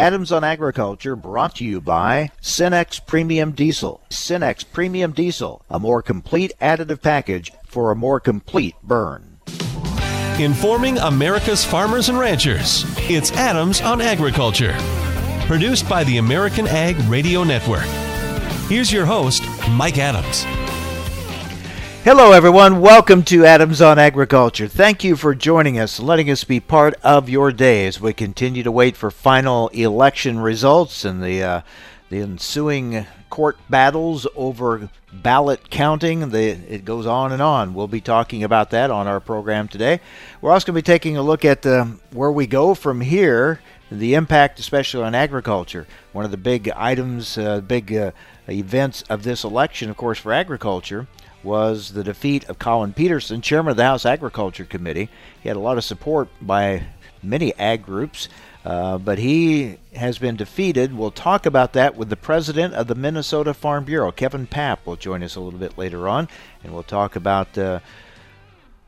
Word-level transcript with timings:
Adams 0.00 0.32
on 0.32 0.42
Agriculture 0.42 1.14
brought 1.14 1.56
to 1.56 1.64
you 1.66 1.78
by 1.78 2.30
Cenex 2.40 3.06
Premium 3.06 3.52
Diesel. 3.52 4.00
Cenex 4.08 4.64
Premium 4.64 5.12
Diesel, 5.12 5.62
a 5.68 5.78
more 5.78 6.00
complete 6.00 6.52
additive 6.58 7.02
package 7.02 7.52
for 7.66 7.90
a 7.90 7.94
more 7.94 8.18
complete 8.18 8.74
burn. 8.82 9.40
Informing 10.38 10.96
America's 10.96 11.66
farmers 11.66 12.08
and 12.08 12.18
ranchers. 12.18 12.86
It's 13.10 13.30
Adams 13.32 13.82
on 13.82 14.00
Agriculture. 14.00 14.74
Produced 15.46 15.86
by 15.86 16.02
the 16.04 16.16
American 16.16 16.66
Ag 16.66 16.96
Radio 17.00 17.44
Network. 17.44 17.84
Here's 18.70 18.90
your 18.90 19.04
host, 19.04 19.42
Mike 19.68 19.98
Adams. 19.98 20.46
Hello, 22.02 22.32
everyone. 22.32 22.80
Welcome 22.80 23.24
to 23.24 23.44
Adams 23.44 23.82
on 23.82 23.98
Agriculture. 23.98 24.66
Thank 24.66 25.04
you 25.04 25.16
for 25.16 25.34
joining 25.34 25.78
us, 25.78 26.00
letting 26.00 26.30
us 26.30 26.44
be 26.44 26.58
part 26.58 26.94
of 27.02 27.28
your 27.28 27.52
day 27.52 27.86
as 27.86 28.00
we 28.00 28.14
continue 28.14 28.62
to 28.62 28.72
wait 28.72 28.96
for 28.96 29.10
final 29.10 29.68
election 29.68 30.38
results 30.40 31.04
and 31.04 31.22
the 31.22 31.42
uh, 31.42 31.60
the 32.08 32.20
ensuing 32.20 33.06
court 33.28 33.58
battles 33.68 34.26
over 34.34 34.88
ballot 35.12 35.68
counting. 35.68 36.30
The, 36.30 36.52
it 36.72 36.86
goes 36.86 37.04
on 37.04 37.32
and 37.32 37.42
on. 37.42 37.74
We'll 37.74 37.86
be 37.86 38.00
talking 38.00 38.44
about 38.44 38.70
that 38.70 38.90
on 38.90 39.06
our 39.06 39.20
program 39.20 39.68
today. 39.68 40.00
We're 40.40 40.52
also 40.52 40.72
going 40.72 40.82
to 40.82 40.82
be 40.82 40.92
taking 40.94 41.18
a 41.18 41.22
look 41.22 41.44
at 41.44 41.66
uh, 41.66 41.84
where 42.12 42.32
we 42.32 42.46
go 42.46 42.74
from 42.74 43.02
here, 43.02 43.60
the 43.92 44.14
impact, 44.14 44.58
especially 44.58 45.04
on 45.04 45.14
agriculture. 45.14 45.86
One 46.12 46.24
of 46.24 46.30
the 46.30 46.38
big 46.38 46.70
items, 46.74 47.36
uh, 47.36 47.60
big 47.60 47.94
uh, 47.94 48.12
events 48.48 49.02
of 49.02 49.22
this 49.22 49.44
election, 49.44 49.90
of 49.90 49.98
course, 49.98 50.18
for 50.18 50.32
agriculture 50.32 51.06
was 51.42 51.92
the 51.92 52.04
defeat 52.04 52.48
of 52.48 52.58
Collin 52.58 52.92
Peterson, 52.92 53.40
chairman 53.40 53.72
of 53.72 53.76
the 53.76 53.84
House 53.84 54.06
Agriculture 54.06 54.64
Committee. 54.64 55.08
He 55.42 55.48
had 55.48 55.56
a 55.56 55.60
lot 55.60 55.78
of 55.78 55.84
support 55.84 56.28
by 56.40 56.84
many 57.22 57.54
ag 57.56 57.84
groups, 57.84 58.28
uh, 58.64 58.98
but 58.98 59.18
he 59.18 59.78
has 59.94 60.18
been 60.18 60.36
defeated. 60.36 60.96
We'll 60.96 61.10
talk 61.10 61.46
about 61.46 61.72
that 61.74 61.96
with 61.96 62.08
the 62.10 62.16
president 62.16 62.74
of 62.74 62.86
the 62.86 62.94
Minnesota 62.94 63.54
Farm 63.54 63.84
Bureau, 63.84 64.12
Kevin 64.12 64.46
Paap, 64.46 64.78
will 64.84 64.96
join 64.96 65.22
us 65.22 65.36
a 65.36 65.40
little 65.40 65.58
bit 65.58 65.78
later 65.78 66.08
on, 66.08 66.28
and 66.62 66.72
we'll 66.72 66.82
talk 66.82 67.16
about. 67.16 67.56
Uh, 67.56 67.80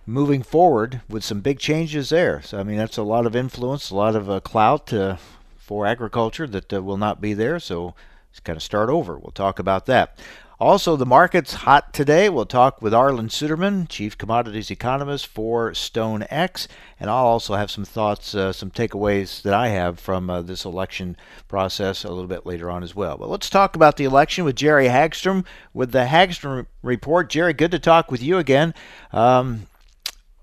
moving 0.05 0.43
forward 0.43 1.01
with 1.09 1.23
some 1.23 1.41
big 1.41 1.61
changes 1.61 2.11
there. 2.11 2.43
So, 2.43 2.59
I 2.59 2.65
mean, 2.65 2.77
that's 2.77 2.97
a 2.97 3.05
lot 3.05 3.25
of 3.25 3.37
influence, 3.37 3.91
a 3.91 3.95
lot 3.95 4.17
of 4.17 4.29
uh, 4.29 4.41
clout 4.41 4.93
uh, 4.93 5.17
for 5.57 5.87
agriculture 5.87 6.49
that 6.49 6.73
uh, 6.73 6.83
will 6.83 6.97
not 6.97 7.21
be 7.21 7.35
there. 7.35 7.61
So, 7.61 7.95
it's 8.33 8.41
kind 8.41 8.57
of 8.57 8.63
start 8.63 8.89
over. 8.89 9.19
We'll 9.19 9.31
talk 9.31 9.59
about 9.59 9.87
that. 9.87 10.19
Also, 10.63 10.95
the 10.95 11.05
market's 11.05 11.55
hot 11.55 11.93
today. 11.93 12.29
We'll 12.29 12.47
talk 12.47 12.81
with 12.81 12.93
Arlan 12.93 13.31
Suderman, 13.31 13.89
Chief 13.89 14.17
Commodities 14.17 14.71
Economist 14.71 15.27
for 15.27 15.73
StoneX, 15.73 16.69
and 17.01 17.11
I'll 17.11 17.27
also 17.27 17.57
have 17.57 17.69
some 17.69 17.85
thoughts, 17.85 18.33
uh, 18.33 18.53
some 18.53 18.71
takeaways 18.71 19.43
that 19.43 19.55
I 19.55 19.71
have 19.71 19.99
from 19.99 20.31
uh, 20.31 20.41
this 20.41 20.65
election 20.65 21.17
process 21.49 22.05
a 22.05 22.11
little 22.11 22.29
bit 22.29 22.47
later 22.47 22.71
on 22.71 22.85
as 22.85 22.95
well. 22.95 23.17
But 23.17 23.29
let's 23.29 23.51
talk 23.51 23.75
about 23.75 23.97
the 23.97 24.05
election 24.05 24.45
with 24.45 24.55
Jerry 24.55 24.87
Hagstrom 24.87 25.45
with 25.75 25.91
the 25.91 26.05
Hagstrom 26.05 26.67
Report. 26.81 27.29
Jerry, 27.29 27.55
good 27.55 27.73
to 27.73 27.81
talk 27.81 28.13
with 28.13 28.23
you 28.23 28.39
again. 28.39 28.73
Um, 29.11 29.67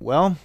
well, 0.01 0.35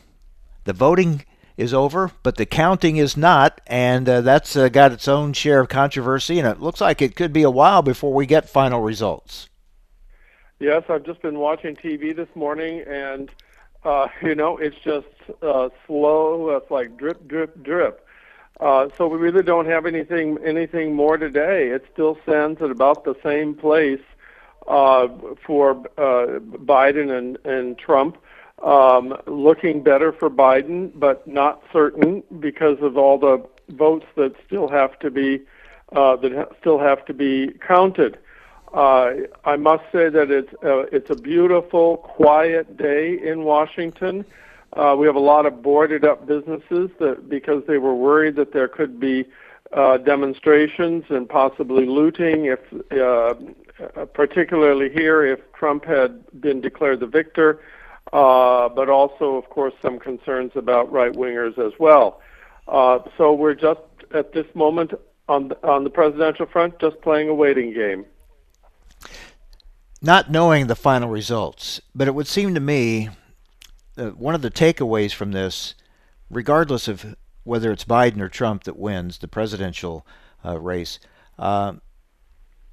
the 0.67 0.72
voting 0.72 1.25
is 1.56 1.75
over, 1.75 2.12
but 2.22 2.36
the 2.36 2.47
counting 2.47 2.97
is 2.97 3.17
not, 3.17 3.61
and 3.67 4.08
uh, 4.08 4.20
that's 4.20 4.55
uh, 4.55 4.69
got 4.69 4.92
its 4.92 5.08
own 5.08 5.33
share 5.33 5.58
of 5.58 5.69
controversy, 5.69 6.39
and 6.39 6.47
it 6.47 6.61
looks 6.61 6.80
like 6.80 7.02
it 7.02 7.17
could 7.17 7.33
be 7.33 7.42
a 7.42 7.50
while 7.50 7.83
before 7.83 8.14
we 8.14 8.25
get 8.25 8.48
final 8.48 8.80
results. 8.80 9.48
Yes, 10.60 10.84
I've 10.88 11.05
just 11.05 11.20
been 11.20 11.38
watching 11.38 11.74
TV 11.74 12.14
this 12.14 12.28
morning, 12.34 12.84
and 12.86 13.30
uh, 13.84 14.08
you 14.22 14.34
know, 14.34 14.56
it's 14.56 14.77
just 14.84 15.06
uh, 15.42 15.69
slow. 15.86 16.50
It's 16.50 16.70
like 16.70 16.96
drip, 16.96 17.27
drip, 17.27 17.62
drip. 17.62 18.06
Uh, 18.61 18.88
so 18.96 19.08
we 19.08 19.19
really 19.19 19.42
don't 19.42 19.66
have 19.66 19.84
anything 19.84 20.38
anything 20.44 20.94
more 20.94 21.16
today. 21.16 21.69
It 21.70 21.84
still 21.92 22.16
stands 22.22 22.62
at 22.62 22.70
about 22.70 23.05
the 23.05 23.16
same 23.22 23.55
place 23.55 24.00
uh, 24.69 25.08
for 25.44 25.72
uh, 25.98 26.38
Biden 26.38 27.11
and, 27.11 27.36
and 27.44 27.77
Trump. 27.77 28.17
Um, 28.62 29.20
looking 29.27 29.83
better 29.83 30.12
for 30.12 30.30
Biden, 30.30 30.92
but 30.95 31.27
not 31.27 31.62
certain 31.73 32.23
because 32.39 32.79
of 32.80 32.96
all 32.96 33.18
the 33.18 33.45
votes 33.70 34.06
that 34.17 34.34
still 34.46 34.68
have 34.68 34.96
to 35.00 35.11
be 35.11 35.42
uh, 35.92 36.14
that 36.17 36.33
ha- 36.33 36.55
still 36.61 36.79
have 36.79 37.05
to 37.06 37.12
be 37.12 37.52
counted. 37.67 38.18
Uh, 38.74 39.29
I 39.45 39.55
must 39.57 39.85
say 39.92 40.08
that 40.08 40.33
it's 40.33 40.52
uh, 40.64 40.86
it's 40.90 41.08
a 41.08 41.14
beautiful, 41.14 41.98
quiet 41.98 42.77
day 42.77 43.17
in 43.23 43.45
Washington. 43.45 44.24
Uh, 44.73 44.96
we 44.98 45.07
have 45.07 45.14
a 45.14 45.20
lot 45.20 45.46
of 45.46 45.62
boarded 45.62 46.05
up 46.05 46.27
businesses 46.27 46.90
that 46.98 47.29
because 47.29 47.62
they 47.68 47.79
were 47.79 47.95
worried 47.95 48.35
that 48.35 48.52
there 48.52 48.67
could 48.67 48.98
be 48.98 49.27
uh, 49.74 49.98
demonstrations 49.98 51.05
and 51.08 51.29
possibly 51.29 51.86
looting 51.86 52.46
if 52.46 52.58
uh, 52.90 53.35
particularly 54.07 54.91
here 54.91 55.24
if 55.24 55.39
Trump 55.52 55.85
had 55.85 56.24
been 56.41 56.61
declared 56.61 56.98
the 56.98 57.06
victor, 57.06 57.61
uh, 58.12 58.68
but 58.68 58.89
also 58.89 59.36
of 59.36 59.48
course 59.51 59.74
some 59.83 60.01
concerns 60.01 60.51
about 60.56 60.91
right 60.91 61.12
wingers 61.12 61.56
as 61.64 61.73
well. 61.79 62.20
Uh, 62.67 62.98
so 63.17 63.33
we're 63.33 63.55
just 63.55 63.80
at 64.12 64.33
this 64.33 64.46
moment 64.52 64.95
on 65.29 65.46
the, 65.46 65.64
on 65.64 65.85
the 65.85 65.91
presidential 65.91 66.46
front 66.46 66.77
just 66.80 67.01
playing 67.02 67.29
a 67.29 67.35
waiting 67.35 67.73
game 67.73 68.05
not 70.05 70.31
knowing 70.31 70.67
the 70.67 70.77
final 70.77 71.09
results, 71.09 71.81
but 71.95 72.07
it 72.07 72.15
would 72.15 72.27
seem 72.27 72.55
to 72.55 72.61
me 72.61 73.09
that 73.95 74.19
one 74.19 74.35
of 74.35 74.42
the 74.42 74.51
takeaways 74.51 75.15
from 75.15 75.33
this, 75.33 75.75
regardless 76.31 76.89
of 76.89 77.17
whether 77.42 77.73
it's 77.73 77.85
Biden 77.85 78.20
or 78.20 78.29
Trump 78.29 78.65
that 78.65 78.79
wins 78.79 79.19
the 79.19 79.29
presidential 79.29 80.07
uh, 80.45 80.61
race, 80.61 80.98
uh, 81.39 81.75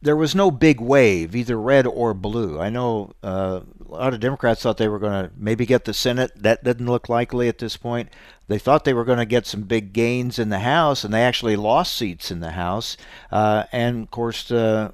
there 0.02 0.16
was 0.16 0.36
no 0.36 0.52
big 0.52 0.82
wave, 0.82 1.36
either 1.36 1.58
red 1.58 1.86
or 1.86 2.14
blue. 2.14 2.60
I 2.60 2.70
know 2.70 3.14
uh, 3.24 3.62
a 3.88 3.92
lot 3.92 4.14
of 4.14 4.20
Democrats 4.20 4.62
thought 4.64 4.78
they 4.78 4.88
were 4.88 5.00
going 5.00 5.26
to 5.26 5.32
maybe 5.38 5.66
get 5.66 5.86
the 5.86 5.94
Senate. 5.94 6.32
That 6.36 6.64
didn't 6.64 6.88
look 6.88 7.08
likely 7.08 7.48
at 7.48 7.60
this 7.60 7.78
point. 7.78 8.10
They 8.48 8.58
thought 8.58 8.84
they 8.84 8.96
were 8.96 9.06
going 9.06 9.20
to 9.20 9.26
get 9.26 9.46
some 9.46 9.62
big 9.62 9.94
gains 9.94 10.40
in 10.40 10.50
the 10.50 10.60
House, 10.60 11.04
and 11.04 11.14
they 11.14 11.24
actually 11.24 11.56
lost 11.56 11.96
seats 11.96 12.32
in 12.32 12.40
the 12.40 12.52
House. 12.52 12.98
Uh, 13.32 13.66
and 13.72 14.04
of 14.04 14.12
course, 14.12 14.52
uh, 14.52 14.92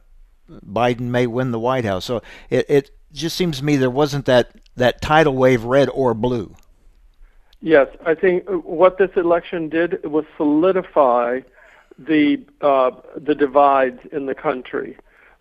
Biden 0.50 1.10
may 1.10 1.28
win 1.28 1.52
the 1.52 1.60
White 1.60 1.86
House. 1.86 2.06
So 2.06 2.22
it, 2.50 2.66
it 2.70 2.92
just 3.14 3.36
seems 3.36 3.60
to 3.60 3.66
me 3.66 3.76
there 3.76 3.90
wasn't 3.90 4.26
that, 4.26 4.52
that 4.76 5.02
tidal 5.02 5.36
wave, 5.36 5.64
red 5.64 5.90
or 5.90 6.14
blue. 6.14 6.56
Yes, 7.62 7.88
I 8.06 8.14
think 8.14 8.48
what 8.48 8.98
this 8.98 9.10
election 9.16 9.70
did 9.70 10.04
was 10.04 10.26
solidify 10.38 11.42
the 11.98 12.44
uh, 12.62 12.92
the 13.16 13.34
divides 13.34 14.00
in 14.12 14.28
the 14.28 14.36
country, 14.36 14.96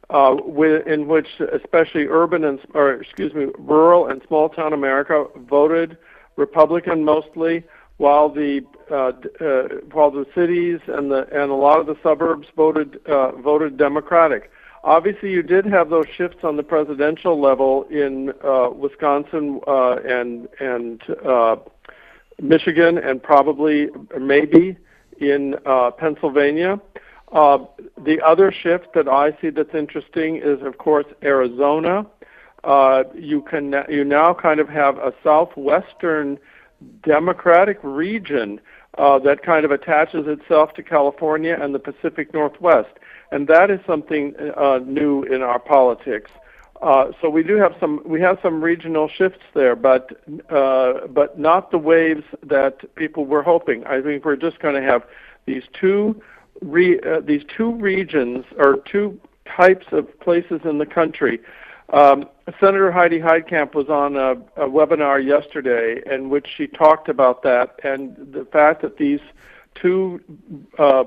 uh, 0.08 0.36
with, 0.42 0.86
in 0.86 1.08
which 1.08 1.28
especially 1.52 2.06
urban 2.06 2.42
and 2.44 2.58
or 2.72 2.94
excuse 2.94 3.34
me, 3.34 3.48
rural 3.58 4.06
and 4.06 4.22
small 4.26 4.48
town 4.48 4.72
America 4.72 5.26
voted 5.36 5.98
Republican 6.36 7.04
mostly, 7.04 7.64
while 7.98 8.30
the 8.30 8.64
uh, 8.90 9.12
uh, 9.44 9.68
while 9.92 10.10
the 10.10 10.26
cities 10.34 10.80
and 10.86 11.10
the 11.10 11.28
and 11.30 11.50
a 11.50 11.54
lot 11.54 11.80
of 11.80 11.86
the 11.86 11.96
suburbs 12.02 12.48
voted 12.56 12.98
uh, 13.06 13.32
voted 13.32 13.76
Democratic. 13.76 14.50
Obviously, 14.86 15.32
you 15.32 15.42
did 15.42 15.66
have 15.66 15.90
those 15.90 16.06
shifts 16.16 16.44
on 16.44 16.56
the 16.56 16.62
presidential 16.62 17.40
level 17.40 17.82
in 17.90 18.32
uh, 18.44 18.70
Wisconsin 18.72 19.60
uh, 19.66 19.96
and 19.96 20.48
and 20.60 21.02
uh, 21.26 21.56
Michigan, 22.40 22.96
and 22.96 23.20
probably 23.20 23.88
maybe 24.16 24.76
in 25.18 25.56
uh, 25.66 25.90
Pennsylvania. 25.90 26.80
Uh, 27.32 27.58
the 28.04 28.20
other 28.24 28.52
shift 28.52 28.94
that 28.94 29.08
I 29.08 29.36
see 29.40 29.50
that's 29.50 29.74
interesting 29.74 30.36
is, 30.36 30.62
of 30.62 30.78
course, 30.78 31.06
Arizona. 31.20 32.06
Uh, 32.62 33.02
you 33.12 33.42
can 33.42 33.74
you 33.88 34.04
now 34.04 34.34
kind 34.34 34.60
of 34.60 34.68
have 34.68 34.98
a 34.98 35.12
southwestern 35.24 36.38
Democratic 37.02 37.80
region 37.82 38.60
uh, 38.98 39.18
that 39.18 39.42
kind 39.42 39.64
of 39.64 39.72
attaches 39.72 40.28
itself 40.28 40.74
to 40.74 40.82
California 40.84 41.58
and 41.60 41.74
the 41.74 41.80
Pacific 41.80 42.32
Northwest 42.32 43.00
and 43.30 43.46
that 43.48 43.70
is 43.70 43.80
something 43.86 44.34
uh, 44.56 44.80
new 44.84 45.22
in 45.24 45.42
our 45.42 45.58
politics. 45.58 46.30
Uh, 46.82 47.10
so 47.20 47.30
we 47.30 47.42
do 47.42 47.56
have 47.56 47.74
some 47.80 48.02
we 48.04 48.20
have 48.20 48.38
some 48.42 48.62
regional 48.62 49.08
shifts 49.08 49.44
there, 49.54 49.74
but 49.74 50.10
uh, 50.50 51.06
but 51.08 51.38
not 51.38 51.70
the 51.70 51.78
waves 51.78 52.24
that 52.42 52.94
people 52.96 53.24
were 53.24 53.42
hoping. 53.42 53.84
I 53.86 54.02
think 54.02 54.24
we're 54.24 54.36
just 54.36 54.58
going 54.58 54.74
to 54.74 54.82
have 54.82 55.02
these 55.46 55.62
two 55.72 56.20
re, 56.60 57.00
uh, 57.00 57.20
these 57.20 57.42
two 57.56 57.72
regions 57.76 58.44
or 58.58 58.78
two 58.90 59.18
types 59.56 59.86
of 59.92 60.20
places 60.20 60.60
in 60.64 60.78
the 60.78 60.86
country. 60.86 61.40
Um, 61.92 62.28
Senator 62.60 62.90
Heidi 62.90 63.20
Heitkamp 63.20 63.74
was 63.74 63.88
on 63.88 64.16
a, 64.16 64.32
a 64.60 64.68
webinar 64.68 65.24
yesterday 65.24 66.02
in 66.12 66.30
which 66.30 66.48
she 66.56 66.66
talked 66.66 67.08
about 67.08 67.42
that 67.44 67.78
and 67.84 68.16
the 68.32 68.44
fact 68.44 68.82
that 68.82 68.96
these 68.98 69.20
two 69.74 70.20
uh, 70.78 71.04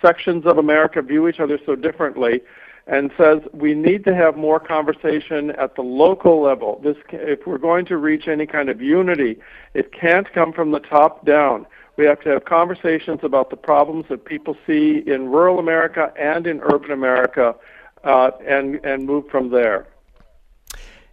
sections 0.00 0.46
of 0.46 0.58
America 0.58 1.02
view 1.02 1.28
each 1.28 1.40
other 1.40 1.58
so 1.64 1.74
differently 1.74 2.42
and 2.86 3.12
says 3.16 3.40
we 3.52 3.74
need 3.74 4.04
to 4.04 4.14
have 4.14 4.36
more 4.36 4.58
conversation 4.58 5.50
at 5.52 5.76
the 5.76 5.82
local 5.82 6.42
level. 6.42 6.80
This, 6.82 6.96
if 7.10 7.46
we're 7.46 7.58
going 7.58 7.86
to 7.86 7.96
reach 7.96 8.26
any 8.26 8.46
kind 8.46 8.68
of 8.68 8.82
unity, 8.82 9.38
it 9.74 9.92
can't 9.92 10.32
come 10.32 10.52
from 10.52 10.72
the 10.72 10.80
top 10.80 11.24
down. 11.24 11.66
We 11.96 12.06
have 12.06 12.20
to 12.22 12.30
have 12.30 12.44
conversations 12.44 13.20
about 13.22 13.50
the 13.50 13.56
problems 13.56 14.06
that 14.08 14.24
people 14.24 14.56
see 14.66 15.02
in 15.06 15.28
rural 15.28 15.58
America 15.58 16.12
and 16.18 16.46
in 16.46 16.60
urban 16.62 16.90
America, 16.90 17.54
uh, 18.02 18.30
and 18.46 18.84
and 18.84 19.06
move 19.06 19.28
from 19.28 19.50
there. 19.50 19.86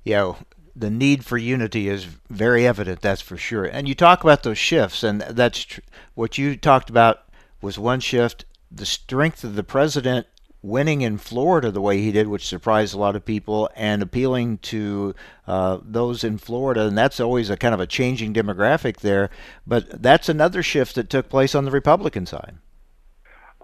Yeah, 0.03 0.35
the 0.75 0.89
need 0.89 1.25
for 1.25 1.37
unity 1.37 1.89
is 1.89 2.05
very 2.05 2.65
evident. 2.65 3.01
That's 3.01 3.21
for 3.21 3.37
sure. 3.37 3.65
And 3.65 3.87
you 3.87 3.93
talk 3.93 4.23
about 4.23 4.43
those 4.43 4.57
shifts, 4.57 5.03
and 5.03 5.21
that's 5.21 5.65
tr- 5.65 5.81
what 6.15 6.37
you 6.37 6.55
talked 6.55 6.89
about 6.89 7.28
was 7.61 7.79
one 7.79 7.99
shift. 7.99 8.45
The 8.71 8.85
strength 8.85 9.43
of 9.43 9.55
the 9.55 9.63
president 9.63 10.27
winning 10.61 11.01
in 11.01 11.17
Florida 11.17 11.71
the 11.71 11.81
way 11.81 12.01
he 12.01 12.11
did, 12.11 12.27
which 12.27 12.45
surprised 12.45 12.93
a 12.93 12.97
lot 12.97 13.15
of 13.15 13.23
people, 13.23 13.69
and 13.75 14.01
appealing 14.01 14.57
to 14.57 15.15
uh, 15.47 15.79
those 15.83 16.23
in 16.23 16.37
Florida, 16.37 16.85
and 16.85 16.97
that's 16.97 17.19
always 17.19 17.49
a 17.49 17.57
kind 17.57 17.73
of 17.73 17.79
a 17.79 17.87
changing 17.87 18.33
demographic 18.33 18.97
there. 18.97 19.29
But 19.65 20.01
that's 20.01 20.29
another 20.29 20.61
shift 20.61 20.95
that 20.95 21.09
took 21.09 21.29
place 21.29 21.55
on 21.55 21.65
the 21.65 21.71
Republican 21.71 22.25
side. 22.25 22.57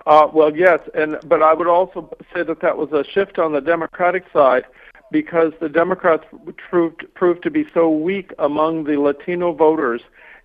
Uh, 0.06 0.27
well, 0.31 0.56
yes, 0.56 0.80
and 0.94 1.18
but 1.25 1.41
I 1.41 1.53
would 1.53 1.68
also 1.68 2.15
say 2.33 2.44
that 2.44 2.62
that 2.62 2.77
was 2.77 2.91
a 2.91 3.03
shift 3.03 3.39
on 3.39 3.53
the 3.53 3.62
Democratic 3.62 4.24
side 4.31 4.65
because 5.12 5.51
the 5.59 5.69
Democrats 5.69 6.25
proved 6.57 7.06
proved 7.15 7.41
to 7.44 7.50
be 7.50 7.65
so 7.74 7.89
weak 7.89 8.31
among 8.38 8.83
the 8.83 9.00
Latino 9.00 9.51
voters 9.51 10.01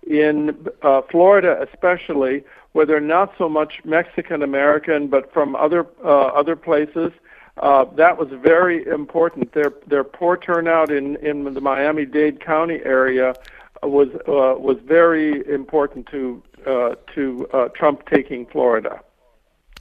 in 0.07 0.67
uh, 0.81 1.01
Florida, 1.11 1.63
especially 1.71 2.43
where 2.73 2.85
they're 2.85 2.99
not 2.99 3.33
so 3.37 3.49
much 3.49 3.81
Mexican 3.83 4.41
American, 4.43 5.07
but 5.07 5.31
from 5.33 5.55
other 5.55 5.87
uh, 6.03 6.27
other 6.27 6.55
places. 6.55 7.11
Uh, 7.57 7.83
that 7.95 8.17
was 8.17 8.29
very 8.41 8.85
important. 8.87 9.51
Their 9.53 9.73
their 9.87 10.03
poor 10.03 10.37
turnout 10.37 10.91
in 10.91 11.17
in 11.17 11.53
the 11.53 11.61
Miami-Dade 11.61 12.43
County 12.43 12.79
area 12.85 13.35
was 13.83 14.09
uh, 14.27 14.59
was 14.59 14.77
very 14.85 15.47
important 15.47 16.07
to 16.07 16.41
uh, 16.65 16.95
to 17.13 17.47
uh, 17.53 17.67
Trump 17.69 18.07
taking 18.07 18.45
Florida. 18.45 19.01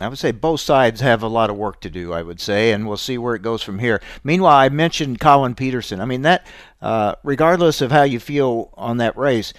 I 0.00 0.08
would 0.08 0.18
say 0.18 0.32
both 0.32 0.60
sides 0.60 1.02
have 1.02 1.22
a 1.22 1.28
lot 1.28 1.50
of 1.50 1.56
work 1.56 1.82
to 1.82 1.90
do, 1.90 2.14
I 2.14 2.22
would 2.22 2.40
say, 2.40 2.72
and 2.72 2.88
we'll 2.88 2.96
see 2.96 3.18
where 3.18 3.34
it 3.34 3.42
goes 3.42 3.62
from 3.62 3.78
here. 3.78 4.00
Meanwhile, 4.24 4.56
I 4.56 4.68
mentioned 4.70 5.20
Collin 5.20 5.54
Peterson. 5.54 6.00
I 6.00 6.06
mean, 6.06 6.22
that, 6.22 6.46
uh, 6.80 7.16
regardless 7.22 7.82
of 7.82 7.92
how 7.92 8.04
you 8.04 8.18
feel 8.18 8.70
on 8.74 8.96
that 8.96 9.14
race, 9.16 9.52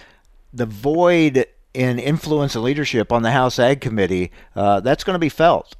the 0.52 0.66
void 0.66 1.46
in 1.74 1.98
influence 1.98 2.54
and 2.54 2.64
leadership 2.64 3.12
on 3.12 3.22
the 3.22 3.30
House 3.30 3.58
Ag 3.58 3.80
Committee, 3.80 4.30
uh, 4.54 4.80
that's 4.80 5.04
going 5.04 5.14
to 5.14 5.20
be 5.20 5.28
felt. 5.28 5.74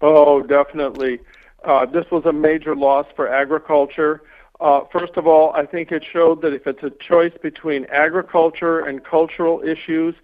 Oh, 0.00 0.42
definitely. 0.42 1.20
Uh, 1.64 1.86
this 1.86 2.10
was 2.10 2.24
a 2.26 2.32
major 2.32 2.76
loss 2.76 3.06
for 3.16 3.28
agriculture. 3.28 4.22
Uh, 4.60 4.82
first 4.92 5.16
of 5.16 5.26
all, 5.26 5.52
I 5.52 5.66
think 5.66 5.92
it 5.92 6.04
showed 6.04 6.42
that 6.42 6.52
if 6.52 6.66
it's 6.66 6.82
a 6.82 6.90
choice 6.90 7.32
between 7.42 7.86
agriculture 7.86 8.80
and 8.80 9.04
cultural 9.04 9.62
issues, 9.62 10.14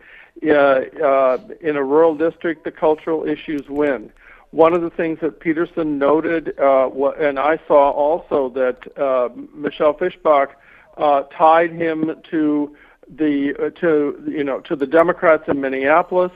uh, 0.47 0.53
uh, 0.53 1.39
in 1.61 1.77
a 1.77 1.85
rural 1.85 2.15
district, 2.15 2.65
the 2.65 2.71
cultural 2.71 3.27
issues 3.27 3.69
win. 3.69 4.11
One 4.53 4.73
of 4.73 4.81
the 4.81 4.91
things 4.91 5.19
that 5.21 5.41
Peterson 5.41 5.99
noted, 5.99 6.59
uh, 6.59 6.89
and 7.19 7.39
I 7.39 7.59
saw 7.67 7.91
also 7.91 8.49
that 8.51 9.37
Michelle 9.55 9.95
Fischbach 9.95 10.49
uh, 10.97 11.23
tied 11.37 11.73
him 11.73 12.21
to 12.31 12.77
the 13.17 13.55
uh, 13.59 13.71
to 13.81 14.23
you 14.29 14.45
know 14.45 14.61
to 14.61 14.77
the 14.77 14.87
Democrats 14.87 15.45
in 15.49 15.61
Minneapolis 15.61 16.33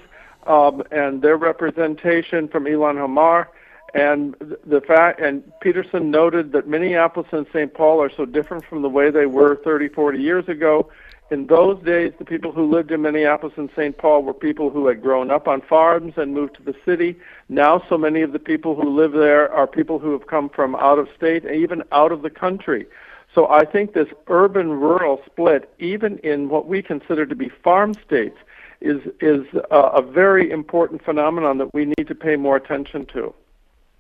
um, 0.46 0.82
and 0.90 1.22
their 1.22 1.36
representation 1.36 2.48
from 2.48 2.64
Ilhan 2.64 2.98
Omar, 2.98 3.50
and 3.94 4.34
the 4.66 4.80
fact 4.80 5.20
and 5.20 5.42
Peterson 5.60 6.10
noted 6.10 6.52
that 6.52 6.66
Minneapolis 6.66 7.28
and 7.32 7.46
St. 7.52 7.72
Paul 7.72 8.02
are 8.02 8.10
so 8.10 8.24
different 8.24 8.64
from 8.64 8.82
the 8.82 8.88
way 8.88 9.10
they 9.10 9.26
were 9.26 9.56
30, 9.56 9.88
40 9.88 10.18
years 10.18 10.48
ago. 10.48 10.90
In 11.30 11.46
those 11.46 11.82
days, 11.82 12.12
the 12.18 12.24
people 12.24 12.52
who 12.52 12.70
lived 12.70 12.90
in 12.90 13.00
Minneapolis 13.00 13.54
and 13.56 13.70
St. 13.74 13.96
Paul 13.96 14.22
were 14.22 14.34
people 14.34 14.68
who 14.68 14.86
had 14.88 15.00
grown 15.00 15.30
up 15.30 15.48
on 15.48 15.62
farms 15.62 16.14
and 16.16 16.34
moved 16.34 16.56
to 16.56 16.62
the 16.62 16.74
city. 16.84 17.16
Now, 17.48 17.82
so 17.88 17.96
many 17.96 18.20
of 18.20 18.32
the 18.32 18.38
people 18.38 18.74
who 18.74 18.94
live 18.94 19.12
there 19.12 19.50
are 19.50 19.66
people 19.66 19.98
who 19.98 20.12
have 20.12 20.26
come 20.26 20.50
from 20.50 20.74
out 20.76 20.98
of 20.98 21.08
state 21.16 21.44
and 21.44 21.54
even 21.54 21.82
out 21.92 22.12
of 22.12 22.20
the 22.20 22.28
country. 22.28 22.86
So 23.34 23.48
I 23.48 23.64
think 23.64 23.94
this 23.94 24.08
urban 24.28 24.70
rural 24.70 25.20
split, 25.26 25.72
even 25.78 26.18
in 26.18 26.48
what 26.48 26.66
we 26.66 26.82
consider 26.82 27.26
to 27.26 27.34
be 27.34 27.48
farm 27.48 27.94
states, 27.94 28.36
is 28.80 29.00
is 29.20 29.44
a, 29.70 29.76
a 29.76 30.02
very 30.02 30.50
important 30.50 31.04
phenomenon 31.04 31.58
that 31.58 31.74
we 31.74 31.86
need 31.86 32.06
to 32.06 32.14
pay 32.14 32.36
more 32.36 32.56
attention 32.56 33.06
to. 33.06 33.34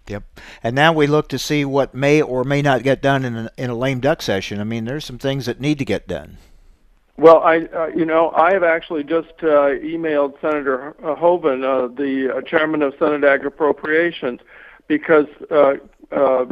Yep. 0.06 0.22
And 0.62 0.76
now 0.76 0.92
we 0.92 1.06
look 1.06 1.28
to 1.30 1.38
see 1.38 1.64
what 1.64 1.94
may 1.94 2.20
or 2.20 2.44
may 2.44 2.60
not 2.60 2.82
get 2.82 3.00
done 3.00 3.24
in 3.24 3.36
a, 3.36 3.50
in 3.56 3.70
a 3.70 3.74
lame 3.74 4.00
duck 4.00 4.20
session. 4.20 4.60
I 4.60 4.64
mean, 4.64 4.84
there's 4.84 5.04
some 5.04 5.18
things 5.18 5.46
that 5.46 5.60
need 5.60 5.78
to 5.78 5.84
get 5.84 6.06
done. 6.06 6.36
Well, 7.16 7.42
I, 7.42 7.60
uh, 7.60 7.86
you 7.86 8.04
know, 8.04 8.30
I 8.30 8.52
have 8.52 8.64
actually 8.64 9.04
just 9.04 9.32
uh, 9.42 9.70
emailed 9.80 10.38
Senator 10.40 10.94
Hoeven, 11.00 11.64
uh, 11.64 11.86
the 11.86 12.36
uh, 12.36 12.40
chairman 12.42 12.82
of 12.82 12.94
Senate 12.98 13.24
Ag 13.24 13.46
Appropriations, 13.46 14.40
because 14.88 15.26
uh, 16.14 16.46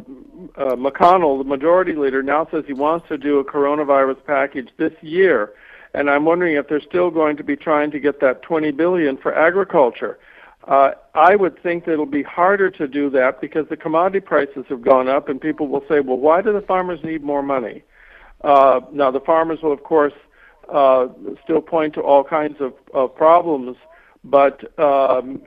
uh, 0.57 0.77
McConnell, 0.77 1.39
the 1.39 1.45
majority 1.45 1.95
leader, 1.95 2.23
now 2.23 2.47
says 2.51 2.65
he 2.67 2.73
wants 2.73 3.09
to 3.09 3.17
do 3.17 3.39
a 3.39 3.45
coronavirus 3.45 4.25
package 4.27 4.69
this 4.77 4.93
year, 5.01 5.53
and 5.95 6.11
I'm 6.11 6.25
wondering 6.25 6.57
if 6.57 6.69
they're 6.69 6.81
still 6.81 7.11
going 7.11 7.37
to 7.37 7.45
be 7.45 7.57
trying 7.57 7.91
to 7.93 8.01
get 8.01 8.21
that 8.21 8.43
20 8.43 8.71
billion 8.73 9.17
for 9.17 9.35
agriculture. 9.35 10.19
Uh, 10.67 10.93
I 11.15 11.37
would 11.37 11.61
think 11.63 11.85
that 11.85 11.93
it'll 11.93 12.07
be 12.07 12.23
harder 12.23 12.71
to 12.71 12.87
do 12.87 13.11
that 13.11 13.41
because 13.41 13.69
the 13.69 13.77
commodity 13.77 14.21
prices 14.21 14.65
have 14.69 14.83
gone 14.83 15.09
up, 15.09 15.29
and 15.29 15.41
people 15.41 15.69
will 15.69 15.85
say, 15.89 16.01
"Well, 16.01 16.19
why 16.19 16.41
do 16.41 16.53
the 16.53 16.61
farmers 16.61 17.03
need 17.03 17.23
more 17.23 17.43
money?" 17.43 17.83
Uh, 18.43 18.81
now, 18.93 19.11
the 19.11 19.21
farmers 19.21 19.61
will, 19.63 19.73
of 19.73 19.83
course, 19.83 20.13
uh, 20.73 21.09
still 21.43 21.61
point 21.61 21.95
to 21.95 22.01
all 22.01 22.25
kinds 22.25 22.61
of, 22.61 22.75
of 22.95 23.15
problems, 23.15 23.77
but 24.25 24.79
um, 24.79 25.43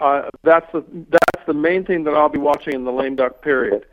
uh, 0.00 0.30
that's 0.42 0.70
the 0.72 0.84
that's 1.08 1.46
the 1.46 1.54
main 1.54 1.84
thing 1.84 2.04
that 2.04 2.14
I'll 2.14 2.28
be 2.28 2.38
watching 2.38 2.74
in 2.74 2.84
the 2.84 2.92
lame 2.92 3.16
duck 3.16 3.42
period. 3.42 3.86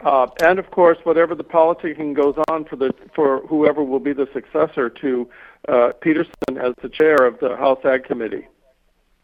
Uh, 0.00 0.28
and 0.42 0.58
of 0.58 0.70
course, 0.70 0.98
whatever 1.02 1.34
the 1.34 1.44
politicking 1.44 2.14
goes 2.14 2.36
on 2.48 2.64
for 2.64 2.76
the 2.76 2.92
for 3.14 3.40
whoever 3.46 3.82
will 3.82 4.00
be 4.00 4.12
the 4.12 4.28
successor 4.32 4.88
to 4.88 5.28
uh, 5.68 5.92
Peterson 6.00 6.58
as 6.60 6.74
the 6.82 6.88
chair 6.88 7.16
of 7.16 7.38
the 7.40 7.56
House 7.56 7.84
Ag 7.84 8.04
Committee. 8.04 8.46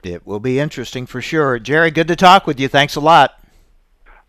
It 0.02 0.26
will 0.26 0.40
be 0.40 0.58
interesting 0.58 1.06
for 1.06 1.22
sure. 1.22 1.58
Jerry, 1.58 1.90
good 1.90 2.08
to 2.08 2.16
talk 2.16 2.46
with 2.46 2.60
you. 2.60 2.68
Thanks 2.68 2.96
a 2.96 3.00
lot. 3.00 3.40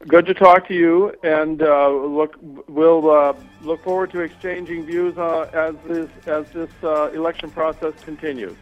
Good 0.08 0.26
to 0.28 0.34
talk 0.34 0.68
to 0.68 0.74
you, 0.74 1.14
and 1.24 1.62
uh, 1.64 1.90
look, 1.90 2.36
we'll 2.68 3.10
uh, 3.10 3.34
look 3.62 3.84
forward 3.84 4.12
to 4.12 4.20
exchanging 4.20 4.86
views 4.86 5.18
uh, 5.18 5.50
as 5.54 5.76
this 5.88 6.10
as 6.28 6.48
this 6.52 6.70
uh, 6.84 7.10
election 7.12 7.50
process 7.50 7.94
continues. 8.04 8.56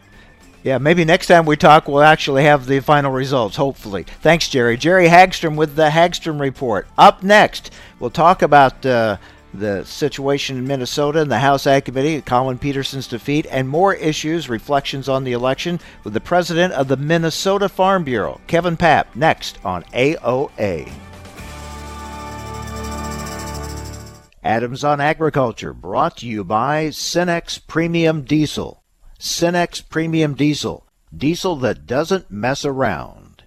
Yeah, 0.64 0.78
maybe 0.78 1.04
next 1.04 1.26
time 1.26 1.44
we 1.44 1.56
talk, 1.56 1.86
we'll 1.86 2.02
actually 2.02 2.44
have 2.44 2.66
the 2.66 2.80
final 2.80 3.12
results, 3.12 3.54
hopefully. 3.56 4.04
Thanks, 4.22 4.48
Jerry. 4.48 4.78
Jerry 4.78 5.08
Hagstrom 5.08 5.56
with 5.56 5.76
the 5.76 5.90
Hagstrom 5.90 6.40
Report. 6.40 6.88
Up 6.96 7.22
next, 7.22 7.70
we'll 8.00 8.08
talk 8.08 8.40
about 8.40 8.84
uh, 8.86 9.18
the 9.52 9.84
situation 9.84 10.56
in 10.56 10.66
Minnesota 10.66 11.20
and 11.20 11.30
the 11.30 11.38
House 11.38 11.66
Ag 11.66 11.84
Committee, 11.84 12.22
Collin 12.22 12.58
Peterson's 12.58 13.06
defeat, 13.06 13.46
and 13.50 13.68
more 13.68 13.92
issues, 13.94 14.48
reflections 14.48 15.06
on 15.06 15.22
the 15.22 15.32
election 15.32 15.80
with 16.02 16.14
the 16.14 16.20
president 16.20 16.72
of 16.72 16.88
the 16.88 16.96
Minnesota 16.96 17.68
Farm 17.68 18.02
Bureau, 18.02 18.40
Kevin 18.46 18.78
Paap, 18.78 19.14
next 19.14 19.58
on 19.66 19.82
AOA. 19.92 20.90
Adams 24.42 24.82
on 24.82 24.98
Agriculture, 24.98 25.74
brought 25.74 26.16
to 26.18 26.26
you 26.26 26.42
by 26.42 26.86
Cenex 26.86 27.60
Premium 27.66 28.22
Diesel. 28.22 28.83
Cenex 29.24 29.80
Premium 29.88 30.34
Diesel. 30.34 30.84
Diesel 31.16 31.56
that 31.56 31.86
doesn't 31.86 32.30
mess 32.30 32.62
around. 32.62 33.44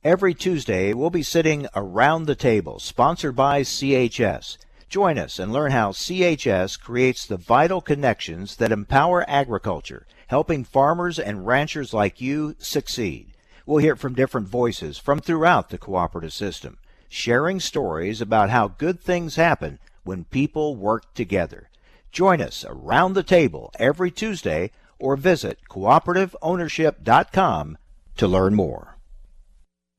Every 0.03 0.33
Tuesday, 0.33 0.93
we'll 0.93 1.09
be 1.09 1.23
sitting 1.23 1.67
around 1.75 2.25
the 2.25 2.35
table, 2.35 2.79
sponsored 2.79 3.35
by 3.35 3.63
CHS. 3.63 4.57
Join 4.87 5.17
us 5.17 5.39
and 5.39 5.51
learn 5.51 5.71
how 5.71 5.91
CHS 5.91 6.79
creates 6.79 7.25
the 7.25 7.37
vital 7.37 7.81
connections 7.81 8.55
that 8.57 8.71
empower 8.71 9.29
agriculture, 9.29 10.07
helping 10.27 10.63
farmers 10.63 11.19
and 11.19 11.45
ranchers 11.45 11.93
like 11.93 12.21
you 12.21 12.55
succeed. 12.59 13.33
We'll 13.65 13.79
hear 13.79 13.95
from 13.95 14.13
different 14.13 14.47
voices 14.47 14.97
from 14.97 15.19
throughout 15.19 15.69
the 15.69 15.77
cooperative 15.77 16.33
system, 16.33 16.77
sharing 17.07 17.59
stories 17.59 18.21
about 18.21 18.49
how 18.49 18.69
good 18.69 19.01
things 19.01 19.35
happen 19.35 19.79
when 20.03 20.23
people 20.23 20.75
work 20.75 21.13
together. 21.13 21.68
Join 22.11 22.41
us 22.41 22.65
around 22.67 23.13
the 23.13 23.23
table 23.23 23.71
every 23.77 24.11
Tuesday, 24.11 24.71
or 24.97 25.15
visit 25.15 25.59
cooperativeownership.com 25.69 27.77
to 28.17 28.27
learn 28.27 28.55
more. 28.55 28.97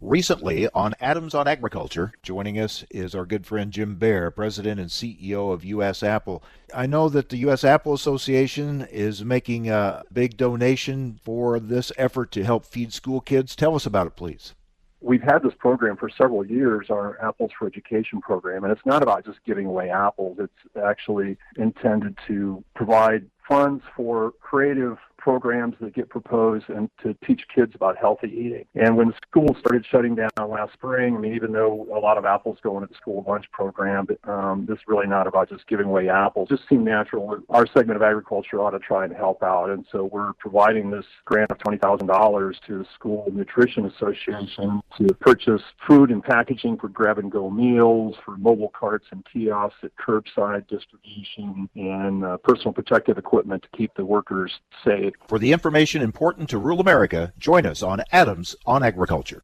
Recently 0.00 0.68
on 0.70 0.94
Adams 0.98 1.34
on 1.34 1.46
Agriculture, 1.46 2.14
joining 2.22 2.58
us 2.58 2.84
is 2.90 3.14
our 3.14 3.26
good 3.26 3.46
friend 3.46 3.70
Jim 3.70 3.96
Bair, 3.96 4.30
President 4.30 4.80
and 4.80 4.88
CEO 4.88 5.52
of 5.52 5.62
U.S. 5.64 6.02
Apple. 6.02 6.42
I 6.74 6.86
know 6.86 7.10
that 7.10 7.28
the 7.28 7.36
U.S. 7.38 7.64
Apple 7.64 7.92
Association 7.92 8.86
is 8.90 9.22
making 9.22 9.68
a 9.68 10.02
big 10.10 10.38
donation 10.38 11.20
for 11.22 11.60
this 11.60 11.92
effort 11.98 12.32
to 12.32 12.44
help 12.44 12.64
feed 12.64 12.94
school 12.94 13.20
kids. 13.20 13.54
Tell 13.54 13.74
us 13.74 13.84
about 13.84 14.06
it, 14.06 14.16
please. 14.16 14.54
We've 15.02 15.22
had 15.22 15.42
this 15.42 15.54
program 15.58 15.96
for 15.96 16.10
several 16.10 16.44
years, 16.44 16.88
our 16.90 17.18
Apples 17.26 17.50
for 17.58 17.66
Education 17.66 18.20
program, 18.20 18.64
and 18.64 18.72
it's 18.72 18.84
not 18.84 19.02
about 19.02 19.24
just 19.24 19.38
giving 19.46 19.66
away 19.66 19.88
apples. 19.88 20.38
It's 20.38 20.76
actually 20.84 21.38
intended 21.56 22.18
to 22.26 22.62
provide 22.74 23.24
funds 23.48 23.82
for 23.96 24.32
creative 24.40 24.98
programs 25.20 25.76
that 25.80 25.94
get 25.94 26.08
proposed 26.08 26.68
and 26.68 26.90
to 27.02 27.14
teach 27.24 27.42
kids 27.54 27.74
about 27.74 27.96
healthy 27.96 28.28
eating. 28.28 28.64
And 28.74 28.96
when 28.96 29.12
schools 29.28 29.56
started 29.60 29.84
shutting 29.88 30.14
down 30.14 30.30
last 30.48 30.72
spring, 30.72 31.16
I 31.16 31.18
mean, 31.18 31.34
even 31.34 31.52
though 31.52 31.86
a 31.94 32.00
lot 32.00 32.18
of 32.18 32.24
apples 32.24 32.58
go 32.62 32.76
into 32.76 32.88
the 32.88 32.94
school 32.94 33.24
lunch 33.28 33.44
program, 33.52 34.06
but, 34.06 34.18
um, 34.28 34.66
this 34.66 34.78
is 34.78 34.84
really 34.88 35.06
not 35.06 35.26
about 35.26 35.48
just 35.48 35.66
giving 35.68 35.86
away 35.86 36.08
apples. 36.08 36.48
It 36.50 36.56
just 36.56 36.68
seemed 36.68 36.84
natural. 36.84 37.38
Our 37.50 37.66
segment 37.66 37.96
of 37.96 38.02
agriculture 38.02 38.60
ought 38.60 38.70
to 38.70 38.78
try 38.78 39.04
and 39.04 39.14
help 39.14 39.42
out. 39.42 39.70
And 39.70 39.84
so 39.92 40.08
we're 40.10 40.32
providing 40.34 40.90
this 40.90 41.04
grant 41.24 41.50
of 41.50 41.58
$20,000 41.58 42.54
to 42.66 42.78
the 42.78 42.86
School 42.94 43.26
Nutrition 43.32 43.86
Association 43.86 44.80
to 44.98 45.14
purchase 45.20 45.62
food 45.86 46.10
and 46.10 46.22
packaging 46.22 46.78
for 46.78 46.88
grab 46.88 47.18
and 47.18 47.30
go 47.30 47.50
meals, 47.50 48.16
for 48.24 48.36
mobile 48.38 48.72
carts 48.74 49.06
and 49.10 49.24
kiosks 49.30 49.78
at 49.82 49.90
curbside 49.96 50.66
distribution, 50.68 51.68
and 51.76 52.24
uh, 52.24 52.36
personal 52.38 52.72
protective 52.72 53.18
equipment 53.18 53.62
to 53.62 53.68
keep 53.76 53.92
the 53.94 54.04
workers 54.04 54.52
safe 54.84 55.09
for 55.26 55.38
the 55.38 55.52
information 55.52 56.02
important 56.02 56.48
to 56.50 56.58
rural 56.58 56.80
America, 56.80 57.32
join 57.38 57.66
us 57.66 57.82
on 57.82 58.02
Adams 58.12 58.56
on 58.66 58.82
Agriculture. 58.82 59.42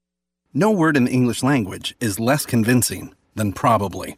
No 0.54 0.70
word 0.70 0.96
in 0.96 1.04
the 1.04 1.10
English 1.12 1.42
language 1.42 1.94
is 2.00 2.20
less 2.20 2.46
convincing 2.46 3.14
than 3.34 3.52
probably. 3.52 4.16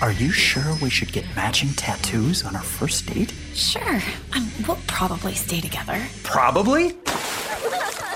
Are 0.00 0.12
you 0.12 0.30
sure 0.32 0.76
we 0.80 0.88
should 0.88 1.12
get 1.12 1.24
matching 1.36 1.70
tattoos 1.70 2.44
on 2.44 2.56
our 2.56 2.62
first 2.62 3.06
date? 3.06 3.34
Sure. 3.52 4.00
Um, 4.34 4.50
we'll 4.66 4.78
probably 4.86 5.34
stay 5.34 5.60
together. 5.60 6.02
Probably? 6.22 6.96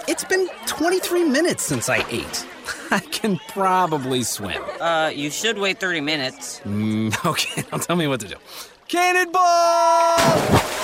It's 0.06 0.22
been 0.22 0.48
23 0.66 1.24
minutes 1.24 1.62
since 1.64 1.88
I 1.88 2.04
ate. 2.10 2.46
I 2.90 2.98
can 3.00 3.38
probably 3.48 4.22
swim. 4.22 4.62
Uh, 4.78 5.10
you 5.14 5.30
should 5.30 5.56
wait 5.56 5.80
30 5.80 6.02
minutes. 6.02 6.60
Mm, 6.60 7.24
okay, 7.30 7.64
now 7.72 7.78
tell 7.78 7.96
me 7.96 8.06
what 8.06 8.20
to 8.20 8.28
do. 8.28 8.36
Cannonball! 8.86 10.83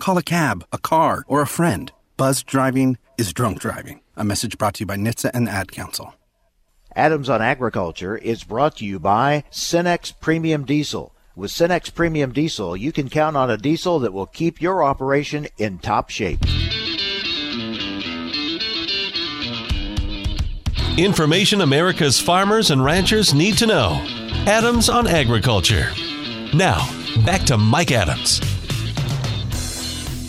Call 0.00 0.16
a 0.16 0.22
cab, 0.22 0.64
a 0.72 0.78
car, 0.78 1.24
or 1.28 1.42
a 1.42 1.46
friend. 1.46 1.92
Buzz 2.16 2.42
driving 2.42 2.96
is 3.18 3.34
drunk 3.34 3.60
driving. 3.60 4.00
A 4.16 4.24
message 4.24 4.56
brought 4.56 4.74
to 4.74 4.80
you 4.80 4.86
by 4.86 4.96
NHTSA 4.96 5.30
and 5.34 5.46
the 5.46 5.50
Ad 5.52 5.70
Council. 5.72 6.14
Adams 6.96 7.28
on 7.28 7.42
Agriculture 7.42 8.16
is 8.16 8.42
brought 8.42 8.78
to 8.78 8.86
you 8.86 8.98
by 8.98 9.44
Cenex 9.50 10.18
Premium 10.18 10.64
Diesel. 10.64 11.14
With 11.36 11.50
Cenex 11.50 11.94
Premium 11.94 12.32
Diesel, 12.32 12.78
you 12.78 12.92
can 12.92 13.10
count 13.10 13.36
on 13.36 13.50
a 13.50 13.58
diesel 13.58 13.98
that 14.00 14.14
will 14.14 14.26
keep 14.26 14.60
your 14.60 14.82
operation 14.82 15.46
in 15.58 15.78
top 15.78 16.08
shape. 16.08 16.40
Information 20.98 21.60
America's 21.60 22.18
farmers 22.18 22.70
and 22.70 22.82
ranchers 22.82 23.34
need 23.34 23.58
to 23.58 23.66
know. 23.66 24.00
Adams 24.46 24.88
on 24.88 25.06
Agriculture. 25.06 25.90
Now, 26.54 26.88
back 27.24 27.42
to 27.42 27.58
Mike 27.58 27.92
Adams. 27.92 28.40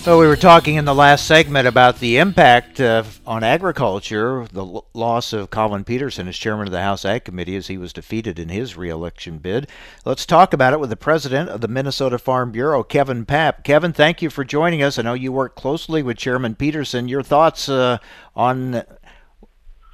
So 0.01 0.20
we 0.20 0.25
were 0.25 0.36
talking 0.36 0.77
in 0.77 0.86
the 0.86 0.96
last 0.96 1.27
segment 1.27 1.67
about 1.67 2.00
the 2.00 2.17
impact 2.17 2.81
uh, 2.81 3.03
on 3.27 3.43
agriculture, 3.43 4.48
the 4.51 4.81
loss 4.96 5.31
of 5.31 5.51
Collin 5.51 5.84
Peterson 5.84 6.27
as 6.27 6.36
chairman 6.39 6.65
of 6.65 6.72
the 6.72 6.81
House 6.81 7.05
Ag 7.05 7.24
Committee 7.24 7.55
as 7.55 7.67
he 7.67 7.77
was 7.77 7.93
defeated 7.93 8.39
in 8.39 8.50
his 8.50 8.75
reelection 8.75 9.38
bid. 9.38 9.70
Let's 10.03 10.25
talk 10.25 10.53
about 10.53 10.74
it 10.74 10.79
with 10.79 10.89
the 10.89 10.96
president 10.96 11.50
of 11.50 11.62
the 11.62 11.67
Minnesota 11.67 12.17
Farm 12.17 12.51
Bureau, 12.51 12.81
Kevin 12.81 13.27
Paap. 13.27 13.63
Kevin, 13.63 13.93
thank 13.93 14.24
you 14.24 14.31
for 14.31 14.43
joining 14.43 14.81
us. 14.81 14.98
I 14.98 15.03
know 15.03 15.13
you 15.13 15.31
work 15.31 15.55
closely 15.55 16.01
with 16.01 16.17
Chairman 16.17 16.55
Peterson. 16.55 17.08
Your 17.08 17.22
thoughts 17.22 17.70
uh, 17.70 18.00
on 18.36 18.81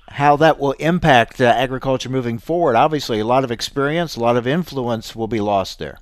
how 0.08 0.38
that 0.38 0.58
will 0.58 0.72
impact 0.80 1.42
uh, 1.42 1.48
agriculture 1.48 2.08
moving 2.08 2.40
forward? 2.40 2.78
Obviously, 2.78 3.20
a 3.20 3.26
lot 3.26 3.44
of 3.44 3.52
experience, 3.52 4.16
a 4.16 4.22
lot 4.22 4.38
of 4.38 4.48
influence 4.48 5.18
will 5.18 5.28
be 5.28 5.42
lost 5.42 5.80
there 5.80 6.00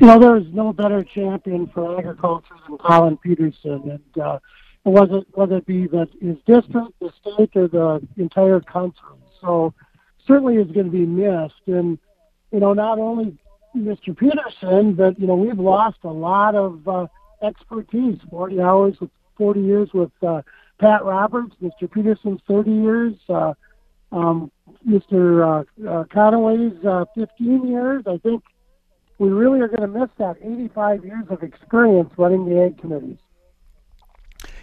you 0.00 0.06
know, 0.06 0.18
there 0.18 0.36
is 0.36 0.46
no 0.52 0.72
better 0.72 1.02
champion 1.02 1.70
for 1.74 1.98
agriculture 1.98 2.54
than 2.68 2.78
Collin 2.78 3.16
Peterson, 3.16 3.90
and 3.90 4.22
uh, 4.22 4.38
whether 4.84 5.22
whether 5.32 5.56
it 5.56 5.66
be 5.66 5.86
the 5.86 6.08
his 6.20 6.36
district, 6.46 6.92
the 7.00 7.12
state, 7.20 7.50
or 7.56 7.68
the 7.68 8.06
entire 8.16 8.60
country. 8.60 9.16
So 9.40 9.74
certainly 10.26 10.56
is 10.56 10.70
going 10.70 10.86
to 10.86 10.92
be 10.92 11.06
missed, 11.06 11.66
and 11.66 11.98
you 12.52 12.60
know, 12.60 12.72
not 12.74 12.98
only 12.98 13.36
Mr. 13.76 14.16
Peterson, 14.16 14.94
but 14.94 15.18
you 15.18 15.26
know, 15.26 15.34
we've 15.34 15.58
lost 15.58 15.98
a 16.04 16.08
lot 16.08 16.54
of 16.54 16.86
uh, 16.86 17.06
expertise. 17.42 18.18
Forty 18.30 18.60
hours 18.60 18.96
with 19.00 19.10
forty 19.36 19.60
years 19.60 19.90
with 19.92 20.12
uh, 20.22 20.42
Pat 20.80 21.04
Roberts, 21.04 21.56
Mr. 21.62 21.90
Peterson's 21.90 22.40
thirty 22.46 22.72
years. 22.72 23.14
Uh, 23.28 23.54
um, 24.12 24.50
Mr. 24.86 25.42
Uh, 25.42 25.88
uh, 25.88 26.04
Conaway's 26.04 26.84
uh, 26.84 27.04
15 27.14 27.68
years. 27.68 28.04
I 28.06 28.16
think 28.18 28.42
we 29.18 29.28
really 29.28 29.60
are 29.60 29.68
going 29.68 29.80
to 29.80 29.98
miss 29.98 30.10
that 30.18 30.36
85 30.42 31.04
years 31.04 31.24
of 31.28 31.42
experience 31.42 32.10
running 32.16 32.48
the 32.48 32.62
ag 32.62 32.78
committees. 32.78 33.18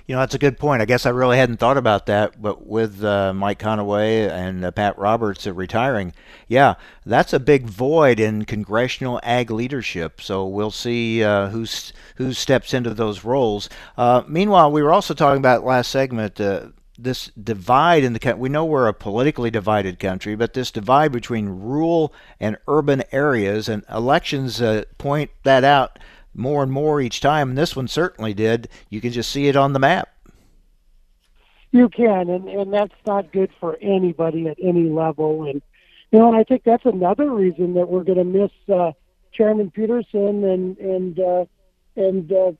You 0.08 0.14
know, 0.14 0.20
that's 0.20 0.36
a 0.36 0.40
good 0.40 0.60
point. 0.60 0.84
I 0.84 0.86
guess 0.86 1.08
I 1.08 1.10
really 1.10 1.38
hadn't 1.38 1.58
thought 1.58 1.78
about 1.78 2.06
that, 2.06 2.40
but 2.40 2.68
with 2.68 3.04
uh, 3.04 3.34
Mike 3.34 3.58
Conaway 3.58 4.30
and 4.30 4.64
uh, 4.64 4.70
Pat 4.70 5.00
Roberts 5.00 5.48
retiring, 5.48 6.14
yeah, 6.48 6.76
that's 7.08 7.34
a 7.34 7.40
big 7.40 7.64
void 7.66 8.20
in 8.20 8.46
congressional 8.46 9.20
ag 9.24 9.50
leadership. 9.50 10.22
So 10.22 10.46
we'll 10.46 10.70
see 10.70 11.24
uh, 11.24 11.50
who 11.50 11.66
steps 11.66 12.74
into 12.76 12.94
those 12.94 13.24
roles. 13.24 13.68
Uh, 13.98 14.22
meanwhile, 14.28 14.72
we 14.72 14.84
were 14.84 14.94
also 14.94 15.16
talking 15.16 15.40
about 15.40 15.66
last 15.66 15.90
segment 15.90 16.40
uh, 16.40 16.68
this 16.98 17.32
divide 17.32 18.04
in 18.04 18.14
the 18.14 18.20
country. 18.20 18.40
We 18.40 18.50
know 18.50 18.66
we're 18.66 18.88
a 18.88 18.94
politically 18.94 19.52
divided 19.52 20.00
country, 20.00 20.36
but 20.36 20.54
this 20.54 20.72
divide 20.72 21.12
between 21.12 21.48
rural 21.48 22.14
and 22.40 22.58
urban 22.68 23.04
areas, 23.12 23.68
and 23.70 23.84
elections 23.90 24.62
uh, 24.62 24.84
point 24.98 25.32
that 25.44 25.64
out 25.64 26.00
more 26.34 26.64
and 26.64 26.72
more 26.72 27.02
each 27.02 27.22
time. 27.22 27.50
And 27.50 27.58
this 27.58 27.76
one 27.76 27.88
certainly 27.88 28.34
did. 28.34 28.68
You 28.90 29.02
can 29.02 29.12
just 29.12 29.32
see 29.32 29.48
it 29.48 29.56
on 29.56 29.74
the 29.74 29.80
map. 29.80 30.10
You 31.72 31.90
can, 31.90 32.30
and 32.30 32.48
and 32.48 32.74
that's 32.74 32.94
not 33.06 33.34
good 33.34 33.52
for 33.60 33.78
anybody 33.82 34.48
at 34.48 34.58
any 34.62 34.90
level. 34.90 35.44
And 35.44 35.62
you 36.12 36.20
know, 36.20 36.30
and 36.30 36.38
I 36.38 36.44
think 36.44 36.64
that's 36.64 36.86
another 36.86 37.30
reason 37.30 37.74
that 37.74 37.90
we're 37.90 38.04
going 38.04 38.18
to 38.18 38.24
miss 38.24 38.52
uh, 38.74 38.94
Chairman 39.34 39.72
Peterson 39.72 40.44
and 40.46 40.78
and 40.78 41.20
uh, 41.20 41.46
and 41.96 42.32
uh, 42.32 42.52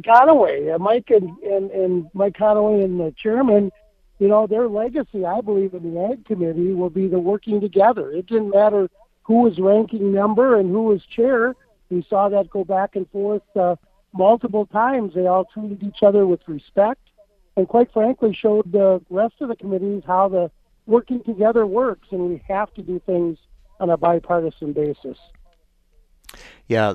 Conaway, 0.00 0.74
uh, 0.74 0.78
Mike 0.78 1.10
and, 1.10 1.36
and, 1.38 1.70
and 1.70 2.10
Mike 2.14 2.34
Conaway 2.34 2.84
and 2.84 3.00
the 3.00 3.14
chairman, 3.16 3.70
you 4.18 4.28
know, 4.28 4.46
their 4.46 4.68
legacy, 4.68 5.24
I 5.24 5.40
believe, 5.40 5.74
in 5.74 5.94
the 5.94 6.10
Ag 6.12 6.26
Committee 6.26 6.72
will 6.72 6.90
be 6.90 7.08
the 7.08 7.18
working 7.18 7.60
together. 7.60 8.10
It 8.10 8.26
didn't 8.26 8.50
matter 8.50 8.88
who 9.22 9.42
was 9.42 9.58
ranking 9.58 10.12
member 10.12 10.58
and 10.58 10.70
who 10.70 10.82
was 10.82 11.02
chair. 11.04 11.54
We 11.88 12.04
saw 12.08 12.28
that 12.28 12.50
go 12.50 12.64
back 12.64 12.96
and 12.96 13.08
forth 13.10 13.42
uh, 13.56 13.76
multiple 14.12 14.66
times. 14.66 15.14
They 15.14 15.26
all 15.26 15.46
treated 15.46 15.82
each 15.82 16.02
other 16.02 16.26
with 16.26 16.40
respect 16.46 17.00
and, 17.56 17.66
quite 17.66 17.92
frankly, 17.92 18.34
showed 18.34 18.70
the 18.72 19.00
rest 19.10 19.34
of 19.40 19.48
the 19.48 19.56
committees 19.56 20.02
how 20.06 20.28
the 20.28 20.50
working 20.86 21.22
together 21.22 21.66
works, 21.66 22.08
and 22.10 22.28
we 22.28 22.42
have 22.48 22.72
to 22.74 22.82
do 22.82 23.00
things 23.06 23.38
on 23.78 23.90
a 23.90 23.96
bipartisan 23.96 24.72
basis. 24.72 25.18
Yeah, 26.68 26.94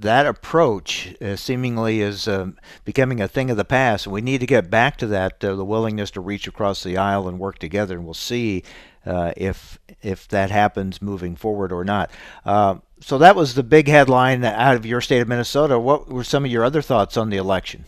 that 0.00 0.26
approach 0.26 1.14
uh, 1.20 1.36
seemingly 1.36 2.00
is 2.00 2.28
um, 2.28 2.56
becoming 2.84 3.20
a 3.20 3.28
thing 3.28 3.50
of 3.50 3.56
the 3.56 3.64
past. 3.64 4.06
We 4.06 4.20
need 4.20 4.40
to 4.40 4.46
get 4.46 4.70
back 4.70 4.96
to 4.98 5.06
that, 5.08 5.42
uh, 5.42 5.56
the 5.56 5.64
willingness 5.64 6.10
to 6.12 6.20
reach 6.20 6.46
across 6.46 6.82
the 6.82 6.96
aisle 6.96 7.28
and 7.28 7.38
work 7.38 7.58
together, 7.58 7.96
and 7.96 8.04
we'll 8.04 8.14
see 8.14 8.62
uh, 9.04 9.32
if 9.36 9.78
if 10.02 10.28
that 10.28 10.50
happens 10.50 11.02
moving 11.02 11.34
forward 11.34 11.72
or 11.72 11.84
not. 11.84 12.10
Uh, 12.44 12.76
so 13.00 13.18
that 13.18 13.34
was 13.34 13.54
the 13.54 13.62
big 13.62 13.88
headline 13.88 14.44
out 14.44 14.76
of 14.76 14.86
your 14.86 15.00
state 15.00 15.20
of 15.20 15.28
Minnesota. 15.28 15.78
What 15.78 16.08
were 16.08 16.24
some 16.24 16.44
of 16.44 16.50
your 16.50 16.64
other 16.64 16.82
thoughts 16.82 17.16
on 17.16 17.30
the 17.30 17.36
election? 17.36 17.84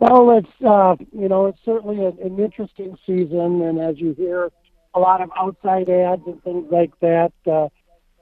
Well, 0.00 0.38
it's 0.38 0.64
uh, 0.66 0.96
you 1.12 1.28
know 1.28 1.46
it's 1.46 1.60
certainly 1.64 2.04
an 2.04 2.38
interesting 2.38 2.98
season, 3.06 3.62
and 3.62 3.78
as 3.78 3.98
you 3.98 4.14
hear 4.14 4.50
a 4.94 5.00
lot 5.00 5.20
of 5.20 5.30
outside 5.36 5.88
ads 5.88 6.22
and 6.26 6.42
things 6.42 6.66
like 6.70 6.98
that. 7.00 7.32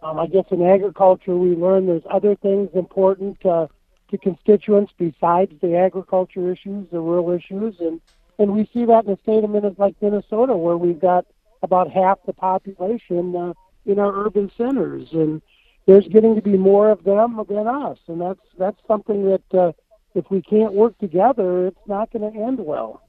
Um, 0.03 0.19
I 0.19 0.27
guess 0.27 0.45
in 0.51 0.63
agriculture, 0.63 1.37
we 1.37 1.55
learn 1.55 1.87
there's 1.87 2.03
other 2.11 2.35
things 2.35 2.71
important 2.75 3.45
uh, 3.47 3.69
to 4.11 4.19
constituents 4.19 4.93
besides 4.99 5.53
the 5.61 5.77
agriculture 5.77 6.53
issues, 6.53 6.89
the 6.91 7.01
rural 7.01 7.31
issues, 7.31 7.77
and 7.81 8.01
and 8.39 8.55
we 8.55 8.69
see 8.73 8.85
that 8.87 9.05
in 9.05 9.13
a 9.13 9.19
state 9.19 9.45
of 9.45 9.51
Minnesota, 9.51 9.81
like 9.81 9.95
Minnesota, 10.01 10.57
where 10.57 10.77
we've 10.77 11.01
got 11.01 11.27
about 11.63 11.91
half 11.91 12.19
the 12.27 12.33
population 12.33 13.37
uh, 13.37 13.53
in 13.87 13.99
our 13.99 14.13
urban 14.27 14.51
centers, 14.57 15.13
and 15.13 15.41
there's 15.87 16.09
getting 16.09 16.35
to 16.35 16.43
be 16.43 16.57
more 16.57 16.91
of 16.91 17.05
them 17.05 17.41
than 17.49 17.69
us, 17.69 17.99
and 18.09 18.21
that's 18.21 18.41
that's 18.59 18.81
something 18.89 19.25
that 19.25 19.55
uh, 19.55 19.73
if 20.15 20.31
we 20.31 20.43
can't 20.43 20.73
work 20.73 20.99
together, 20.99 21.69
it's 21.69 21.87
not 21.87 22.13
going 22.13 22.33
to 22.33 22.39
end 22.39 22.59
well. 22.59 23.03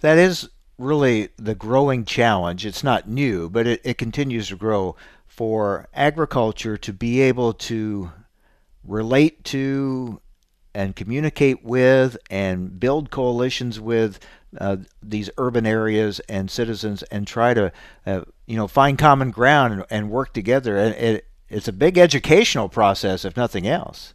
That 0.00 0.18
is 0.18 0.48
really 0.78 1.28
the 1.36 1.54
growing 1.54 2.04
challenge. 2.04 2.64
It's 2.64 2.82
not 2.82 3.08
new, 3.08 3.48
but 3.48 3.66
it, 3.66 3.80
it 3.84 3.98
continues 3.98 4.48
to 4.48 4.56
grow 4.56 4.96
for 5.40 5.88
agriculture 5.94 6.76
to 6.76 6.92
be 6.92 7.22
able 7.22 7.54
to 7.54 8.12
relate 8.84 9.42
to 9.42 10.20
and 10.74 10.94
communicate 10.94 11.64
with 11.64 12.14
and 12.28 12.78
build 12.78 13.10
coalitions 13.10 13.80
with 13.80 14.20
uh, 14.58 14.76
these 15.02 15.30
urban 15.38 15.64
areas 15.64 16.20
and 16.28 16.50
citizens 16.50 17.02
and 17.04 17.26
try 17.26 17.54
to 17.54 17.72
uh, 18.04 18.20
you 18.46 18.54
know 18.54 18.68
find 18.68 18.98
common 18.98 19.30
ground 19.30 19.72
and, 19.72 19.86
and 19.88 20.10
work 20.10 20.34
together. 20.34 20.76
And 20.76 20.94
it, 20.96 21.26
it's 21.48 21.68
a 21.68 21.72
big 21.72 21.96
educational 21.96 22.68
process 22.68 23.24
if 23.24 23.34
nothing 23.34 23.66
else. 23.66 24.12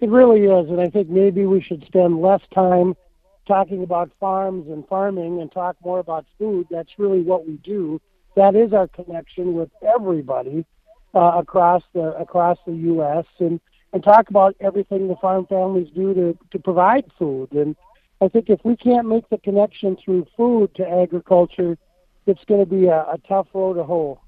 It 0.00 0.10
really 0.10 0.44
is 0.44 0.68
and 0.68 0.82
i 0.82 0.90
think 0.90 1.08
maybe 1.08 1.46
we 1.46 1.62
should 1.62 1.82
spend 1.86 2.20
less 2.20 2.42
time 2.54 2.94
talking 3.46 3.82
about 3.82 4.10
farms 4.20 4.68
and 4.68 4.86
farming 4.86 5.40
and 5.40 5.50
talk 5.50 5.76
more 5.82 5.98
about 5.98 6.26
food. 6.38 6.66
That's 6.70 6.98
really 6.98 7.22
what 7.22 7.46
we 7.46 7.56
do 7.56 8.02
that 8.36 8.54
is 8.54 8.72
our 8.72 8.88
connection 8.88 9.54
with 9.54 9.70
everybody 9.82 10.64
uh, 11.14 11.32
across 11.38 11.82
the 11.94 12.14
across 12.16 12.58
the 12.66 12.74
U.S. 12.74 13.26
and 13.38 13.60
and 13.92 14.02
talk 14.02 14.28
about 14.28 14.54
everything 14.60 15.08
the 15.08 15.16
farm 15.16 15.46
families 15.46 15.88
do 15.94 16.14
to 16.14 16.38
to 16.52 16.58
provide 16.58 17.04
food. 17.18 17.52
And 17.52 17.76
I 18.20 18.28
think 18.28 18.50
if 18.50 18.60
we 18.64 18.76
can't 18.76 19.08
make 19.08 19.28
the 19.30 19.38
connection 19.38 19.96
through 20.04 20.26
food 20.36 20.74
to 20.76 20.88
agriculture, 20.88 21.78
it's 22.26 22.44
going 22.44 22.60
to 22.60 22.66
be 22.66 22.86
a, 22.86 23.00
a 23.00 23.18
tough 23.26 23.48
road 23.54 23.74
to 23.74 23.84
hoe. 23.84 24.20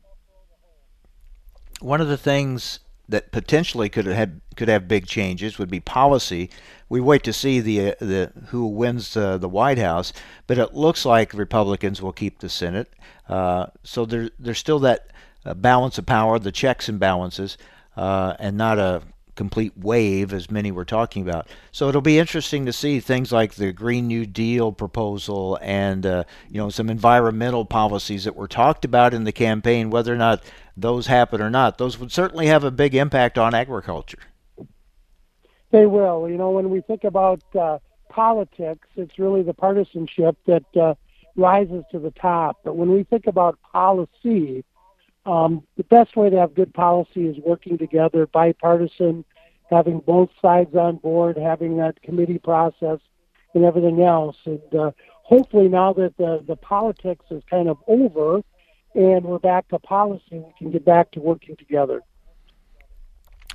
One 1.80 2.00
of 2.00 2.08
the 2.08 2.16
things 2.16 2.80
that 3.10 3.32
potentially 3.32 3.88
could 3.88 4.06
have 4.06 4.30
could 4.56 4.68
have 4.68 4.88
big 4.88 5.06
changes 5.06 5.58
would 5.58 5.70
be 5.70 5.80
policy. 5.80 6.50
We 6.88 7.00
wait 7.00 7.22
to 7.24 7.32
see 7.32 7.60
the 7.60 7.90
uh, 7.90 7.94
the 8.00 8.32
who 8.48 8.66
wins 8.66 9.16
uh, 9.16 9.38
the 9.38 9.48
White 9.48 9.78
House, 9.78 10.12
but 10.46 10.58
it 10.58 10.74
looks 10.74 11.04
like 11.04 11.34
Republicans 11.34 12.00
will 12.00 12.12
keep 12.12 12.38
the 12.38 12.48
Senate. 12.48 12.92
Uh, 13.28 13.66
so 13.82 14.04
there 14.06 14.30
there's 14.38 14.58
still 14.58 14.78
that 14.80 15.08
uh, 15.44 15.54
balance 15.54 15.98
of 15.98 16.06
power, 16.06 16.38
the 16.38 16.52
checks 16.52 16.88
and 16.88 16.98
balances, 16.98 17.58
uh, 17.96 18.34
and 18.38 18.56
not 18.56 18.78
a 18.78 19.02
complete 19.40 19.72
wave 19.74 20.34
as 20.34 20.50
many 20.50 20.70
were 20.70 20.84
talking 20.84 21.22
about. 21.26 21.48
So 21.72 21.88
it'll 21.88 22.02
be 22.02 22.18
interesting 22.18 22.66
to 22.66 22.74
see 22.74 23.00
things 23.00 23.32
like 23.32 23.54
the 23.54 23.72
Green 23.72 24.06
New 24.06 24.26
Deal 24.26 24.70
proposal 24.70 25.58
and 25.62 26.04
uh, 26.04 26.24
you 26.50 26.58
know 26.58 26.68
some 26.68 26.90
environmental 26.90 27.64
policies 27.64 28.24
that 28.24 28.36
were 28.36 28.46
talked 28.46 28.84
about 28.84 29.14
in 29.14 29.24
the 29.24 29.32
campaign, 29.32 29.88
whether 29.88 30.12
or 30.12 30.18
not 30.18 30.42
those 30.76 31.06
happen 31.06 31.40
or 31.40 31.48
not. 31.48 31.78
Those 31.78 31.98
would 31.98 32.12
certainly 32.12 32.48
have 32.48 32.64
a 32.64 32.70
big 32.70 32.94
impact 32.94 33.38
on 33.38 33.54
agriculture. 33.54 34.18
They 35.70 35.86
will. 35.86 36.28
You 36.28 36.36
know, 36.36 36.50
when 36.50 36.68
we 36.68 36.82
think 36.82 37.04
about 37.04 37.40
uh, 37.58 37.78
politics, 38.10 38.88
it's 38.94 39.18
really 39.18 39.42
the 39.42 39.54
partisanship 39.54 40.36
that 40.44 40.76
uh, 40.76 40.96
rises 41.34 41.82
to 41.92 41.98
the 41.98 42.10
top. 42.10 42.58
But 42.62 42.76
when 42.76 42.92
we 42.92 43.04
think 43.04 43.26
about 43.26 43.58
policy, 43.72 44.64
um, 45.26 45.62
the 45.76 45.84
best 45.84 46.16
way 46.16 46.30
to 46.30 46.38
have 46.38 46.54
good 46.54 46.72
policy 46.72 47.26
is 47.26 47.36
working 47.38 47.78
together, 47.78 48.26
bipartisan, 48.26 49.24
having 49.70 50.00
both 50.00 50.30
sides 50.42 50.74
on 50.74 50.96
board, 50.96 51.36
having 51.36 51.76
that 51.78 52.02
committee 52.02 52.38
process, 52.38 52.98
and 53.54 53.64
everything 53.64 54.02
else. 54.02 54.36
And 54.44 54.74
uh, 54.74 54.90
hopefully, 55.22 55.68
now 55.68 55.92
that 55.94 56.16
the 56.16 56.42
the 56.46 56.56
politics 56.56 57.24
is 57.30 57.42
kind 57.48 57.68
of 57.68 57.78
over, 57.86 58.42
and 58.94 59.24
we're 59.24 59.38
back 59.38 59.68
to 59.68 59.78
policy, 59.78 60.24
we 60.32 60.52
can 60.58 60.70
get 60.70 60.84
back 60.84 61.10
to 61.12 61.20
working 61.20 61.56
together. 61.56 62.02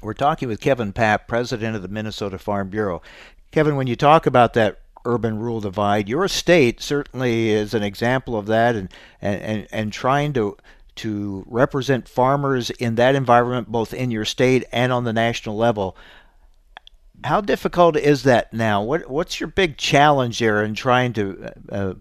We're 0.01 0.13
talking 0.13 0.47
with 0.47 0.59
Kevin 0.59 0.93
Paap, 0.93 1.27
president 1.27 1.75
of 1.75 1.81
the 1.81 1.87
Minnesota 1.87 2.37
Farm 2.37 2.69
Bureau. 2.69 3.01
Kevin, 3.51 3.75
when 3.75 3.87
you 3.87 3.95
talk 3.95 4.25
about 4.25 4.53
that 4.53 4.81
urban 5.05 5.39
rural 5.39 5.61
divide, 5.61 6.09
your 6.09 6.27
state 6.27 6.81
certainly 6.81 7.49
is 7.49 7.73
an 7.73 7.83
example 7.83 8.37
of 8.37 8.45
that, 8.47 8.75
and 8.75 8.89
and 9.21 9.41
and, 9.41 9.67
and 9.71 9.93
trying 9.93 10.33
to 10.33 10.57
to 10.95 11.43
represent 11.47 12.07
farmers 12.07 12.69
in 12.69 12.95
that 12.95 13.15
environment, 13.15 13.71
both 13.71 13.93
in 13.93 14.11
your 14.11 14.25
state 14.25 14.65
and 14.71 14.91
on 14.91 15.03
the 15.03 15.13
national 15.13 15.57
level. 15.57 15.95
How 17.23 17.41
difficult 17.41 17.95
is 17.97 18.23
that 18.23 18.53
now? 18.53 18.83
What 18.83 19.09
what's 19.09 19.39
your 19.39 19.47
big 19.47 19.77
challenge 19.77 20.39
there 20.39 20.63
in 20.63 20.75
trying 20.75 21.13
to 21.13 21.51
uh, 21.69 21.93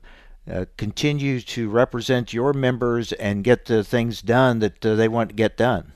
uh, 0.50 0.64
continue 0.76 1.40
to 1.40 1.70
represent 1.70 2.33
your 2.33 2.52
members 2.52 3.12
and 3.12 3.44
get 3.44 3.66
the 3.66 3.83
things 3.83 4.20
done 4.20 4.59
that 4.59 4.85
uh, 4.85 4.94
they 4.94 5.09
want 5.09 5.30
to 5.30 5.35
get 5.35 5.57
done? 5.57 5.92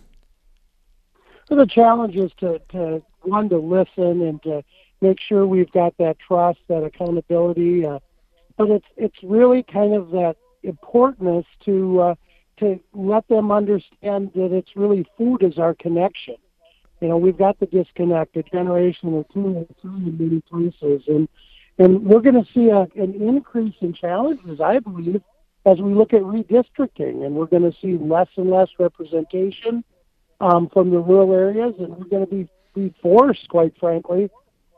Well, 1.51 1.59
the 1.59 1.67
challenge 1.67 2.17
is 2.17 2.31
to, 2.39 2.61
to 2.71 3.03
one 3.23 3.49
to 3.49 3.59
listen 3.59 4.23
and 4.23 4.43
to 4.43 4.63
make 5.01 5.19
sure 5.21 5.47
we've 5.47 5.71
got 5.73 5.97
that 5.99 6.19
trust, 6.19 6.61
that 6.69 6.85
accountability. 6.85 7.85
Uh, 7.87 7.99
but 8.57 8.71
it's 8.71 8.87
it's 8.97 9.23
really 9.23 9.63
kind 9.63 9.95
of 9.95 10.11
that 10.11 10.37
importance 10.63 11.47
to 11.65 12.01
uh, 12.01 12.15
to 12.61 12.81
let 12.95 13.27
them 13.29 13.51
understand 13.51 14.31
that 14.35 14.53
it's 14.53 14.77
really 14.77 15.07
food 15.17 15.43
is 15.43 15.59
our 15.59 15.75
connection. 15.75 16.37
You 17.01 17.09
know, 17.09 17.17
we've 17.17 17.39
got 17.39 17.59
the 17.61 17.67
disconnect, 17.67 18.35
the 18.35 18.43
generational 18.43 19.25
two 19.33 19.67
in 19.85 20.17
many 20.19 20.41
places, 20.41 21.03
and 21.07 21.29
and 21.79 22.05
we're 22.05 22.21
going 22.21 22.43
to 22.45 22.53
see 22.53 22.71
a, 22.71 22.89
an 23.01 23.15
increase 23.15 23.75
in 23.81 23.93
challenges, 23.95 24.61
I 24.61 24.81
believe, 24.81 25.23
as 25.65 25.79
we 25.79 25.95
look 25.95 26.13
at 26.13 26.23
redistricting, 26.23 27.25
and 27.25 27.37
we're 27.37 27.47
going 27.47 27.71
to 27.71 27.77
see 27.81 27.97
less 27.97 28.27
and 28.37 28.51
less 28.51 28.69
representation 28.81 29.85
um, 30.41 30.69
from 30.73 30.91
the 30.91 30.99
rural 30.99 31.33
areas, 31.33 31.75
and 31.79 31.97
we're 31.97 32.09
going 32.09 32.27
to 32.27 32.35
be 32.35 32.49
be 32.75 32.95
forced, 33.03 33.49
quite 33.49 33.75
frankly, 33.79 34.31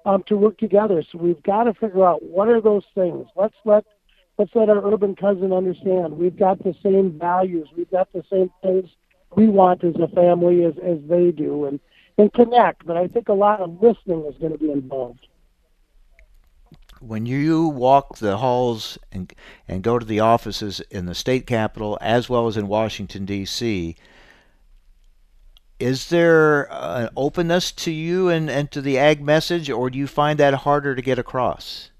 um, 0.06 0.22
to 0.26 0.36
work 0.36 0.58
together. 0.58 1.02
So 1.10 1.18
we've 1.18 1.42
got 1.42 1.64
to 1.64 1.74
figure 1.74 2.04
out 2.04 2.22
what 2.22 2.48
are 2.48 2.60
those 2.60 2.84
things. 2.94 3.26
Let's 3.36 3.56
let 3.64 3.84
let's 4.40 4.55
let 4.55 4.70
our 4.70 4.83
urban 4.90 5.14
cousin 5.14 5.53
understand 5.53 6.16
we've 6.16 6.38
got 6.38 6.59
the 6.64 6.74
same 6.83 7.18
values, 7.18 7.68
we've 7.76 7.90
got 7.90 8.11
the 8.14 8.24
same 8.33 8.50
things 8.62 8.88
we 9.37 9.46
want 9.46 9.85
as 9.85 9.94
a 9.96 10.09
family 10.09 10.64
as, 10.64 10.72
as 10.83 10.98
they 11.09 11.31
do, 11.31 11.66
and 11.66 11.79
and 12.16 12.33
connect. 12.33 12.87
But 12.87 12.96
I 12.96 13.07
think 13.07 13.29
a 13.29 13.35
lot 13.35 13.61
of 13.61 13.83
listening 13.83 14.24
is 14.24 14.37
going 14.38 14.53
to 14.53 14.59
be 14.59 14.70
involved. 14.70 15.26
When 17.00 17.26
you 17.26 17.68
walk 17.68 18.16
the 18.16 18.38
halls 18.38 18.98
and 19.12 19.31
and 19.68 19.83
go 19.83 19.98
to 19.98 20.07
the 20.07 20.20
offices 20.20 20.81
in 20.90 21.05
the 21.05 21.14
state 21.14 21.46
capitol 21.46 21.98
as 22.00 22.31
well 22.31 22.46
as 22.46 22.57
in 22.57 22.66
Washington 22.66 23.26
D.C., 23.26 23.94
is 25.79 26.09
there 26.09 26.66
an 26.72 27.11
openness 27.14 27.72
to 27.72 27.90
you 27.90 28.31
and, 28.31 28.48
and 28.48 28.70
to 28.70 28.81
the 28.81 28.96
ag 28.96 29.22
message, 29.22 29.68
or 29.68 29.90
do 29.90 29.98
you 29.98 30.07
find 30.07 30.38
that 30.38 30.55
harder 30.55 30.94
to 30.94 31.03
get 31.03 31.18
across? 31.18 31.90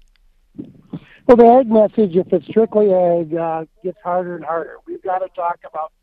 Well, 1.31 1.37
the 1.37 1.59
ag 1.61 1.71
message, 1.71 2.17
if 2.17 2.33
it's 2.33 2.45
strictly 2.45 2.93
ag, 2.93 3.33
uh, 3.33 3.63
gets 3.81 3.97
harder 4.03 4.35
and 4.35 4.43
harder. 4.43 4.75
We've 4.85 5.01
got 5.01 5.19
to 5.19 5.29
talk 5.29 5.59
about 5.65 5.93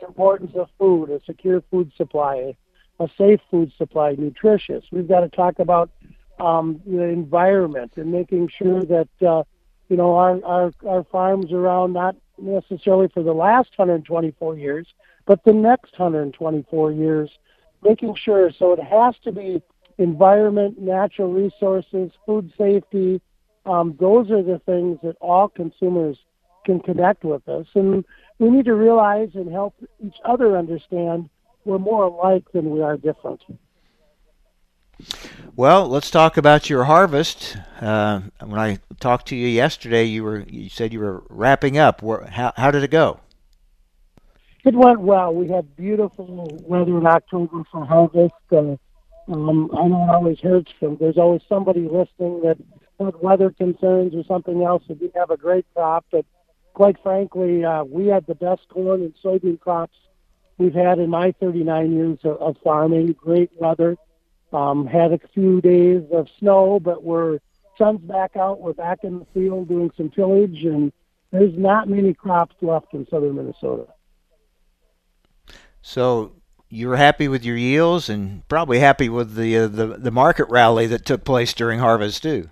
the 0.00 0.06
importance 0.06 0.52
of 0.54 0.68
food, 0.78 1.10
a 1.10 1.20
secure 1.24 1.60
food 1.72 1.90
supply, 1.96 2.56
a 3.00 3.08
safe 3.18 3.40
food 3.50 3.72
supply, 3.76 4.14
nutritious. 4.16 4.84
We've 4.92 5.08
got 5.08 5.22
to 5.22 5.28
talk 5.28 5.58
about 5.58 5.90
um, 6.38 6.80
the 6.86 7.02
environment 7.02 7.94
and 7.96 8.12
making 8.12 8.48
sure 8.56 8.84
that 8.84 9.08
uh, 9.26 9.42
you 9.88 9.96
know 9.96 10.14
our, 10.14 10.38
our 10.44 10.72
our 10.88 11.02
farms 11.02 11.50
around 11.50 11.92
not 11.92 12.14
necessarily 12.38 13.08
for 13.08 13.24
the 13.24 13.34
last 13.34 13.70
124 13.74 14.56
years, 14.56 14.86
but 15.26 15.42
the 15.42 15.52
next 15.52 15.98
124 15.98 16.92
years, 16.92 17.28
making 17.82 18.14
sure. 18.14 18.52
So 18.56 18.72
it 18.74 18.84
has 18.84 19.16
to 19.24 19.32
be 19.32 19.60
environment, 19.98 20.80
natural 20.80 21.32
resources, 21.32 22.12
food 22.24 22.52
safety, 22.56 23.20
um, 23.66 23.96
those 23.98 24.30
are 24.30 24.42
the 24.42 24.60
things 24.64 24.98
that 25.02 25.16
all 25.20 25.48
consumers 25.48 26.16
can 26.64 26.80
connect 26.80 27.24
with 27.24 27.48
us. 27.48 27.66
And 27.74 28.04
we 28.38 28.50
need 28.50 28.64
to 28.66 28.74
realize 28.74 29.30
and 29.34 29.50
help 29.50 29.74
each 30.04 30.16
other 30.24 30.56
understand 30.56 31.28
we're 31.64 31.78
more 31.78 32.04
alike 32.04 32.44
than 32.52 32.70
we 32.70 32.80
are 32.80 32.96
different. 32.96 33.42
Well, 35.56 35.88
let's 35.88 36.10
talk 36.10 36.36
about 36.36 36.70
your 36.70 36.84
harvest. 36.84 37.56
Uh, 37.80 38.20
when 38.40 38.60
I 38.60 38.78
talked 39.00 39.28
to 39.28 39.36
you 39.36 39.48
yesterday, 39.48 40.04
you 40.04 40.22
were 40.22 40.40
you 40.40 40.68
said 40.68 40.92
you 40.92 41.00
were 41.00 41.22
wrapping 41.28 41.76
up. 41.76 42.00
How 42.30 42.52
how 42.56 42.70
did 42.70 42.82
it 42.82 42.90
go? 42.90 43.20
It 44.64 44.74
went 44.74 45.00
well. 45.00 45.34
We 45.34 45.48
had 45.48 45.76
beautiful 45.76 46.48
weather 46.62 46.98
in 46.98 47.06
October 47.06 47.62
for 47.70 47.84
harvest. 47.84 48.34
Uh, 48.50 48.76
um, 49.28 49.70
I 49.76 49.88
know 49.88 50.04
it 50.04 50.14
always 50.14 50.40
hurts 50.40 50.72
from. 50.78 50.96
There's 50.98 51.18
always 51.18 51.42
somebody 51.48 51.80
listening 51.80 52.42
that 52.42 52.58
had 52.98 53.14
weather 53.20 53.50
concerns 53.50 54.14
or 54.14 54.24
something 54.24 54.62
else. 54.62 54.82
We 54.88 54.94
did 54.94 55.12
have 55.14 55.30
a 55.30 55.36
great 55.36 55.66
crop, 55.74 56.06
but 56.10 56.24
quite 56.74 56.96
frankly, 57.02 57.64
uh, 57.64 57.84
we 57.84 58.06
had 58.06 58.26
the 58.26 58.34
best 58.34 58.68
corn 58.68 59.02
and 59.02 59.14
soybean 59.24 59.60
crops 59.60 59.96
we've 60.58 60.74
had 60.74 60.98
in 60.98 61.10
my 61.10 61.32
39 61.40 61.92
years 61.92 62.18
of, 62.24 62.36
of 62.38 62.56
farming. 62.62 63.12
Great 63.12 63.50
weather. 63.58 63.96
Um, 64.52 64.86
had 64.86 65.12
a 65.12 65.18
few 65.34 65.60
days 65.60 66.02
of 66.12 66.28
snow, 66.38 66.80
but 66.80 67.02
we're 67.02 67.40
sun's 67.76 68.00
back 68.00 68.36
out. 68.36 68.60
We're 68.60 68.72
back 68.72 69.00
in 69.02 69.18
the 69.18 69.26
field 69.34 69.68
doing 69.68 69.90
some 69.96 70.10
tillage, 70.10 70.64
and 70.64 70.92
there's 71.30 71.56
not 71.56 71.88
many 71.88 72.14
crops 72.14 72.54
left 72.62 72.94
in 72.94 73.06
southern 73.08 73.36
Minnesota. 73.36 73.86
So 75.82 76.32
you're 76.68 76.96
happy 76.96 77.28
with 77.28 77.44
your 77.44 77.56
yields, 77.56 78.08
and 78.08 78.46
probably 78.48 78.78
happy 78.78 79.08
with 79.08 79.34
the 79.34 79.56
uh, 79.56 79.66
the 79.68 79.86
the 79.98 80.10
market 80.10 80.46
rally 80.48 80.86
that 80.86 81.04
took 81.04 81.24
place 81.24 81.52
during 81.52 81.80
harvest 81.80 82.22
too. 82.22 82.50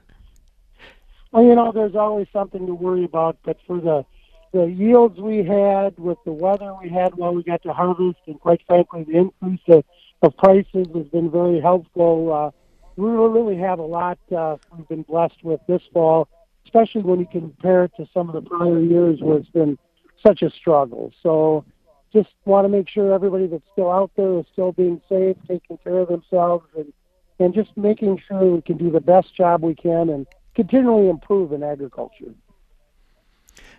Well, 1.35 1.43
you 1.43 1.57
know, 1.57 1.73
there's 1.73 1.97
always 1.97 2.29
something 2.33 2.65
to 2.69 2.75
worry 2.75 3.03
about, 3.03 3.39
but 3.45 3.57
for 3.67 3.81
the 3.81 4.07
the 4.53 4.67
yields 4.67 5.19
we 5.19 5.39
had, 5.39 5.99
with 5.99 6.19
the 6.25 6.33
weather 6.33 6.73
we 6.81 6.89
had 6.89 7.17
while 7.17 7.35
we 7.35 7.43
got 7.43 7.61
to 7.65 7.73
harvest, 7.73 8.21
and 8.29 8.39
quite 8.39 8.61
frankly, 8.69 9.03
the 9.03 9.19
increase 9.19 9.61
of 9.67 9.83
of 10.23 10.37
prices 10.37 10.87
has 10.95 11.07
been 11.09 11.33
very 11.33 11.61
helpful. 11.61 12.33
Uh, 12.33 12.51
we 12.95 13.11
really 13.11 13.57
have 13.57 13.81
a 13.81 13.83
lot 13.83 14.17
uh, 14.31 14.59
we've 14.77 14.87
been 14.87 15.03
blessed 15.03 15.43
with 15.43 15.59
this 15.67 15.83
fall, 15.93 16.29
especially 16.67 17.03
when 17.03 17.19
you 17.19 17.27
compare 17.27 17.83
it 17.83 17.93
to 17.97 18.07
some 18.15 18.29
of 18.29 18.35
the 18.37 18.49
prior 18.49 18.79
years 18.79 19.19
where 19.21 19.39
it's 19.39 19.49
been 19.49 19.77
such 20.25 20.43
a 20.43 20.51
struggle. 20.51 21.11
So 21.21 21.65
just 22.13 22.29
want 22.45 22.65
to 22.65 22.69
make 22.69 22.89
sure 22.89 23.13
everybody 23.13 23.49
that's 23.49 23.67
still 23.73 23.91
out 23.91 24.13
there 24.17 24.39
is 24.39 24.45
still 24.53 24.71
being 24.71 25.01
safe, 25.09 25.37
taking 25.49 25.79
care 25.79 25.99
of 25.99 26.07
themselves, 26.07 26.65
and, 26.77 26.93
and 27.41 27.53
just 27.53 27.77
making 27.77 28.23
sure 28.29 28.55
we 28.55 28.63
can 28.63 28.77
do 28.77 28.93
the 28.93 29.01
best 29.01 29.35
job 29.35 29.65
we 29.65 29.75
can 29.75 30.11
and 30.11 30.29
continually 30.55 31.09
improve 31.09 31.53
in 31.53 31.63
agriculture. 31.63 32.35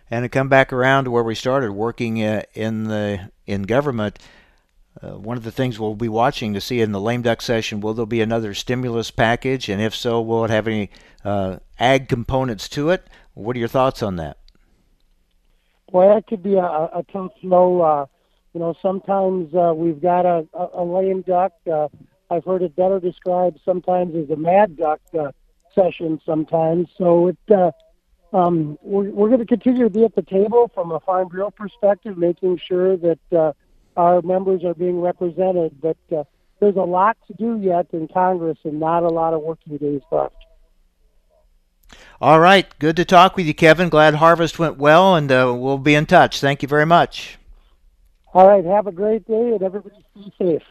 And 0.09 0.23
to 0.23 0.29
come 0.29 0.49
back 0.49 0.71
around 0.71 1.05
to 1.05 1.11
where 1.11 1.23
we 1.23 1.35
started, 1.35 1.71
working 1.71 2.23
uh, 2.23 2.43
in 2.53 2.85
the 2.85 3.31
in 3.47 3.63
government, 3.63 4.19
uh, 5.01 5.17
one 5.17 5.35
of 5.35 5.43
the 5.43 5.51
things 5.51 5.79
we'll 5.79 5.95
be 5.95 6.07
watching 6.07 6.53
to 6.53 6.61
see 6.61 6.79
in 6.79 6.91
the 6.91 7.01
lame 7.01 7.21
duck 7.21 7.41
session 7.41 7.81
will 7.81 7.93
there 7.93 8.05
be 8.05 8.21
another 8.21 8.53
stimulus 8.53 9.11
package, 9.11 9.67
and 9.67 9.81
if 9.81 9.95
so, 9.95 10.21
will 10.21 10.45
it 10.45 10.51
have 10.51 10.67
any 10.67 10.89
uh, 11.23 11.57
ag 11.79 12.07
components 12.07 12.69
to 12.69 12.89
it? 12.89 13.07
What 13.33 13.55
are 13.55 13.59
your 13.59 13.67
thoughts 13.67 14.03
on 14.03 14.15
that? 14.17 14.37
Well, 15.91 16.13
that 16.13 16.27
could 16.27 16.43
be 16.43 16.55
a, 16.55 16.63
a 16.63 17.03
tough 17.11 17.31
no. 17.41 17.81
Uh, 17.81 18.05
you 18.53 18.59
know, 18.59 18.73
sometimes 18.81 19.53
uh, 19.53 19.73
we've 19.75 20.01
got 20.01 20.25
a, 20.25 20.47
a, 20.53 20.81
a 20.81 20.83
lame 20.83 21.23
duck. 21.23 21.51
Uh, 21.71 21.89
I've 22.29 22.45
heard 22.45 22.61
it 22.61 22.75
better 22.75 22.99
described 22.99 23.59
sometimes 23.65 24.15
as 24.15 24.29
a 24.29 24.35
mad 24.35 24.77
duck 24.77 25.01
uh, 25.17 25.31
session. 25.75 26.19
Sometimes, 26.25 26.87
so 26.97 27.27
it. 27.27 27.37
Uh, 27.51 27.71
um, 28.33 28.77
we're, 28.81 29.11
we're 29.11 29.29
going 29.29 29.39
to 29.39 29.45
continue 29.45 29.83
to 29.83 29.89
be 29.89 30.03
at 30.03 30.13
the 30.15 30.21
table 30.21 30.69
from 30.73 30.91
a 30.91 30.99
Farm 30.99 31.29
Bureau 31.29 31.51
perspective, 31.51 32.17
making 32.17 32.57
sure 32.57 32.97
that 32.97 33.19
uh, 33.31 33.53
our 33.95 34.21
members 34.23 34.65
are 34.65 34.73
being 34.73 34.99
represented. 34.99 35.79
But 35.81 35.97
uh, 36.13 36.25
there's 36.59 36.75
a 36.75 36.81
lot 36.81 37.17
to 37.27 37.33
do 37.33 37.57
yet 37.61 37.87
in 37.93 38.09
Congress 38.09 38.57
and 38.63 38.79
not 38.79 39.03
a 39.03 39.09
lot 39.09 39.33
of 39.33 39.41
working 39.41 39.77
days 39.77 40.01
left. 40.11 40.35
All 42.19 42.39
right. 42.39 42.67
Good 42.79 42.95
to 42.97 43.05
talk 43.05 43.37
with 43.37 43.45
you, 43.45 43.53
Kevin. 43.53 43.89
Glad 43.89 44.15
harvest 44.15 44.59
went 44.59 44.77
well, 44.77 45.15
and 45.15 45.31
uh, 45.31 45.53
we'll 45.55 45.77
be 45.77 45.95
in 45.95 46.05
touch. 46.05 46.41
Thank 46.41 46.61
you 46.61 46.67
very 46.67 46.85
much. 46.85 47.37
All 48.33 48.47
right. 48.47 48.65
Have 48.65 48.87
a 48.87 48.91
great 48.91 49.25
day, 49.27 49.53
and 49.53 49.61
everybody 49.61 49.95
stay 50.11 50.31
safe. 50.37 50.63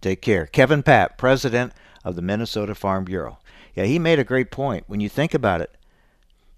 Take 0.00 0.22
care. 0.22 0.46
Kevin 0.46 0.82
Paap, 0.82 1.16
president 1.16 1.72
of 2.04 2.16
the 2.16 2.22
Minnesota 2.22 2.74
Farm 2.74 3.04
Bureau. 3.04 3.38
Yeah, 3.74 3.84
he 3.84 3.98
made 3.98 4.18
a 4.18 4.24
great 4.24 4.50
point. 4.50 4.84
When 4.86 5.00
you 5.00 5.08
think 5.08 5.34
about 5.34 5.60
it, 5.60 5.70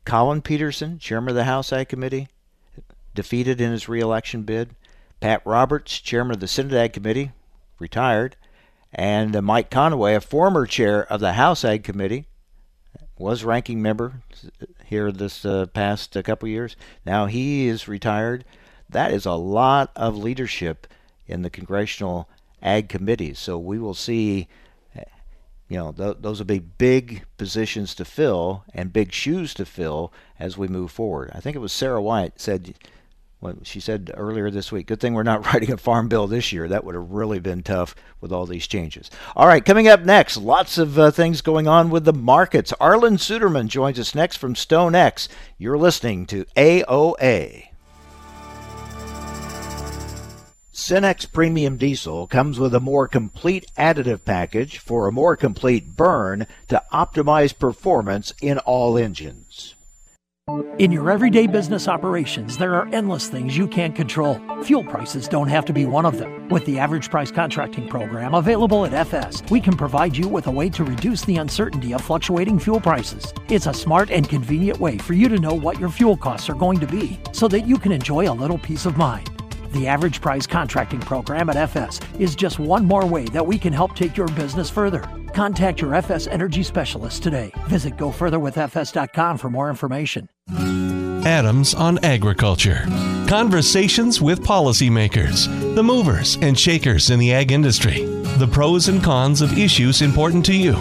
Collin 0.05 0.43
Peterson, 0.43 0.99
chairman 0.99 1.31
of 1.31 1.37
the 1.37 1.45
House 1.45 1.73
Ag 1.73 1.89
Committee, 1.89 2.29
defeated 3.15 3.61
in 3.61 3.73
his 3.73 3.89
reelection 3.89 4.43
bid. 4.43 4.71
Pat 5.21 5.41
Roberts, 5.45 5.99
chairman 5.99 6.35
of 6.35 6.41
the 6.41 6.47
Senate 6.49 6.75
Ag 6.75 6.93
Committee, 6.93 7.33
retired, 7.79 8.37
and 8.93 9.35
uh, 9.35 9.43
Mike 9.43 9.71
Conaway, 9.71 10.15
a 10.15 10.21
former 10.21 10.67
chair 10.67 11.11
of 11.11 11.21
the 11.21 11.33
House 11.33 11.65
Ag 11.65 11.83
Committee, 11.83 12.27
was 13.19 13.45
ranking 13.45 13.81
member 13.81 14.21
here 14.85 15.11
this 15.11 15.45
uh, 15.45 15.67
past 15.67 16.17
uh, 16.17 16.23
couple 16.23 16.49
years. 16.49 16.77
Now 17.05 17.27
he 17.27 17.67
is 17.67 17.89
retired. 17.89 18.45
That 18.89 19.11
is 19.13 19.25
a 19.25 19.33
lot 19.33 19.91
of 19.97 20.17
leadership 20.17 20.87
in 21.27 21.43
the 21.43 21.51
congressional 21.51 22.29
ag 22.63 22.89
committees. 22.89 23.39
So 23.39 23.59
we 23.59 23.79
will 23.79 23.95
see. 23.95 24.49
You 25.69 25.79
know, 25.79 25.93
th- 25.93 26.19
those 26.21 26.39
will 26.39 26.47
be 26.47 26.61
big 26.61 27.25
positions 27.39 27.95
to 27.97 28.05
fill 28.05 28.65
and 28.73 28.93
big 28.93 29.13
shoes 29.13 29.53
to 29.55 29.65
fill 29.65 30.13
as 30.39 30.57
we 30.57 30.69
move 30.69 30.93
forward. 30.93 31.31
I 31.35 31.41
think 31.41 31.57
it 31.57 31.61
was 31.61 31.73
Sarah 31.73 32.03
White 32.03 32.41
said 32.41 32.75
what 33.41 33.67
she 33.67 33.81
said 33.81 34.11
earlier 34.15 34.51
this 34.51 34.73
week. 34.73 34.87
Good 34.87 35.01
thing 35.01 35.15
we're 35.15 35.23
not 35.23 35.45
writing 35.53 35.73
a 35.73 35.77
farm 35.77 36.09
bill 36.09 36.27
this 36.27 36.53
year. 36.53 36.69
That 36.69 36.85
would 36.85 36.95
have 36.95 37.11
really 37.11 37.39
been 37.39 37.63
tough 37.63 37.95
with 38.21 38.33
all 38.33 38.47
these 38.47 38.67
changes. 38.67 39.11
All 39.35 39.47
right, 39.47 39.65
coming 39.65 39.89
up 39.89 40.03
next, 40.03 40.37
lots 40.37 40.79
of 40.79 40.99
uh, 40.99 41.11
things 41.11 41.41
going 41.43 41.69
on 41.69 41.91
with 41.91 42.05
the 42.05 42.13
markets. 42.13 42.73
Arlan 42.81 43.19
Suderman 43.19 43.69
joins 43.69 43.99
us 43.99 44.15
next 44.15 44.37
from 44.37 44.55
StoneX. 44.55 45.29
You're 45.59 45.79
listening 45.79 46.27
to 46.27 46.45
AOA. 46.57 47.69
Cenex 50.77 51.33
Premium 51.33 51.79
Diesel 51.79 52.27
comes 52.27 52.59
with 52.59 52.75
a 52.75 52.81
more 52.81 53.09
complete 53.09 53.65
additive 53.79 54.27
package 54.27 54.77
for 54.77 55.09
a 55.09 55.13
more 55.13 55.35
complete 55.35 55.97
burn 55.97 56.47
to 56.69 56.83
optimize 56.93 57.59
performance 57.59 58.35
in 58.43 58.59
all 58.59 58.99
engines. 58.99 59.75
In 60.79 60.93
your 60.93 61.11
everyday 61.11 61.47
business 61.47 61.89
operations, 61.89 62.59
there 62.59 62.75
are 62.75 62.89
endless 62.93 63.27
things 63.27 63.57
you 63.57 63.67
can't 63.67 63.97
control. 63.97 64.39
Fuel 64.65 64.85
prices 64.85 65.29
don't 65.29 65.49
have 65.49 65.65
to 65.65 65.73
be 65.73 65.87
one 65.87 66.05
of 66.05 66.19
them. 66.19 66.47
With 66.51 66.67
the 66.67 66.79
average 66.79 67.11
price 67.11 67.31
contracting 67.31 67.89
program 67.89 68.35
available 68.35 68.85
at 68.85 68.93
FS, 68.93 69.43
we 69.51 69.63
can 69.63 69.79
provide 69.79 70.15
you 70.15 70.29
with 70.29 70.47
a 70.47 70.53
way 70.53 70.69
to 70.69 70.85
reduce 70.85 71.23
the 71.23 71.39
uncertainty 71.39 71.95
of 71.95 72.03
fluctuating 72.03 72.59
fuel 72.59 72.83
prices. 72.83 73.33
It's 73.49 73.67
a 73.67 73.73
smart 73.73 74.11
and 74.11 74.29
convenient 74.29 74.79
way 74.79 74.99
for 74.99 75.15
you 75.15 75.31
to 75.31 75.39
know 75.39 75.55
what 75.55 75.81
your 75.81 75.89
fuel 75.89 76.19
costs 76.19 76.51
are 76.51 76.55
going 76.55 76.81
to 76.81 76.87
be 76.87 77.19
so 77.33 77.49
that 77.49 77.67
you 77.67 77.79
can 77.79 77.93
enjoy 77.93 78.31
a 78.31 78.39
little 78.39 78.59
peace 78.59 78.85
of 78.85 78.99
mind. 78.99 79.31
The 79.77 79.89
average 79.89 80.23
price 80.23 80.47
contracting 80.47 81.01
program 81.01 81.51
at 81.51 81.57
FS 81.57 82.01
is 82.19 82.35
just 82.35 82.59
one 82.59 82.87
more 82.87 83.05
way 83.05 83.27
that 83.27 83.47
we 83.47 83.59
can 83.59 83.75
help 83.75 83.95
take 83.95 84.17
your 84.17 84.29
business 84.29 84.71
further. 84.71 85.05
Contact 85.35 85.83
your 85.83 85.95
FS 85.95 86.27
Energy 86.27 86.63
specialist 86.63 87.23
today. 87.23 87.53
Visit 87.65 87.99
gofurtherwithfs.com 87.99 89.37
for 89.37 89.51
more 89.51 89.69
information. 89.69 90.31
Adams 91.27 91.75
on 91.75 92.03
Agriculture. 92.03 92.87
Conversations 93.29 94.23
with 94.23 94.41
policymakers, 94.41 95.47
the 95.75 95.83
movers 95.83 96.39
and 96.41 96.59
shakers 96.59 97.11
in 97.11 97.19
the 97.19 97.35
ag 97.35 97.53
industry, 97.53 98.05
the 98.39 98.49
pros 98.51 98.89
and 98.89 99.05
cons 99.05 99.43
of 99.43 99.59
issues 99.59 100.01
important 100.01 100.47
to 100.47 100.55
you, 100.55 100.73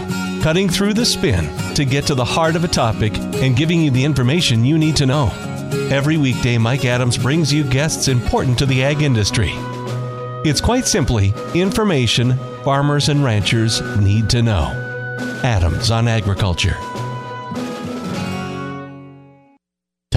cutting 0.42 0.70
through 0.70 0.94
the 0.94 1.04
spin 1.04 1.44
to 1.74 1.84
get 1.84 2.06
to 2.06 2.14
the 2.14 2.24
heart 2.24 2.56
of 2.56 2.64
a 2.64 2.68
topic 2.68 3.14
and 3.18 3.56
giving 3.56 3.82
you 3.82 3.90
the 3.90 4.04
information 4.04 4.64
you 4.64 4.78
need 4.78 4.96
to 4.96 5.04
know. 5.04 5.55
Every 5.90 6.16
weekday, 6.16 6.58
Mike 6.58 6.84
Adams 6.84 7.16
brings 7.16 7.52
you 7.52 7.62
guests 7.62 8.08
important 8.08 8.58
to 8.58 8.66
the 8.66 8.82
ag 8.82 9.02
industry. 9.02 9.50
It's 10.44 10.60
quite 10.60 10.86
simply 10.86 11.32
information 11.54 12.36
farmers 12.64 13.08
and 13.08 13.22
ranchers 13.22 13.80
need 13.98 14.28
to 14.30 14.42
know. 14.42 14.64
Adams 15.44 15.90
on 15.90 16.08
Agriculture. 16.08 16.76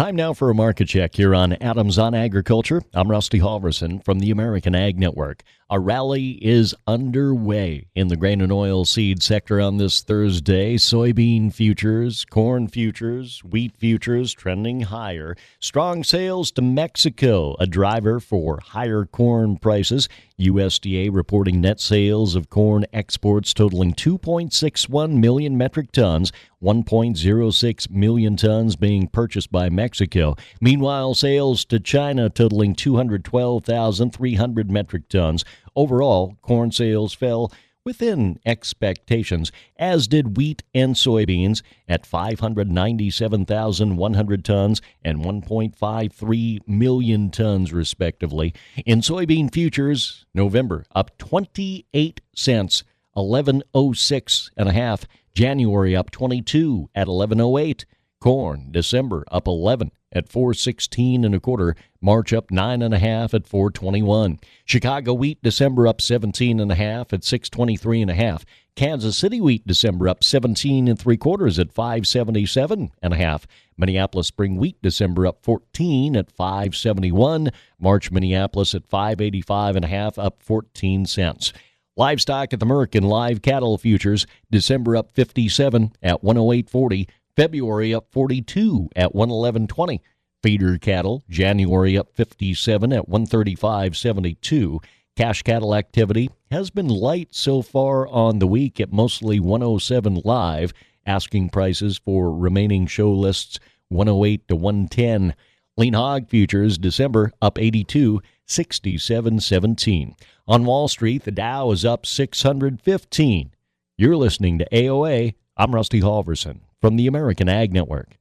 Time 0.10 0.16
now 0.16 0.34
for 0.34 0.50
a 0.50 0.56
market 0.56 0.88
check 0.88 1.14
here 1.14 1.36
on 1.36 1.54
Adams 1.62 2.00
on 2.00 2.16
Agriculture. 2.16 2.82
I'm 2.96 3.12
Rusty 3.12 3.40
Halverson 3.42 4.04
from 4.04 4.18
the 4.18 4.32
American 4.32 4.74
Ag 4.74 4.98
Network. 4.98 5.44
A 5.70 5.80
rally 5.80 6.32
is 6.44 6.74
underway 6.88 7.86
in 7.94 8.08
the 8.08 8.16
grain 8.16 8.42
and 8.42 8.52
oil 8.52 8.86
seed 8.86 9.22
sector 9.22 9.62
on 9.62 9.78
this 9.78 10.02
Thursday. 10.02 10.78
Soybean 10.78 11.54
futures, 11.54 12.26
corn 12.26 12.68
futures, 12.68 13.44
wheat 13.44 13.78
futures 13.78 14.34
trending 14.34 14.82
higher. 14.82 15.36
Strong 15.60 16.06
sales 16.06 16.50
to 16.54 16.64
Mexico, 16.64 17.56
a 17.60 17.68
driver 17.68 18.20
for 18.20 18.60
higher 18.66 19.06
corn 19.06 19.58
prices. 19.58 20.10
USDA 20.40 21.10
reporting 21.14 21.62
net 21.62 21.80
sales 21.80 22.34
of 22.34 22.50
corn 22.50 22.88
exports 22.92 23.54
totaling 23.54 23.94
2.61 23.94 25.20
million 25.20 25.56
metric 25.56 25.92
tons, 25.92 26.32
1.06 26.62 27.90
million 27.90 28.36
tons 28.36 28.76
being 28.76 29.08
purchased 29.08 29.50
by 29.52 29.70
Mexico. 29.70 30.36
Meanwhile, 30.60 31.14
sales 31.14 31.64
to 31.66 31.80
China 31.80 32.30
totaling 32.30 32.74
212,300 32.76 34.72
metric 34.72 35.08
tons. 35.08 35.46
Overall, 35.76 36.38
corn 36.42 36.72
sales 36.72 37.14
fell 37.14 37.52
within 37.86 38.38
expectations, 38.46 39.52
as 39.78 40.08
did 40.08 40.38
wheat 40.38 40.64
and 40.76 40.96
soybeans 40.96 41.64
at 41.88 42.06
597,100 42.06 44.46
tons 44.46 44.82
and 45.04 45.24
1.53 45.24 46.68
million 46.68 47.32
tons, 47.32 47.74
respectively. 47.74 48.54
In 48.86 49.02
soybean 49.02 49.52
futures, 49.52 50.28
November 50.34 50.86
up 50.94 51.18
28 51.18 52.22
cents, 52.36 52.84
1106 53.14 54.52
and 54.58 54.70
a 54.70 54.74
half. 54.74 55.08
January 55.34 55.96
up 55.96 56.12
22 56.12 56.90
at 56.96 57.08
1108. 57.08 57.86
Corn, 58.20 58.68
December 58.72 59.24
up 59.32 59.48
11 59.48 59.92
at 60.12 60.28
416 60.28 61.24
and 61.24 61.36
a 61.36 61.40
quarter. 61.40 61.76
March 62.02 62.34
up 62.34 62.52
nine 62.52 62.82
and 62.82 62.94
a 62.94 63.00
half 63.00 63.34
at 63.34 63.48
421. 63.48 64.40
Chicago 64.66 65.14
wheat 65.14 65.42
December 65.42 65.88
up 65.88 66.02
17 66.02 66.60
and 66.60 66.72
a 66.72 66.76
half 66.76 67.14
at 67.14 67.24
623 67.24 68.02
and 68.02 68.12
a 68.12 68.16
half. 68.16 68.46
Kansas 68.76 69.18
City 69.18 69.42
wheat 69.42 69.68
December 69.68 70.08
up 70.08 70.24
17 70.24 70.88
and 70.88 70.98
three 70.98 71.18
quarters 71.18 71.60
at 71.60 71.72
577 71.74 72.92
and 73.02 73.14
a 73.14 73.18
half. 73.18 73.46
Minneapolis 73.78 74.28
spring 74.28 74.58
wheat 74.58 74.82
December 74.82 75.28
up 75.28 75.44
14 75.44 76.16
at 76.16 76.32
571. 76.32 77.50
March 77.80 78.12
Minneapolis 78.12 78.74
at 78.74 78.88
585 78.88 79.76
and 79.76 79.86
a 79.86 79.90
half 79.90 80.18
up 80.18 80.42
14 80.42 81.06
cents. 81.06 81.54
Livestock 82.00 82.54
at 82.54 82.62
the 82.62 82.66
Merc 82.66 82.96
live 82.96 83.42
cattle 83.42 83.78
futures 83.78 84.26
December 84.50 84.96
up 84.96 85.12
57 85.12 85.92
at 86.02 86.24
108.40. 86.24 87.10
February 87.36 87.94
up 87.94 88.08
42 88.14 88.88
at 88.96 89.12
111.20. 89.12 90.00
Feeder 90.42 90.78
cattle, 90.78 91.26
January 91.30 91.98
up 91.98 92.16
57 92.16 92.94
at 92.94 93.10
135.72. 93.10 94.82
Cash 95.18 95.44
cattle 95.44 95.76
activity 95.76 96.30
has 96.50 96.70
been 96.70 96.88
light 96.88 97.36
so 97.36 97.62
far 97.62 98.08
on 98.08 98.40
the 98.40 98.48
week 98.48 98.80
at 98.80 98.94
mostly 98.94 99.42
107 99.42 100.22
live. 100.24 100.72
Asking 101.06 101.50
prices 101.50 101.98
for 101.98 102.34
remaining 102.34 102.88
show 102.88 103.12
lists 103.12 103.60
108 103.90 104.48
to 104.48 104.56
110. 104.56 105.36
Lean 105.80 105.94
hog 105.94 106.28
futures 106.28 106.78
December 106.78 107.32
up 107.42 107.58
82, 107.58 108.22
67.17. 108.46 110.14
On 110.46 110.66
Wall 110.66 110.90
Street, 110.90 111.24
the 111.24 111.32
Dow 111.32 111.72
is 111.72 111.86
up 111.86 112.06
615. 112.06 113.52
You're 113.98 114.18
listening 114.18 114.60
to 114.60 114.68
AOA. 114.74 115.36
I'm 115.56 115.74
Rusty 115.74 116.02
Halverson 116.02 116.60
from 116.82 116.98
the 116.98 117.08
American 117.08 117.48
Ag 117.48 117.72
Network. 117.72 118.18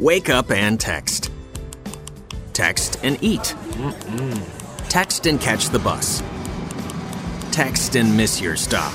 Wake 0.00 0.28
up 0.28 0.50
and 0.50 0.80
text. 0.80 1.30
Text 2.52 2.98
and 3.04 3.22
eat. 3.22 3.54
Mm-mm. 3.74 4.88
Text 4.88 5.26
and 5.26 5.40
catch 5.40 5.68
the 5.68 5.78
bus. 5.78 6.24
Text 7.52 7.94
and 7.94 8.16
miss 8.16 8.40
your 8.40 8.56
stop. 8.56 8.94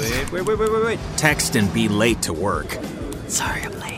Wait, 0.00 0.32
wait, 0.32 0.46
wait, 0.46 0.58
wait, 0.58 0.72
wait, 0.72 0.84
wait. 0.84 1.00
Text 1.18 1.56
and 1.56 1.70
be 1.74 1.88
late 1.88 2.22
to 2.22 2.32
work. 2.32 2.78
Sorry, 3.28 3.60
I'm 3.60 3.78
late. 3.80 3.97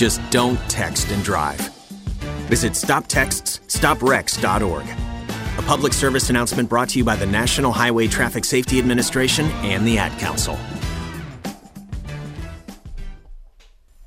Just 0.00 0.20
don't 0.30 0.58
text 0.70 1.10
and 1.10 1.22
drive. 1.22 1.60
Visit 2.48 2.72
StopTextsStopWrecks.org. 2.72 4.86
A 5.58 5.62
public 5.68 5.92
service 5.92 6.30
announcement 6.30 6.70
brought 6.70 6.88
to 6.88 6.98
you 6.98 7.04
by 7.04 7.16
the 7.16 7.26
National 7.26 7.70
Highway 7.70 8.08
Traffic 8.08 8.46
Safety 8.46 8.78
Administration 8.78 9.44
and 9.60 9.86
the 9.86 9.98
Ad 9.98 10.18
Council. 10.18 10.58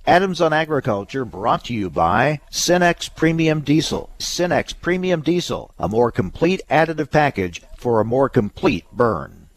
Adams 0.08 0.42
on 0.42 0.52
Agriculture 0.52 1.26
brought 1.26 1.66
to 1.66 1.76
you 1.76 1.92
by 1.92 2.42
Cenex 2.50 3.16
Premium 3.16 3.62
Diesel. 3.62 4.10
Cenex 4.18 4.74
Premium 4.82 5.22
Diesel, 5.22 5.76
a 5.78 5.88
more 5.88 6.12
complete 6.12 6.64
additive 6.72 7.12
package 7.12 7.62
for 7.78 8.02
a 8.02 8.06
more 8.06 8.30
complete 8.30 8.86
burn. 8.92 9.48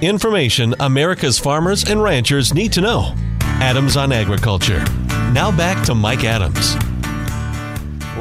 Information 0.00 0.74
America's 0.80 1.38
farmers 1.38 1.88
and 1.88 2.02
ranchers 2.02 2.52
need 2.52 2.72
to 2.72 2.80
know. 2.80 3.14
Adams 3.40 3.96
on 3.96 4.10
Agriculture. 4.12 4.84
Now 5.32 5.56
back 5.56 5.84
to 5.86 5.94
Mike 5.94 6.24
Adams. 6.24 6.74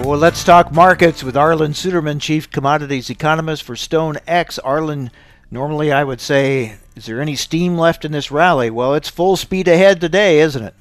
Well, 0.06 0.20
let's 0.20 0.44
talk 0.44 0.72
markets 0.72 1.24
with 1.24 1.36
Arlan 1.36 1.72
Suderman, 1.72 2.22
Chief 2.22 2.50
Commodities 2.52 3.10
Economist 3.10 3.64
for 3.64 3.76
Stone 3.76 4.18
X. 4.28 4.60
Arlan, 4.64 5.10
normally 5.50 5.92
I 5.92 6.04
would 6.04 6.22
say, 6.22 6.76
is 6.96 7.08
there 7.08 7.20
any 7.20 7.36
steam 7.36 7.78
left 7.78 8.06
in 8.06 8.12
this 8.12 8.30
rally? 8.30 8.70
Well, 8.70 8.94
it's 8.94 9.10
full 9.10 9.36
speed 9.36 9.68
ahead 9.68 10.00
today, 10.00 10.40
isn't 10.42 10.64
it? 10.64 10.76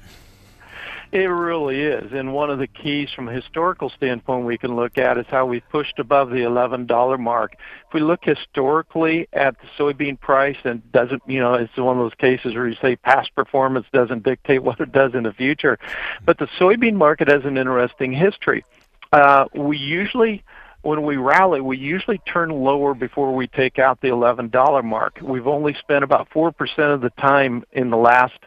It 1.13 1.27
really 1.27 1.79
is. 1.79 2.11
And 2.11 2.33
one 2.33 2.49
of 2.49 2.57
the 2.57 2.65
keys 2.65 3.07
from 3.15 3.29
a 3.29 3.31
historical 3.31 3.91
standpoint 3.91 4.47
we 4.47 4.57
can 4.57 4.75
look 4.75 4.97
at 4.97 5.19
is 5.19 5.27
how 5.29 5.45
we've 5.45 5.61
pushed 5.69 5.99
above 5.99 6.31
the 6.31 6.37
$11 6.37 7.19
mark. 7.19 7.53
If 7.87 7.93
we 7.93 7.99
look 7.99 8.21
historically 8.23 9.27
at 9.31 9.55
the 9.61 9.67
soybean 9.77 10.19
price 10.19 10.57
and 10.63 10.91
doesn't, 10.91 11.21
you 11.27 11.39
know, 11.39 11.53
it's 11.53 11.77
one 11.77 11.99
of 11.99 12.03
those 12.03 12.15
cases 12.15 12.55
where 12.55 12.67
you 12.67 12.75
say 12.81 12.95
past 12.95 13.29
performance 13.35 13.85
doesn't 13.93 14.23
dictate 14.23 14.63
what 14.63 14.79
it 14.79 14.91
does 14.91 15.13
in 15.13 15.21
the 15.21 15.33
future. 15.33 15.77
But 16.25 16.39
the 16.39 16.47
soybean 16.59 16.95
market 16.95 17.27
has 17.27 17.45
an 17.45 17.59
interesting 17.59 18.11
history. 18.11 18.65
Uh, 19.11 19.45
we 19.53 19.77
usually 19.77 20.43
when 20.81 21.03
we 21.03 21.15
rally, 21.15 21.61
we 21.61 21.77
usually 21.77 22.17
turn 22.25 22.49
lower 22.49 22.93
before 22.93 23.33
we 23.33 23.47
take 23.47 23.79
out 23.79 24.01
the 24.01 24.09
$11 24.09 24.83
mark. 24.83 25.19
We've 25.21 25.47
only 25.47 25.75
spent 25.75 26.03
about 26.03 26.29
4% 26.31 26.53
of 26.93 26.99
the 27.01 27.09
time 27.11 27.63
in 27.71 27.89
the 27.89 27.97
last 27.97 28.37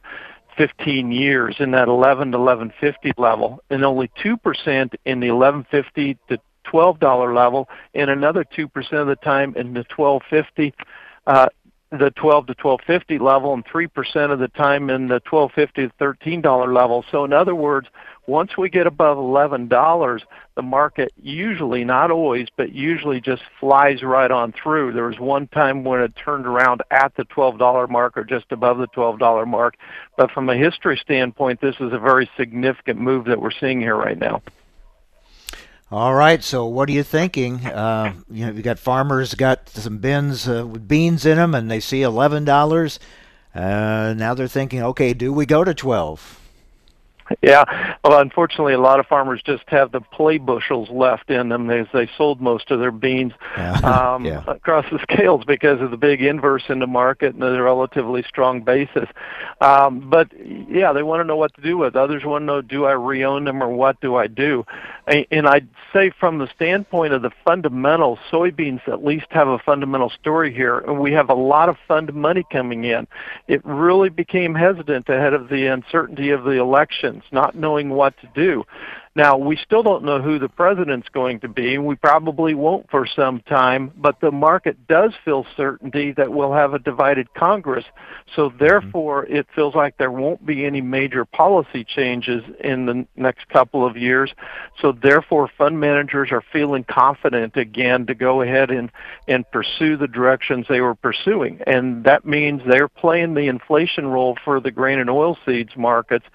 15 0.57 1.12
years 1.12 1.57
in 1.59 1.71
that 1.73 1.88
11 1.88 2.33
to 2.33 2.38
1150 2.38 3.12
level, 3.19 3.62
and 3.71 3.85
only 3.85 4.11
2% 4.23 4.35
in 5.05 5.21
the 5.21 5.31
1150 5.31 6.19
to 6.29 6.38
$12 6.66 7.35
level, 7.35 7.69
and 7.95 8.11
another 8.11 8.45
2% 8.45 8.92
of 8.92 9.07
the 9.07 9.16
time 9.16 9.55
in 9.57 9.75
the 9.75 9.85
1250 9.95 10.75
uh, 11.27 11.49
the 11.90 12.11
12 12.16 12.46
to 12.49 12.55
1250 12.61 13.18
level 13.18 13.55
and 13.55 13.64
3% 13.64 14.33
of 14.33 14.38
the 14.38 14.49
time 14.49 14.90
in 14.90 15.09
the 15.09 15.20
1250 15.31 15.88
to 15.88 16.40
$13 16.42 16.75
level. 16.75 17.05
So 17.11 17.25
in 17.25 17.33
other 17.33 17.55
words, 17.55 17.88
once 18.27 18.57
we 18.59 18.68
get 18.68 18.88
above 18.88 19.18
$11, 19.18 20.20
the 20.57 20.62
market 20.62 21.12
usually, 21.22 21.85
not 21.85 22.11
always, 22.11 22.49
but 22.57 22.72
usually 22.72 23.20
just 23.20 23.42
flies 23.61 24.03
right 24.03 24.31
on 24.33 24.53
through. 24.53 24.92
There 24.92 25.07
was 25.07 25.20
one 25.20 25.46
time 25.49 25.85
when 25.85 26.01
it 26.01 26.12
turned 26.16 26.44
around 26.44 26.83
at 26.90 27.14
the 27.14 27.25
$12 27.25 27.88
mark 27.88 28.16
or 28.16 28.25
just 28.25 28.46
above 28.51 28.79
the 28.79 28.88
$12 28.88 29.46
mark. 29.46 29.77
But 30.16 30.33
from 30.33 30.49
a 30.49 30.57
history 30.57 30.96
standpoint, 31.01 31.61
this 31.61 31.77
is 31.77 31.92
a 31.92 31.99
very 32.01 32.29
significant 32.37 33.01
move 33.01 33.27
that 33.27 33.40
we're 33.40 33.53
seeing 33.53 33.81
here 33.81 33.96
right 33.96 34.18
now. 34.18 34.42
All 35.88 36.14
right, 36.14 36.42
so 36.42 36.66
what 36.66 36.88
are 36.88 36.92
you 36.92 37.05
thinking? 37.05 37.64
Uh, 37.64 38.14
you 38.29 38.44
know, 38.44 38.53
you 38.53 38.61
got 38.61 38.81
farmers 38.81 39.35
got 39.35 39.68
some 39.68 39.99
bins 39.99 40.49
uh, 40.49 40.66
with 40.66 40.88
beans 40.88 41.25
in 41.25 41.37
them, 41.37 41.55
and 41.55 41.70
they 41.70 41.79
see 41.79 42.03
eleven 42.03 42.44
dollars. 42.44 42.99
Uh, 43.55 44.12
now 44.16 44.35
they're 44.35 44.49
thinking, 44.49 44.83
okay, 44.83 45.14
do 45.14 45.33
we 45.33 45.46
go 45.46 45.62
to 45.62 45.75
twelve? 45.75 46.40
Yeah, 47.42 47.96
well, 48.02 48.20
unfortunately, 48.20 48.72
a 48.72 48.80
lot 48.80 48.98
of 48.98 49.06
farmers 49.06 49.40
just 49.44 49.62
have 49.68 49.92
the 49.92 50.00
play 50.00 50.38
bushels 50.38 50.88
left 50.90 51.30
in 51.30 51.48
them 51.48 51.70
as 51.70 51.86
they 51.92 52.08
sold 52.16 52.40
most 52.40 52.70
of 52.70 52.80
their 52.80 52.90
beans 52.90 53.32
yeah. 53.56 53.78
Um, 53.84 54.24
yeah. 54.24 54.42
across 54.46 54.84
the 54.90 54.98
scales 55.02 55.44
because 55.44 55.80
of 55.80 55.90
the 55.90 55.96
big 55.96 56.22
inverse 56.22 56.64
in 56.68 56.80
the 56.80 56.86
market 56.86 57.34
and 57.34 57.42
the 57.42 57.62
relatively 57.62 58.24
strong 58.28 58.62
basis. 58.62 59.08
Um, 59.60 60.08
but 60.10 60.30
yeah, 60.68 60.92
they 60.92 61.02
want 61.02 61.20
to 61.20 61.24
know 61.24 61.36
what 61.36 61.54
to 61.54 61.62
do 61.62 61.78
with. 61.78 61.94
Others 61.94 62.24
want 62.24 62.42
to 62.42 62.46
know, 62.46 62.62
do 62.62 62.84
I 62.84 62.92
reown 62.92 63.44
them 63.44 63.62
or 63.62 63.68
what 63.68 64.00
do 64.00 64.16
I 64.16 64.26
do? 64.26 64.64
And 65.06 65.46
I'd 65.46 65.68
say 65.92 66.10
from 66.18 66.38
the 66.38 66.48
standpoint 66.54 67.12
of 67.12 67.22
the 67.22 67.30
fundamentals, 67.44 68.18
soybeans 68.30 68.86
at 68.88 69.04
least 69.04 69.26
have 69.30 69.46
a 69.46 69.58
fundamental 69.58 70.10
story 70.10 70.52
here, 70.52 70.78
and 70.78 70.98
we 70.98 71.12
have 71.12 71.30
a 71.30 71.34
lot 71.34 71.68
of 71.68 71.76
fund 71.86 72.12
money 72.12 72.44
coming 72.50 72.84
in. 72.84 73.06
It 73.46 73.64
really 73.64 74.08
became 74.08 74.54
hesitant 74.54 75.08
ahead 75.08 75.32
of 75.32 75.48
the 75.48 75.66
uncertainty 75.66 76.30
of 76.30 76.42
the 76.42 76.58
election 76.58 77.15
not 77.33 77.55
knowing 77.55 77.90
what 77.90 78.14
to 78.20 78.29
do. 78.35 78.64
Now, 79.16 79.38
we 79.38 79.57
still 79.57 79.83
don't 79.83 80.05
know 80.05 80.20
who 80.20 80.38
the 80.38 80.50
president's 80.50 81.09
going 81.09 81.40
to 81.40 81.48
be, 81.48 81.74
and 81.74 81.87
we 81.87 81.94
probably 81.94 82.52
won't 82.52 82.90
for 82.90 83.07
some 83.07 83.40
time, 83.40 83.90
but 83.96 84.20
the 84.20 84.31
market 84.31 84.87
does 84.88 85.12
feel 85.24 85.46
certainty 85.57 86.12
that 86.12 86.31
we'll 86.31 86.52
have 86.52 86.74
a 86.74 86.79
divided 86.79 87.33
Congress. 87.33 87.87
So, 88.35 88.52
therefore, 88.61 89.24
it 89.24 89.46
feels 89.55 89.74
like 89.74 89.96
there 89.96 90.11
won't 90.11 90.44
be 90.44 90.66
any 90.66 90.83
major 90.83 91.24
policy 91.24 91.83
changes 91.83 92.44
in 92.62 92.85
the 92.85 93.07
next 93.16 93.48
couple 93.48 93.87
of 93.87 93.96
years. 93.96 94.35
So, 94.83 94.92
therefore, 94.92 95.48
fund 95.57 95.81
managers 95.81 96.31
are 96.31 96.42
feeling 96.52 96.85
confident 96.85 97.57
again 97.57 98.05
to 98.09 98.14
go 98.14 98.42
ahead 98.42 98.70
and, 98.70 98.92
and 99.26 99.50
pursue 99.50 99.96
the 99.96 100.09
directions 100.09 100.66
they 100.68 100.83
were 100.83 100.94
pursuing. 100.94 101.62
And 101.66 102.05
that 102.05 102.26
means 102.26 102.61
they're 102.68 102.87
playing 102.87 103.33
the 103.33 103.48
inflation 103.48 104.09
role 104.09 104.37
for 104.44 104.61
the 104.61 104.70
grain 104.70 104.98
and 104.98 105.09
oilseeds 105.09 105.74
markets, 105.74 106.26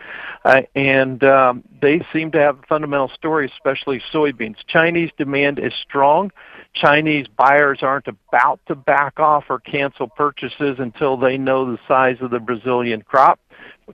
uh, 0.45 0.63
and 0.73 1.23
um, 1.23 1.63
they 1.79 2.03
seem 2.11 2.31
to 2.31 2.39
have 2.39 2.57
fundamental 2.71 3.09
story, 3.09 3.51
especially 3.53 4.01
soybeans. 4.13 4.55
Chinese 4.65 5.09
demand 5.17 5.59
is 5.59 5.73
strong. 5.85 6.31
Chinese 6.73 7.27
buyers 7.27 7.79
aren't 7.81 8.07
about 8.07 8.61
to 8.65 8.75
back 8.75 9.19
off 9.19 9.43
or 9.49 9.59
cancel 9.59 10.07
purchases 10.07 10.77
until 10.79 11.17
they 11.17 11.37
know 11.37 11.69
the 11.69 11.77
size 11.85 12.15
of 12.21 12.31
the 12.31 12.39
Brazilian 12.39 13.01
crop. 13.01 13.41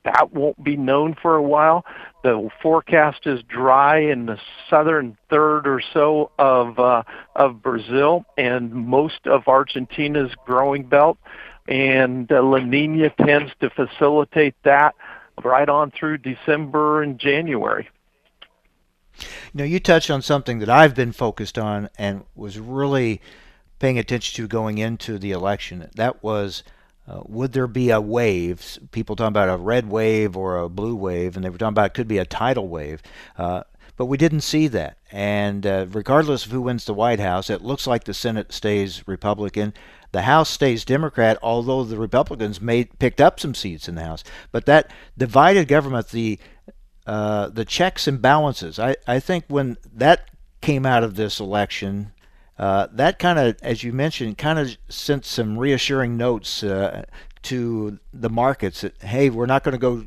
That 0.04 0.32
won't 0.32 0.64
be 0.64 0.78
known 0.78 1.16
for 1.20 1.36
a 1.36 1.42
while. 1.42 1.86
The 2.24 2.50
forecast 2.62 3.26
is 3.26 3.42
dry 3.48 3.98
in 3.98 4.28
the 4.28 4.38
southern 4.70 5.18
third 5.28 5.66
or 5.66 5.82
so 5.92 6.30
of 6.38 6.78
uh, 6.78 7.02
of 7.36 7.64
Brazil 7.64 8.26
and 8.38 8.72
most 8.72 9.26
of 9.26 9.48
Argentina's 9.48 10.32
growing 10.46 10.84
belt, 10.84 11.18
and 11.68 12.32
uh, 12.32 12.44
La 12.44 12.60
Nina 12.60 13.10
tends 13.26 13.52
to 13.60 13.72
facilitate 13.72 14.54
that 14.66 14.94
right 15.44 15.68
on 15.68 15.90
through 15.90 16.20
December 16.20 17.02
and 17.02 17.18
January. 17.18 17.90
You 19.20 19.60
know, 19.60 19.64
you 19.64 19.80
touched 19.80 20.10
on 20.10 20.22
something 20.22 20.60
that 20.60 20.70
I've 20.70 20.96
been 20.96 21.12
focused 21.12 21.58
on 21.58 21.90
and 21.98 22.24
was 22.36 22.60
really 22.60 23.22
paying 23.80 23.98
attention 23.98 24.36
to 24.36 24.48
going 24.48 24.78
into 24.78 25.18
the 25.18 25.32
election. 25.32 25.90
That 25.96 26.24
was 26.24 26.64
uh, 27.08 27.22
would 27.26 27.54
there 27.54 27.68
be 27.68 27.90
a 27.90 28.02
wave? 28.02 28.80
People 28.92 29.16
talking 29.16 29.30
about 29.30 29.50
a 29.50 29.58
red 29.58 29.90
wave 29.90 30.36
or 30.36 30.58
a 30.58 30.70
blue 30.70 30.96
wave, 30.96 31.36
and 31.36 31.46
they 31.46 31.50
were 31.50 31.58
talking 31.58 31.70
about 31.70 31.92
it 31.92 31.94
could 31.94 32.08
be 32.08 32.18
a 32.18 32.26
tidal 32.26 32.68
wave. 32.68 33.02
Uh, 33.38 33.64
but 33.96 34.06
we 34.06 34.18
didn't 34.18 34.42
see 34.42 34.68
that. 34.68 34.98
And 35.12 35.66
uh, 35.66 35.88
regardless 35.90 36.46
of 36.46 36.52
who 36.52 36.62
wins 36.62 36.86
the 36.86 36.94
White 36.94 37.20
House, 37.20 37.50
it 37.50 37.64
looks 37.64 37.88
like 37.88 38.04
the 38.04 38.14
Senate 38.14 38.52
stays 38.52 39.08
Republican. 39.08 39.74
The 40.12 40.24
House 40.24 40.50
stays 40.50 40.84
Democrat, 40.84 41.38
although 41.42 41.84
the 41.84 41.98
Republicans 41.98 42.62
made 42.62 43.00
picked 43.00 43.22
up 43.22 43.40
some 43.40 43.56
seats 43.56 43.88
in 43.88 43.96
the 43.96 44.04
House. 44.04 44.24
But 44.52 44.66
that 44.66 44.92
divided 45.18 45.68
government, 45.68 46.10
the 46.10 46.40
uh, 47.08 47.48
the 47.48 47.64
checks 47.64 48.06
and 48.06 48.22
balances. 48.22 48.78
I, 48.78 48.98
I 49.08 49.22
think 49.22 49.46
when 49.48 49.78
that 49.96 50.30
came 50.60 50.86
out 50.86 51.04
of 51.04 51.16
this 51.16 51.40
election, 51.40 52.12
uh, 52.60 52.88
that 52.92 53.18
kind 53.18 53.40
of, 53.40 53.56
as 53.62 53.84
you 53.84 53.94
mentioned, 53.94 54.38
kind 54.38 54.60
of 54.60 54.78
sent 54.90 55.24
some 55.24 55.58
reassuring 55.58 56.18
notes 56.18 56.64
uh, 56.64 57.06
to 57.44 57.98
the 58.14 58.30
markets 58.30 58.82
that 58.82 59.02
hey, 59.02 59.30
we're 59.30 59.46
not 59.46 59.64
going 59.64 59.72
to 59.72 59.80
go 59.80 60.04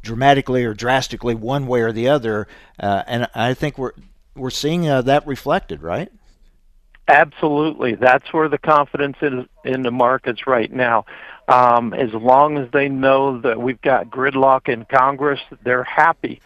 dramatically 0.00 0.64
or 0.64 0.72
drastically 0.72 1.34
one 1.34 1.66
way 1.66 1.82
or 1.82 1.92
the 1.92 2.08
other. 2.08 2.48
Uh, 2.80 3.02
and 3.06 3.28
I 3.34 3.52
think 3.52 3.76
we're 3.76 3.92
we're 4.34 4.50
seeing 4.50 4.88
uh, 4.88 5.02
that 5.02 5.26
reflected, 5.26 5.82
right? 5.82 6.10
Absolutely, 7.08 7.94
that's 7.94 8.32
where 8.32 8.48
the 8.48 8.58
confidence 8.58 9.18
is 9.20 9.44
in 9.64 9.82
the 9.82 9.90
markets 9.90 10.46
right 10.46 10.72
now. 10.72 11.04
Um, 11.48 11.94
as 11.94 12.12
long 12.12 12.58
as 12.58 12.68
they 12.72 12.88
know 12.88 13.40
that 13.40 13.60
we've 13.60 13.80
got 13.80 14.10
gridlock 14.10 14.68
in 14.68 14.84
Congress, 14.84 15.40
they're 15.62 15.84
happy 15.84 16.40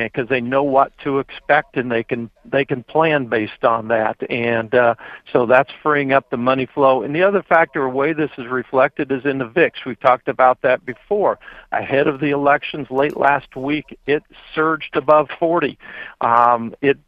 because 0.00 0.28
they 0.28 0.40
know 0.40 0.62
what 0.62 0.96
to 1.04 1.18
expect 1.18 1.76
and 1.76 1.90
they 1.90 2.02
can 2.02 2.30
they 2.44 2.64
can 2.64 2.82
plan 2.82 3.26
based 3.26 3.64
on 3.64 3.88
that. 3.88 4.16
And 4.30 4.74
uh, 4.74 4.94
so 5.32 5.46
that's 5.46 5.70
freeing 5.82 6.12
up 6.12 6.30
the 6.30 6.36
money 6.36 6.66
flow. 6.66 7.02
And 7.02 7.14
the 7.14 7.22
other 7.22 7.42
factor 7.42 7.88
way 7.88 8.12
this 8.12 8.30
is 8.38 8.46
reflected 8.46 9.12
is 9.12 9.24
in 9.24 9.38
the 9.38 9.46
VIX 9.46 9.78
we've 9.84 10.00
talked 10.00 10.28
about 10.28 10.62
that 10.62 10.84
before. 10.86 11.38
Ahead 11.72 12.06
of 12.06 12.20
the 12.20 12.30
elections 12.30 12.90
late 12.90 13.16
last 13.16 13.54
week 13.54 13.98
it 14.06 14.22
surged 14.54 14.96
above 14.96 15.28
40 15.38 15.78
um, 16.20 16.74
it 16.80 16.98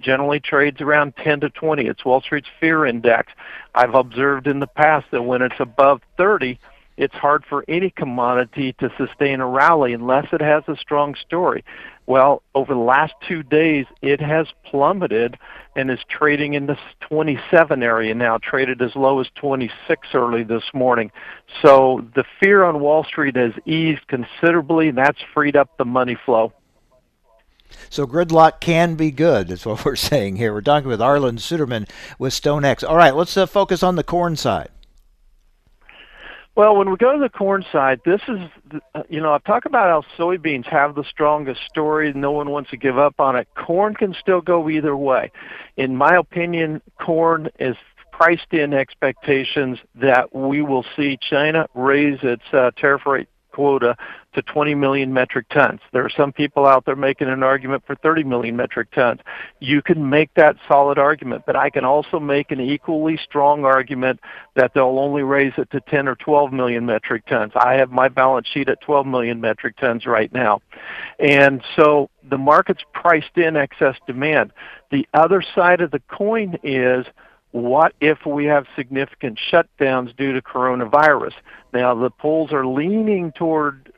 generally 0.00 0.40
trades 0.40 0.80
around 0.80 1.16
10 1.16 1.40
to 1.40 1.50
20 1.50 1.86
it's 1.86 2.04
Wall 2.04 2.20
Street's 2.20 2.48
fear 2.58 2.86
index. 2.86 3.32
I've 3.74 3.94
observed 3.94 4.46
in 4.46 4.60
the 4.60 4.66
past 4.66 5.06
that 5.10 5.22
when 5.22 5.42
it's 5.42 5.60
above 5.60 6.00
30 6.16 6.58
it's 7.00 7.14
hard 7.14 7.44
for 7.48 7.64
any 7.66 7.88
commodity 7.88 8.74
to 8.74 8.92
sustain 8.98 9.40
a 9.40 9.46
rally 9.46 9.94
unless 9.94 10.26
it 10.34 10.42
has 10.42 10.62
a 10.68 10.76
strong 10.76 11.14
story. 11.14 11.64
Well, 12.04 12.42
over 12.54 12.74
the 12.74 12.80
last 12.80 13.14
two 13.26 13.42
days, 13.42 13.86
it 14.02 14.20
has 14.20 14.48
plummeted 14.66 15.38
and 15.74 15.90
is 15.90 16.00
trading 16.10 16.52
in 16.52 16.66
the 16.66 16.76
27 17.08 17.82
area 17.82 18.14
now, 18.14 18.36
traded 18.36 18.82
as 18.82 18.94
low 18.94 19.18
as 19.18 19.28
26 19.36 20.08
early 20.12 20.42
this 20.42 20.64
morning. 20.74 21.10
So 21.62 22.06
the 22.14 22.24
fear 22.38 22.64
on 22.64 22.80
Wall 22.80 23.02
Street 23.02 23.34
has 23.34 23.54
eased 23.64 24.06
considerably, 24.06 24.88
and 24.88 24.98
that's 24.98 25.20
freed 25.32 25.56
up 25.56 25.78
the 25.78 25.86
money 25.86 26.18
flow. 26.26 26.52
So 27.88 28.06
gridlock 28.06 28.60
can 28.60 28.96
be 28.96 29.10
good, 29.10 29.50
is 29.50 29.64
what 29.64 29.86
we're 29.86 29.96
saying 30.10 30.36
here. 30.36 30.52
We're 30.52 30.60
talking 30.60 30.90
with 30.90 31.00
Arlan 31.00 31.38
Suderman 31.38 31.88
with 32.18 32.34
StoneX. 32.34 32.86
All 32.86 32.96
right, 32.96 33.16
let's 33.16 33.38
uh, 33.38 33.46
focus 33.46 33.82
on 33.82 33.96
the 33.96 34.04
corn 34.04 34.36
side. 34.36 34.68
Well, 36.60 36.76
when 36.76 36.90
we 36.90 36.98
go 36.98 37.14
to 37.14 37.18
the 37.18 37.30
corn 37.30 37.64
side, 37.72 38.02
this 38.04 38.20
is, 38.28 38.38
you 39.08 39.18
know, 39.18 39.32
I 39.32 39.38
talk 39.38 39.64
about 39.64 39.88
how 39.88 40.22
soybeans 40.22 40.66
have 40.66 40.94
the 40.94 41.04
strongest 41.04 41.62
story. 41.66 42.12
No 42.12 42.32
one 42.32 42.50
wants 42.50 42.68
to 42.68 42.76
give 42.76 42.98
up 42.98 43.18
on 43.18 43.34
it. 43.34 43.48
Corn 43.54 43.94
can 43.94 44.14
still 44.20 44.42
go 44.42 44.68
either 44.68 44.94
way. 44.94 45.32
In 45.78 45.96
my 45.96 46.14
opinion, 46.18 46.82
corn 47.00 47.48
is 47.58 47.76
priced 48.12 48.52
in 48.52 48.74
expectations 48.74 49.78
that 49.94 50.34
we 50.34 50.60
will 50.60 50.84
see 50.98 51.16
China 51.22 51.66
raise 51.72 52.18
its 52.22 52.42
uh, 52.52 52.72
tariff 52.76 53.06
rate 53.06 53.28
quota 53.60 53.94
to 54.32 54.40
20 54.40 54.74
million 54.74 55.12
metric 55.12 55.46
tons. 55.50 55.80
There 55.92 56.02
are 56.02 56.10
some 56.16 56.32
people 56.32 56.66
out 56.66 56.86
there 56.86 56.96
making 56.96 57.28
an 57.28 57.42
argument 57.42 57.82
for 57.86 57.94
30 57.94 58.24
million 58.24 58.56
metric 58.56 58.88
tons. 58.94 59.20
You 59.58 59.82
can 59.82 60.08
make 60.08 60.32
that 60.34 60.56
solid 60.66 60.96
argument, 60.96 61.42
but 61.44 61.56
I 61.56 61.68
can 61.68 61.84
also 61.84 62.18
make 62.18 62.50
an 62.52 62.58
equally 62.58 63.18
strong 63.22 63.66
argument 63.66 64.18
that 64.56 64.72
they'll 64.72 64.98
only 64.98 65.24
raise 65.24 65.52
it 65.58 65.70
to 65.72 65.80
10 65.80 66.08
or 66.08 66.14
12 66.14 66.54
million 66.54 66.86
metric 66.86 67.26
tons. 67.26 67.52
I 67.54 67.74
have 67.74 67.90
my 67.90 68.08
balance 68.08 68.48
sheet 68.48 68.70
at 68.70 68.80
12 68.80 69.06
million 69.06 69.42
metric 69.42 69.76
tons 69.76 70.06
right 70.06 70.32
now. 70.32 70.62
And 71.18 71.62
so 71.76 72.08
the 72.30 72.38
market's 72.38 72.82
priced 72.94 73.36
in 73.36 73.56
excess 73.56 73.96
demand. 74.06 74.52
The 74.90 75.06
other 75.12 75.42
side 75.54 75.82
of 75.82 75.90
the 75.90 76.00
coin 76.08 76.58
is 76.62 77.04
what 77.52 77.94
if 78.00 78.24
we 78.26 78.44
have 78.46 78.66
significant 78.76 79.38
shutdowns 79.50 80.16
due 80.16 80.32
to 80.32 80.42
coronavirus? 80.42 81.32
Now, 81.72 81.94
the 81.94 82.10
polls 82.10 82.52
are 82.52 82.66
leaning 82.66 83.32
toward, 83.32 83.92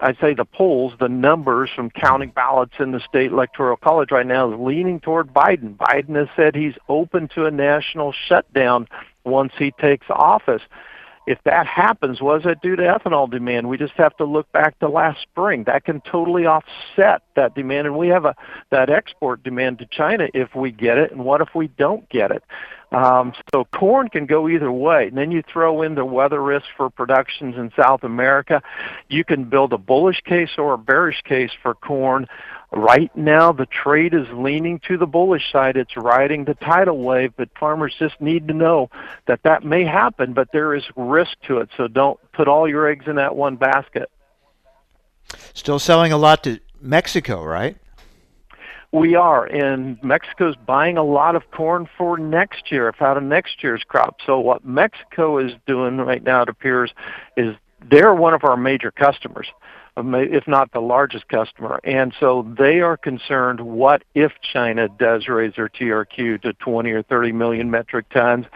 I 0.00 0.14
say 0.14 0.34
the 0.34 0.44
polls, 0.44 0.92
the 1.00 1.08
numbers 1.08 1.70
from 1.74 1.90
counting 1.90 2.30
ballots 2.30 2.74
in 2.78 2.92
the 2.92 3.00
state 3.00 3.32
electoral 3.32 3.76
college 3.76 4.10
right 4.12 4.26
now 4.26 4.52
is 4.52 4.60
leaning 4.60 5.00
toward 5.00 5.32
Biden. 5.32 5.76
Biden 5.76 6.14
has 6.16 6.28
said 6.36 6.54
he's 6.54 6.76
open 6.88 7.28
to 7.34 7.46
a 7.46 7.50
national 7.50 8.12
shutdown 8.28 8.86
once 9.24 9.52
he 9.58 9.72
takes 9.72 10.06
office. 10.08 10.62
If 11.24 11.38
that 11.44 11.68
happens, 11.68 12.20
was 12.20 12.42
it 12.44 12.60
due 12.62 12.74
to 12.74 12.82
ethanol 12.82 13.30
demand? 13.30 13.68
We 13.68 13.78
just 13.78 13.92
have 13.92 14.16
to 14.16 14.24
look 14.24 14.50
back 14.50 14.76
to 14.80 14.88
last 14.88 15.22
spring. 15.22 15.62
That 15.64 15.84
can 15.84 16.00
totally 16.00 16.46
offset 16.46 17.22
that 17.36 17.54
demand, 17.54 17.86
and 17.86 17.96
we 17.96 18.08
have 18.08 18.24
a 18.24 18.34
that 18.70 18.90
export 18.90 19.44
demand 19.44 19.78
to 19.78 19.86
China 19.86 20.26
if 20.34 20.56
we 20.56 20.72
get 20.72 20.98
it. 20.98 21.12
And 21.12 21.24
what 21.24 21.40
if 21.40 21.54
we 21.54 21.68
don't 21.68 22.08
get 22.08 22.32
it? 22.32 22.42
Um, 22.92 23.32
so 23.52 23.64
corn 23.64 24.08
can 24.08 24.26
go 24.26 24.48
either 24.48 24.70
way. 24.70 25.08
And 25.08 25.16
then 25.16 25.30
you 25.30 25.42
throw 25.50 25.82
in 25.82 25.94
the 25.94 26.04
weather 26.04 26.42
risk 26.42 26.66
for 26.76 26.90
productions 26.90 27.56
in 27.56 27.72
South 27.74 28.04
America. 28.04 28.62
You 29.08 29.24
can 29.24 29.44
build 29.44 29.72
a 29.72 29.78
bullish 29.78 30.20
case 30.20 30.50
or 30.58 30.74
a 30.74 30.78
bearish 30.78 31.22
case 31.22 31.50
for 31.62 31.74
corn. 31.74 32.26
Right 32.70 33.14
now, 33.16 33.52
the 33.52 33.66
trade 33.66 34.14
is 34.14 34.26
leaning 34.32 34.78
to 34.88 34.98
the 34.98 35.06
bullish 35.06 35.50
side. 35.50 35.76
It's 35.76 35.96
riding 35.96 36.44
the 36.44 36.54
tidal 36.54 36.98
wave, 36.98 37.32
but 37.36 37.48
farmers 37.58 37.94
just 37.98 38.20
need 38.20 38.48
to 38.48 38.54
know 38.54 38.90
that 39.26 39.42
that 39.44 39.64
may 39.64 39.84
happen, 39.84 40.32
but 40.32 40.48
there 40.52 40.74
is 40.74 40.84
risk 40.96 41.32
to 41.46 41.58
it. 41.58 41.70
So 41.76 41.88
don't 41.88 42.18
put 42.32 42.48
all 42.48 42.68
your 42.68 42.88
eggs 42.88 43.06
in 43.06 43.16
that 43.16 43.36
one 43.36 43.56
basket. 43.56 44.10
Still 45.54 45.78
selling 45.78 46.12
a 46.12 46.18
lot 46.18 46.44
to 46.44 46.60
Mexico, 46.80 47.42
right? 47.42 47.76
We 48.92 49.14
are, 49.14 49.46
and 49.46 50.02
Mexico's 50.02 50.54
buying 50.54 50.98
a 50.98 51.02
lot 51.02 51.34
of 51.34 51.50
corn 51.50 51.88
for 51.96 52.18
next 52.18 52.70
year, 52.70 52.88
if 52.88 53.00
out 53.00 53.16
of 53.16 53.22
next 53.22 53.62
year's 53.62 53.82
crop. 53.88 54.18
So 54.26 54.38
what 54.38 54.66
Mexico 54.66 55.38
is 55.38 55.52
doing 55.66 55.96
right 55.96 56.22
now, 56.22 56.42
it 56.42 56.50
appears, 56.50 56.92
is 57.36 57.56
they're 57.90 58.14
one 58.14 58.34
of 58.34 58.44
our 58.44 58.56
major 58.56 58.90
customers 58.90 59.46
uh, 59.96 60.02
if 60.14 60.48
not 60.48 60.72
the 60.72 60.80
largest 60.80 61.28
customer. 61.28 61.78
And 61.84 62.14
so 62.18 62.46
they 62.58 62.80
are 62.80 62.96
concerned 62.96 63.60
what 63.60 64.02
if 64.14 64.32
China 64.40 64.88
does 64.88 65.28
raise 65.28 65.54
their 65.54 65.68
TRQ 65.68 66.40
to 66.42 66.52
20 66.54 66.90
or 66.90 67.02
30 67.02 67.32
million 67.32 67.70
metric 67.70 68.06
tons. 68.08 68.46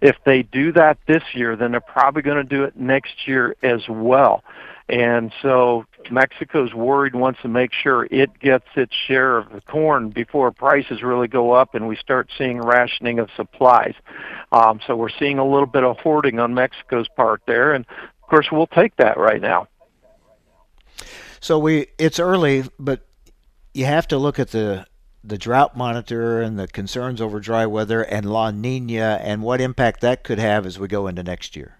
If 0.00 0.16
they 0.24 0.42
do 0.44 0.70
that 0.72 0.98
this 1.08 1.22
year, 1.32 1.56
then 1.56 1.72
they're 1.72 1.80
probably 1.80 2.22
going 2.22 2.36
to 2.36 2.44
do 2.44 2.62
it 2.62 2.76
next 2.76 3.26
year 3.26 3.56
as 3.62 3.88
well. 3.88 4.44
And 4.88 5.32
so 5.40 5.86
Mexico's 6.10 6.74
worried 6.74 7.14
wants 7.14 7.40
to 7.42 7.48
make 7.48 7.72
sure 7.72 8.06
it 8.10 8.38
gets 8.38 8.66
its 8.76 8.94
share 8.94 9.38
of 9.38 9.50
the 9.50 9.62
corn 9.62 10.10
before 10.10 10.52
prices 10.52 11.02
really 11.02 11.28
go 11.28 11.52
up 11.52 11.74
and 11.74 11.88
we 11.88 11.96
start 11.96 12.30
seeing 12.36 12.60
rationing 12.60 13.18
of 13.18 13.30
supplies. 13.34 13.94
Um, 14.52 14.80
so 14.86 14.94
we're 14.94 15.08
seeing 15.08 15.38
a 15.38 15.44
little 15.44 15.66
bit 15.66 15.84
of 15.84 15.98
hoarding 15.98 16.38
on 16.38 16.52
Mexico's 16.52 17.08
part 17.16 17.40
there. 17.46 17.72
And 17.72 17.86
of 18.22 18.28
course, 18.28 18.48
we'll 18.52 18.66
take 18.66 18.96
that 18.96 19.16
right 19.16 19.40
now. 19.40 19.68
So 21.40 21.58
we 21.58 21.88
it's 21.98 22.18
early, 22.18 22.64
but 22.78 23.06
you 23.72 23.86
have 23.86 24.06
to 24.08 24.18
look 24.18 24.38
at 24.38 24.50
the 24.50 24.86
the 25.22 25.38
drought 25.38 25.76
monitor 25.76 26.42
and 26.42 26.58
the 26.58 26.68
concerns 26.68 27.20
over 27.20 27.40
dry 27.40 27.64
weather 27.64 28.02
and 28.02 28.30
La 28.30 28.50
Nina 28.50 29.18
and 29.22 29.42
what 29.42 29.60
impact 29.60 30.02
that 30.02 30.22
could 30.22 30.38
have 30.38 30.66
as 30.66 30.78
we 30.78 30.86
go 30.88 31.06
into 31.06 31.22
next 31.22 31.56
year. 31.56 31.78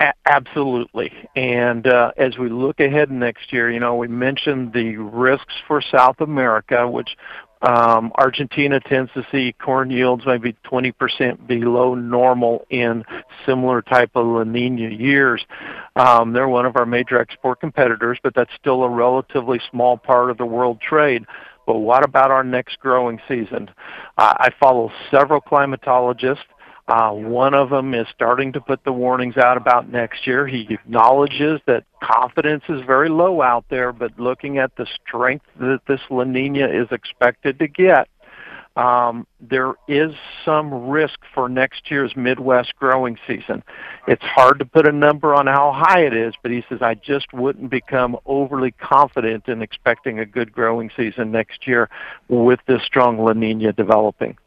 A- 0.00 0.12
absolutely. 0.26 1.12
And 1.34 1.86
uh, 1.86 2.12
as 2.16 2.38
we 2.38 2.48
look 2.48 2.80
ahead 2.80 3.10
next 3.10 3.52
year, 3.52 3.70
you 3.70 3.80
know, 3.80 3.96
we 3.96 4.08
mentioned 4.08 4.72
the 4.72 4.96
risks 4.96 5.54
for 5.66 5.82
South 5.82 6.20
America, 6.20 6.88
which 6.88 7.16
um, 7.62 8.12
Argentina 8.14 8.78
tends 8.78 9.10
to 9.14 9.26
see 9.32 9.52
corn 9.60 9.90
yields 9.90 10.24
maybe 10.24 10.54
20% 10.64 11.46
below 11.48 11.94
normal 11.96 12.64
in 12.70 13.04
similar 13.44 13.82
type 13.82 14.10
of 14.14 14.26
La 14.26 14.44
Nina 14.44 14.88
years. 14.90 15.44
Um, 15.96 16.32
they're 16.32 16.48
one 16.48 16.66
of 16.66 16.76
our 16.76 16.86
major 16.86 17.18
export 17.18 17.58
competitors, 17.58 18.18
but 18.22 18.34
that's 18.34 18.52
still 18.54 18.84
a 18.84 18.88
relatively 18.88 19.60
small 19.70 19.96
part 19.96 20.30
of 20.30 20.38
the 20.38 20.46
world 20.46 20.80
trade. 20.80 21.24
But 21.66 21.78
what 21.78 22.04
about 22.04 22.30
our 22.30 22.44
next 22.44 22.78
growing 22.78 23.20
season? 23.26 23.68
Uh, 24.16 24.34
I 24.38 24.50
follow 24.60 24.92
several 25.10 25.40
climatologists 25.40 26.38
uh, 26.88 27.10
one 27.10 27.52
of 27.52 27.68
them 27.68 27.92
is 27.92 28.06
starting 28.14 28.52
to 28.54 28.60
put 28.62 28.82
the 28.84 28.92
warnings 28.92 29.36
out 29.36 29.58
about 29.58 29.90
next 29.90 30.26
year. 30.26 30.46
He 30.46 30.66
acknowledges 30.70 31.60
that 31.66 31.84
confidence 32.02 32.64
is 32.68 32.80
very 32.86 33.10
low 33.10 33.42
out 33.42 33.66
there, 33.68 33.92
but 33.92 34.18
looking 34.18 34.56
at 34.56 34.74
the 34.76 34.86
strength 35.06 35.44
that 35.60 35.80
this 35.86 36.00
La 36.08 36.24
Nina 36.24 36.66
is 36.66 36.88
expected 36.90 37.58
to 37.58 37.68
get, 37.68 38.08
um, 38.78 39.26
there 39.40 39.74
is 39.86 40.12
some 40.46 40.88
risk 40.88 41.18
for 41.34 41.48
next 41.48 41.90
year's 41.90 42.16
Midwest 42.16 42.74
growing 42.76 43.18
season. 43.26 43.62
It's 44.06 44.22
hard 44.22 44.58
to 44.60 44.64
put 44.64 44.88
a 44.88 44.92
number 44.92 45.34
on 45.34 45.46
how 45.46 45.72
high 45.72 46.06
it 46.06 46.14
is, 46.14 46.32
but 46.42 46.52
he 46.52 46.64
says, 46.70 46.78
I 46.80 46.94
just 46.94 47.34
wouldn't 47.34 47.70
become 47.70 48.16
overly 48.24 48.70
confident 48.70 49.48
in 49.48 49.60
expecting 49.60 50.20
a 50.20 50.24
good 50.24 50.52
growing 50.52 50.90
season 50.96 51.32
next 51.32 51.66
year 51.66 51.90
with 52.28 52.60
this 52.66 52.82
strong 52.84 53.18
La 53.18 53.32
Nina 53.32 53.72
developing. 53.72 54.38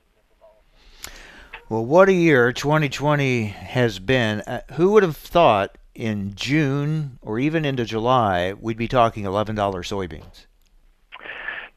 Well, 1.71 1.85
what 1.85 2.09
a 2.09 2.13
year 2.13 2.51
2020 2.51 3.45
has 3.45 3.97
been. 3.97 4.41
Uh, 4.41 4.59
who 4.73 4.91
would 4.91 5.03
have 5.03 5.15
thought 5.15 5.77
in 5.95 6.35
June 6.35 7.17
or 7.21 7.39
even 7.39 7.63
into 7.63 7.85
July 7.85 8.51
we'd 8.51 8.75
be 8.75 8.89
talking 8.89 9.23
$11 9.23 9.55
soybeans? 9.55 10.47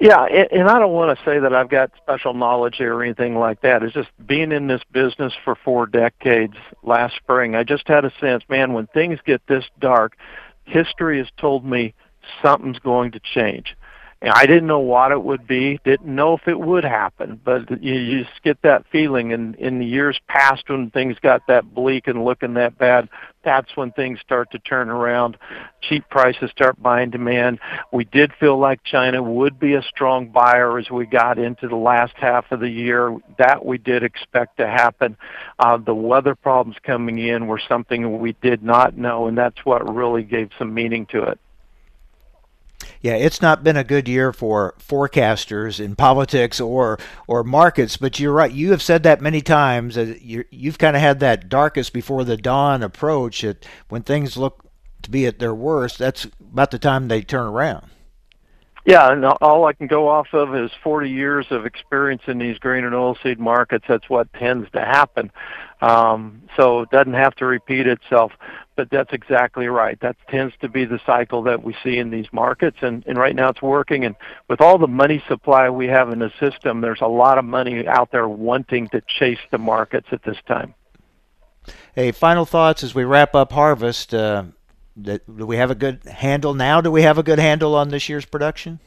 Yeah, 0.00 0.24
and 0.24 0.68
I 0.68 0.80
don't 0.80 0.92
want 0.92 1.16
to 1.16 1.24
say 1.24 1.38
that 1.38 1.54
I've 1.54 1.68
got 1.68 1.92
special 1.96 2.34
knowledge 2.34 2.80
or 2.80 3.04
anything 3.04 3.38
like 3.38 3.60
that. 3.60 3.84
It's 3.84 3.94
just 3.94 4.08
being 4.26 4.50
in 4.50 4.66
this 4.66 4.82
business 4.90 5.32
for 5.44 5.54
four 5.54 5.86
decades 5.86 6.56
last 6.82 7.14
spring, 7.14 7.54
I 7.54 7.62
just 7.62 7.86
had 7.86 8.04
a 8.04 8.10
sense, 8.18 8.42
man, 8.48 8.72
when 8.72 8.88
things 8.88 9.20
get 9.24 9.46
this 9.46 9.64
dark, 9.78 10.16
history 10.64 11.18
has 11.18 11.28
told 11.36 11.64
me 11.64 11.94
something's 12.42 12.80
going 12.80 13.12
to 13.12 13.20
change. 13.20 13.76
I 14.32 14.46
didn't 14.46 14.66
know 14.66 14.80
what 14.80 15.12
it 15.12 15.22
would 15.22 15.46
be, 15.46 15.78
didn't 15.84 16.14
know 16.14 16.34
if 16.34 16.48
it 16.48 16.58
would 16.58 16.84
happen, 16.84 17.40
but 17.44 17.82
you, 17.82 17.94
you 17.94 18.24
just 18.24 18.42
get 18.42 18.62
that 18.62 18.84
feeling. 18.90 19.32
And 19.32 19.54
in 19.56 19.78
the 19.78 19.86
years 19.86 20.18
past, 20.28 20.68
when 20.68 20.90
things 20.90 21.16
got 21.20 21.46
that 21.48 21.74
bleak 21.74 22.06
and 22.06 22.24
looking 22.24 22.54
that 22.54 22.78
bad, 22.78 23.08
that's 23.44 23.76
when 23.76 23.92
things 23.92 24.20
start 24.20 24.50
to 24.52 24.58
turn 24.58 24.88
around. 24.88 25.36
Cheap 25.82 26.08
prices 26.08 26.50
start 26.50 26.80
buying 26.82 27.10
demand. 27.10 27.58
We 27.92 28.04
did 28.04 28.32
feel 28.40 28.58
like 28.58 28.82
China 28.84 29.22
would 29.22 29.58
be 29.58 29.74
a 29.74 29.82
strong 29.82 30.28
buyer 30.28 30.78
as 30.78 30.90
we 30.90 31.06
got 31.06 31.38
into 31.38 31.68
the 31.68 31.76
last 31.76 32.14
half 32.16 32.50
of 32.50 32.60
the 32.60 32.70
year. 32.70 33.16
That 33.38 33.64
we 33.64 33.78
did 33.78 34.02
expect 34.02 34.56
to 34.56 34.66
happen. 34.66 35.16
Uh, 35.58 35.76
the 35.76 35.94
weather 35.94 36.34
problems 36.34 36.78
coming 36.82 37.18
in 37.18 37.46
were 37.46 37.60
something 37.68 38.18
we 38.18 38.34
did 38.40 38.62
not 38.62 38.96
know, 38.96 39.26
and 39.26 39.36
that's 39.36 39.64
what 39.64 39.94
really 39.94 40.22
gave 40.22 40.50
some 40.58 40.72
meaning 40.72 41.06
to 41.06 41.24
it. 41.24 41.38
Yeah, 43.00 43.14
it's 43.14 43.42
not 43.42 43.64
been 43.64 43.76
a 43.76 43.84
good 43.84 44.08
year 44.08 44.32
for 44.32 44.74
forecasters 44.78 45.78
in 45.82 45.94
politics 45.96 46.60
or 46.60 46.98
or 47.26 47.44
markets, 47.44 47.96
but 47.96 48.18
you're 48.18 48.32
right. 48.32 48.52
You 48.52 48.70
have 48.70 48.82
said 48.82 49.02
that 49.02 49.20
many 49.20 49.40
times. 49.40 49.96
You 49.96 50.44
you've 50.50 50.78
kind 50.78 50.96
of 50.96 51.02
had 51.02 51.20
that 51.20 51.48
darkest 51.48 51.92
before 51.92 52.24
the 52.24 52.36
dawn 52.36 52.82
approach. 52.82 53.42
That 53.42 53.66
when 53.88 54.02
things 54.02 54.36
look 54.36 54.66
to 55.02 55.10
be 55.10 55.26
at 55.26 55.38
their 55.38 55.54
worst, 55.54 55.98
that's 55.98 56.24
about 56.24 56.70
the 56.70 56.78
time 56.78 57.08
they 57.08 57.22
turn 57.22 57.46
around. 57.46 57.86
Yeah, 58.86 59.12
and 59.12 59.24
all 59.24 59.64
I 59.64 59.72
can 59.72 59.86
go 59.86 60.08
off 60.08 60.28
of 60.34 60.54
is 60.54 60.70
40 60.82 61.08
years 61.08 61.46
of 61.50 61.64
experience 61.64 62.22
in 62.26 62.38
these 62.38 62.58
grain 62.58 62.84
and 62.84 62.92
oilseed 62.92 63.38
markets. 63.38 63.86
That's 63.88 64.10
what 64.10 64.30
tends 64.34 64.70
to 64.72 64.80
happen. 64.80 65.32
Um, 65.80 66.42
so 66.54 66.82
it 66.82 66.90
doesn't 66.90 67.14
have 67.14 67.34
to 67.36 67.46
repeat 67.46 67.86
itself, 67.86 68.32
but 68.76 68.90
that's 68.90 69.14
exactly 69.14 69.68
right. 69.68 69.98
That 70.00 70.16
tends 70.28 70.54
to 70.60 70.68
be 70.68 70.84
the 70.84 71.00
cycle 71.06 71.42
that 71.44 71.64
we 71.64 71.74
see 71.82 71.96
in 71.96 72.10
these 72.10 72.26
markets, 72.30 72.76
and, 72.82 73.02
and 73.06 73.16
right 73.16 73.34
now 73.34 73.48
it's 73.48 73.62
working. 73.62 74.04
And 74.04 74.16
with 74.48 74.60
all 74.60 74.76
the 74.76 74.86
money 74.86 75.22
supply 75.28 75.70
we 75.70 75.86
have 75.86 76.10
in 76.10 76.18
the 76.18 76.32
system, 76.38 76.82
there's 76.82 77.00
a 77.00 77.06
lot 77.06 77.38
of 77.38 77.46
money 77.46 77.86
out 77.86 78.12
there 78.12 78.28
wanting 78.28 78.88
to 78.90 79.00
chase 79.06 79.40
the 79.50 79.58
markets 79.58 80.08
at 80.12 80.22
this 80.24 80.38
time. 80.46 80.74
Hey, 81.94 82.12
final 82.12 82.44
thoughts 82.44 82.84
as 82.84 82.94
we 82.94 83.04
wrap 83.04 83.34
up 83.34 83.52
harvest. 83.52 84.12
Uh, 84.12 84.44
do 85.00 85.18
we 85.26 85.56
have 85.56 85.70
a 85.70 85.74
good 85.74 86.04
handle 86.04 86.54
now? 86.54 86.80
Do 86.80 86.90
we 86.90 87.02
have 87.02 87.18
a 87.18 87.22
good 87.22 87.38
handle 87.38 87.74
on 87.74 87.88
this 87.88 88.08
year's 88.08 88.24
production? 88.24 88.80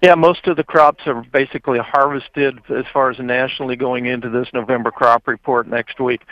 Yeah, 0.00 0.14
most 0.14 0.46
of 0.46 0.56
the 0.56 0.62
crops 0.62 1.08
are 1.08 1.24
basically 1.24 1.80
harvested 1.80 2.60
as 2.70 2.84
far 2.92 3.10
as 3.10 3.18
nationally 3.18 3.74
going 3.74 4.06
into 4.06 4.30
this 4.30 4.46
November 4.54 4.92
crop 4.92 5.26
report 5.26 5.66
next 5.66 5.98
week. 5.98 6.22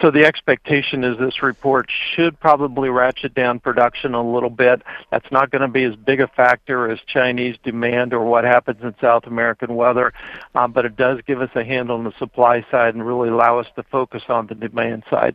So 0.00 0.12
the 0.12 0.24
expectation 0.24 1.02
is 1.02 1.18
this 1.18 1.42
report 1.42 1.90
should 2.14 2.38
probably 2.38 2.88
ratchet 2.88 3.34
down 3.34 3.58
production 3.58 4.14
a 4.14 4.22
little 4.22 4.50
bit. 4.50 4.80
That's 5.10 5.26
not 5.32 5.50
going 5.50 5.62
to 5.62 5.68
be 5.68 5.82
as 5.82 5.96
big 5.96 6.20
a 6.20 6.28
factor 6.28 6.88
as 6.88 7.00
Chinese 7.08 7.56
demand 7.64 8.14
or 8.14 8.24
what 8.24 8.44
happens 8.44 8.80
in 8.80 8.94
South 9.00 9.26
American 9.26 9.74
weather, 9.74 10.12
uh, 10.54 10.68
but 10.68 10.84
it 10.84 10.94
does 10.94 11.20
give 11.26 11.42
us 11.42 11.50
a 11.56 11.64
handle 11.64 11.96
on 11.96 12.04
the 12.04 12.16
supply 12.20 12.64
side 12.70 12.94
and 12.94 13.04
really 13.04 13.28
allow 13.28 13.58
us 13.58 13.66
to 13.74 13.82
focus 13.82 14.22
on 14.28 14.46
the 14.46 14.54
demand 14.54 15.02
side. 15.10 15.34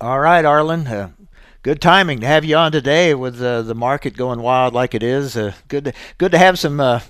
All 0.00 0.18
right, 0.18 0.44
Arlan. 0.44 0.90
Uh, 0.90 1.10
good 1.66 1.80
timing 1.80 2.20
to 2.20 2.26
have 2.28 2.44
you 2.44 2.54
on 2.54 2.70
today 2.70 3.12
with 3.12 3.42
uh, 3.42 3.60
the 3.60 3.74
market 3.74 4.16
going 4.16 4.40
wild 4.40 4.72
like 4.72 4.94
it 4.94 5.02
is. 5.02 5.36
Uh, 5.36 5.52
good, 5.66 5.86
to, 5.86 5.92
good 6.16 6.30
to 6.30 6.38
have 6.38 6.56
some 6.60 6.78
uh, 6.78 7.00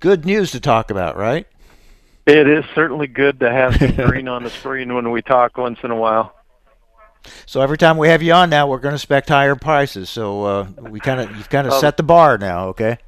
good 0.00 0.26
news 0.26 0.50
to 0.50 0.60
talk 0.60 0.90
about, 0.90 1.16
right? 1.16 1.46
It 2.26 2.46
is 2.46 2.62
certainly 2.74 3.06
good 3.06 3.40
to 3.40 3.50
have 3.50 3.74
some 3.76 3.96
green 4.06 4.28
on 4.28 4.42
the 4.42 4.50
screen 4.50 4.94
when 4.94 5.12
we 5.12 5.22
talk 5.22 5.56
once 5.56 5.78
in 5.82 5.90
a 5.90 5.96
while. 5.96 6.36
So 7.46 7.62
every 7.62 7.78
time 7.78 7.96
we 7.96 8.08
have 8.08 8.22
you 8.22 8.34
on 8.34 8.50
now, 8.50 8.66
we're 8.66 8.80
going 8.80 8.92
to 8.92 8.96
expect 8.96 9.30
higher 9.30 9.56
prices. 9.56 10.10
So 10.10 10.44
uh, 10.44 10.66
we 10.90 11.00
kind 11.00 11.18
of 11.18 11.34
you've 11.34 11.48
kind 11.48 11.66
of 11.66 11.72
um, 11.72 11.80
set 11.80 11.96
the 11.96 12.02
bar 12.02 12.36
now, 12.36 12.68
okay? 12.68 12.98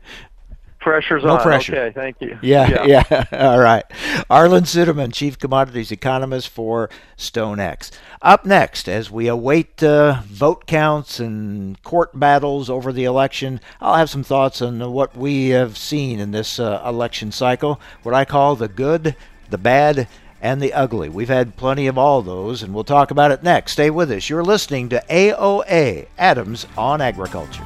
Pressure's 0.85 1.25
no 1.25 1.37
on. 1.37 1.41
pressure. 1.41 1.75
Okay, 1.75 1.93
thank 1.95 2.21
you. 2.21 2.39
Yeah, 2.43 2.85
yeah. 2.85 3.05
yeah. 3.11 3.25
All 3.33 3.59
right. 3.59 3.85
Arlan 4.31 4.65
Suderman, 4.67 5.15
Chief 5.15 5.39
Commodities 5.39 5.91
Economist 5.91 6.51
for 6.51 6.91
StoneX. 7.17 7.91
Up 8.21 8.45
next, 8.45 8.87
as 8.87 9.11
we 9.11 9.27
await 9.27 9.83
uh, 9.83 10.21
vote 10.27 10.67
counts 10.67 11.19
and 11.19 11.83
court 11.85 12.21
battles 12.21 12.69
over 12.69 12.93
the 12.93 13.05
election, 13.05 13.63
I'll 13.81 13.97
have 13.97 14.11
some 14.11 14.23
thoughts 14.23 14.61
on 14.61 14.93
what 14.93 15.17
we 15.17 15.49
have 15.49 15.79
seen 15.79 16.21
in 16.21 16.33
this 16.33 16.61
uh, 16.61 16.83
election 16.85 17.33
cycle, 17.33 17.81
what 18.03 18.15
I 18.15 18.27
call 18.27 18.55
the 18.55 18.69
good, 18.69 19.17
the 19.49 19.57
bad, 19.57 20.07
and 20.43 20.61
the 20.61 20.75
ugly. 20.75 21.09
We've 21.09 21.29
had 21.29 21.57
plenty 21.57 21.87
of 21.87 21.97
all 21.97 22.21
those, 22.21 22.63
and 22.63 22.75
we'll 22.75 22.85
talk 22.85 23.11
about 23.11 23.31
it 23.31 23.43
next. 23.43 23.73
Stay 23.73 23.89
with 23.89 24.11
us. 24.11 24.29
You're 24.29 24.45
listening 24.45 24.91
to 24.91 25.03
AOA 25.09 26.09
Adams 26.19 26.67
on 26.77 27.01
Agriculture. 27.01 27.65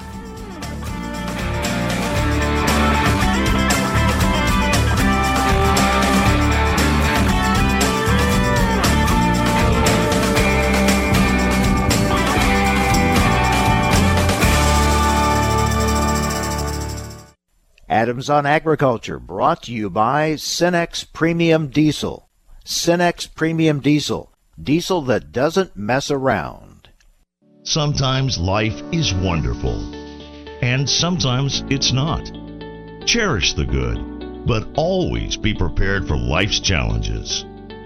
Adams 17.88 18.28
on 18.28 18.44
Agriculture, 18.44 19.18
brought 19.18 19.62
to 19.62 19.72
you 19.72 19.88
by 19.88 20.32
Cenex 20.32 21.10
Premium 21.10 21.68
Diesel. 21.68 22.28
Cenex 22.62 23.26
Premium 23.34 23.80
Diesel, 23.80 24.30
diesel 24.62 25.00
that 25.02 25.32
doesn't 25.32 25.74
mess 25.74 26.10
around. 26.10 26.90
Sometimes 27.62 28.36
life 28.36 28.78
is 28.92 29.14
wonderful, 29.14 29.78
and 30.60 30.88
sometimes 30.88 31.64
it's 31.70 31.90
not. 31.90 32.30
Cherish 33.06 33.54
the 33.54 33.64
good, 33.64 34.46
but 34.46 34.68
always 34.76 35.38
be 35.38 35.54
prepared 35.54 36.06
for 36.06 36.16
life's 36.16 36.60
challenges. 36.60 37.46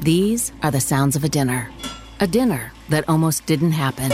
These 0.00 0.52
are 0.62 0.70
the 0.70 0.80
sounds 0.80 1.16
of 1.16 1.24
a 1.24 1.28
dinner. 1.28 1.70
A 2.20 2.26
dinner 2.26 2.72
that 2.88 3.08
almost 3.08 3.46
didn't 3.46 3.72
happen. 3.72 4.12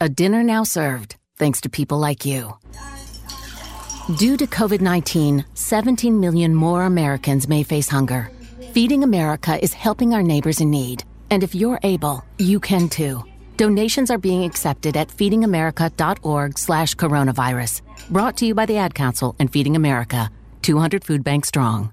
A 0.00 0.08
dinner 0.08 0.42
now 0.42 0.64
served, 0.64 1.16
thanks 1.38 1.60
to 1.62 1.68
people 1.68 1.98
like 1.98 2.24
you. 2.24 2.54
Due 4.16 4.36
to 4.36 4.46
COVID 4.46 4.80
19, 4.80 5.44
17 5.54 6.20
million 6.20 6.54
more 6.54 6.84
Americans 6.84 7.48
may 7.48 7.62
face 7.62 7.88
hunger. 7.88 8.30
Feeding 8.72 9.02
America 9.02 9.62
is 9.62 9.74
helping 9.74 10.14
our 10.14 10.22
neighbors 10.22 10.60
in 10.60 10.70
need. 10.70 11.04
And 11.30 11.42
if 11.42 11.54
you're 11.54 11.80
able, 11.82 12.24
you 12.38 12.60
can 12.60 12.88
too. 12.88 13.24
Donations 13.56 14.10
are 14.10 14.18
being 14.18 14.44
accepted 14.44 14.96
at 14.96 15.08
feedingamerica.org 15.08 16.58
slash 16.58 16.94
coronavirus. 16.94 17.82
Brought 18.10 18.36
to 18.36 18.46
you 18.46 18.54
by 18.54 18.66
the 18.66 18.76
Ad 18.76 18.94
Council 18.94 19.34
and 19.38 19.50
Feeding 19.50 19.76
America, 19.76 20.30
200 20.62 21.04
Food 21.04 21.24
Bank 21.24 21.46
Strong. 21.46 21.92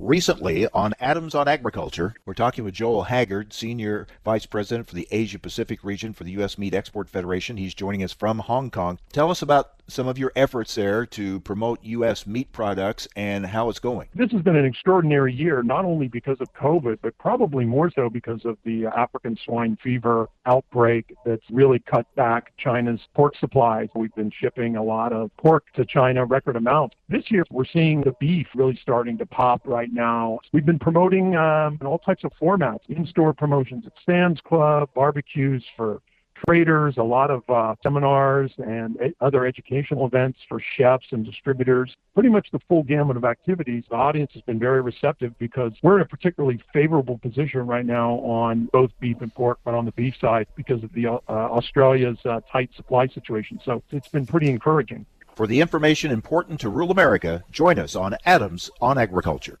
Recently 0.00 0.68
on 0.68 0.94
Adams 1.00 1.34
on 1.34 1.48
Agriculture, 1.48 2.14
we're 2.24 2.32
talking 2.32 2.62
with 2.62 2.72
Joel 2.72 3.02
Haggard, 3.02 3.52
Senior 3.52 4.06
Vice 4.24 4.46
President 4.46 4.86
for 4.86 4.94
the 4.94 5.08
Asia 5.10 5.40
Pacific 5.40 5.82
region 5.82 6.12
for 6.12 6.22
the 6.22 6.30
U.S. 6.32 6.56
Meat 6.56 6.72
Export 6.72 7.10
Federation. 7.10 7.56
He's 7.56 7.74
joining 7.74 8.04
us 8.04 8.12
from 8.12 8.38
Hong 8.38 8.70
Kong. 8.70 9.00
Tell 9.12 9.28
us 9.28 9.42
about 9.42 9.72
some 9.88 10.06
of 10.06 10.18
your 10.18 10.30
efforts 10.36 10.74
there 10.74 11.06
to 11.06 11.40
promote 11.40 11.82
U.S. 11.82 12.26
meat 12.26 12.52
products 12.52 13.08
and 13.16 13.46
how 13.46 13.70
it's 13.70 13.78
going. 13.78 14.08
This 14.14 14.30
has 14.32 14.42
been 14.42 14.54
an 14.54 14.66
extraordinary 14.66 15.32
year, 15.32 15.62
not 15.62 15.84
only 15.84 16.08
because 16.08 16.36
of 16.40 16.52
COVID, 16.52 16.98
but 17.02 17.16
probably 17.18 17.64
more 17.64 17.90
so 17.90 18.08
because 18.10 18.44
of 18.44 18.58
the 18.64 18.86
African 18.86 19.36
swine 19.44 19.78
fever 19.82 20.28
outbreak 20.46 21.14
that's 21.24 21.42
really 21.50 21.78
cut 21.78 22.06
back 22.14 22.52
China's 22.58 23.00
pork 23.14 23.34
supplies. 23.40 23.88
We've 23.94 24.14
been 24.14 24.30
shipping 24.30 24.76
a 24.76 24.82
lot 24.82 25.12
of 25.12 25.34
pork 25.38 25.64
to 25.74 25.84
China, 25.84 26.24
record 26.24 26.56
amounts. 26.56 26.94
This 27.08 27.30
year, 27.30 27.44
we're 27.50 27.64
seeing 27.64 28.02
the 28.02 28.14
beef 28.20 28.46
really 28.54 28.78
starting 28.80 29.16
to 29.18 29.26
pop 29.26 29.62
right 29.64 29.87
now. 29.92 30.40
We've 30.52 30.66
been 30.66 30.78
promoting 30.78 31.36
um, 31.36 31.78
in 31.80 31.86
all 31.86 31.98
types 31.98 32.24
of 32.24 32.32
formats, 32.40 32.80
in-store 32.88 33.34
promotions 33.34 33.84
at 33.86 33.92
Sam's 34.04 34.40
Club, 34.40 34.90
barbecues 34.94 35.64
for 35.76 36.00
traders, 36.46 36.96
a 36.96 37.02
lot 37.02 37.30
of 37.30 37.42
uh, 37.48 37.74
seminars 37.82 38.52
and 38.58 38.96
other 39.20 39.46
educational 39.46 40.06
events 40.06 40.38
for 40.48 40.60
chefs 40.60 41.06
and 41.10 41.24
distributors. 41.24 41.94
Pretty 42.14 42.28
much 42.28 42.48
the 42.50 42.60
full 42.68 42.82
gamut 42.82 43.16
of 43.16 43.24
activities. 43.24 43.84
The 43.90 43.96
audience 43.96 44.32
has 44.34 44.42
been 44.42 44.58
very 44.58 44.80
receptive 44.80 45.38
because 45.38 45.72
we're 45.82 45.96
in 45.96 46.02
a 46.02 46.06
particularly 46.06 46.60
favorable 46.72 47.18
position 47.18 47.66
right 47.66 47.86
now 47.86 48.14
on 48.20 48.68
both 48.72 48.90
beef 49.00 49.20
and 49.20 49.34
pork, 49.34 49.58
but 49.64 49.74
on 49.74 49.84
the 49.84 49.92
beef 49.92 50.14
side 50.20 50.46
because 50.56 50.82
of 50.82 50.92
the 50.92 51.06
uh, 51.06 51.20
Australia's 51.28 52.18
uh, 52.24 52.40
tight 52.50 52.70
supply 52.76 53.06
situation. 53.06 53.60
So 53.64 53.82
it's 53.90 54.08
been 54.08 54.26
pretty 54.26 54.48
encouraging. 54.48 55.06
For 55.34 55.46
the 55.46 55.60
information 55.60 56.10
important 56.10 56.58
to 56.60 56.68
rural 56.68 56.90
America, 56.90 57.44
join 57.52 57.78
us 57.78 57.94
on 57.94 58.16
Adams 58.24 58.70
on 58.80 58.98
Agriculture. 58.98 59.60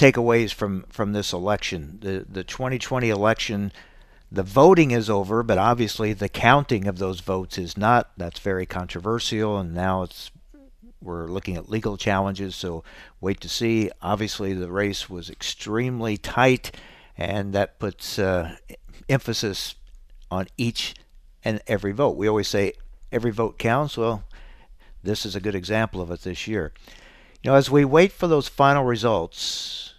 takeaways 0.00 0.52
from, 0.52 0.84
from 0.88 1.12
this 1.12 1.32
election. 1.32 1.98
The, 2.00 2.24
the 2.28 2.42
2020 2.42 3.10
election, 3.10 3.70
the 4.32 4.42
voting 4.42 4.92
is 4.92 5.10
over, 5.10 5.42
but 5.42 5.58
obviously 5.58 6.12
the 6.12 6.28
counting 6.28 6.86
of 6.86 6.98
those 6.98 7.20
votes 7.20 7.58
is 7.58 7.76
not. 7.76 8.10
That's 8.16 8.40
very 8.40 8.64
controversial, 8.64 9.58
and 9.58 9.74
now 9.74 10.02
it's 10.02 10.30
we're 11.02 11.28
looking 11.28 11.56
at 11.56 11.70
legal 11.70 11.96
challenges, 11.96 12.54
so 12.54 12.84
wait 13.20 13.40
to 13.40 13.48
see. 13.48 13.90
Obviously, 14.02 14.52
the 14.52 14.70
race 14.70 15.08
was 15.08 15.30
extremely 15.30 16.18
tight, 16.18 16.76
and 17.16 17.54
that 17.54 17.78
puts 17.78 18.18
uh, 18.18 18.56
emphasis 19.08 19.76
on 20.30 20.46
each 20.58 20.94
and 21.42 21.60
every 21.66 21.92
vote. 21.92 22.16
We 22.16 22.28
always 22.28 22.48
say 22.48 22.74
every 23.10 23.30
vote 23.30 23.58
counts. 23.58 23.96
Well, 23.96 24.24
this 25.02 25.24
is 25.24 25.34
a 25.34 25.40
good 25.40 25.54
example 25.54 26.02
of 26.02 26.10
it 26.10 26.20
this 26.20 26.46
year. 26.46 26.72
You 27.42 27.50
know, 27.50 27.56
as 27.56 27.70
we 27.70 27.86
wait 27.86 28.12
for 28.12 28.28
those 28.28 28.48
final 28.48 28.84
results, 28.84 29.89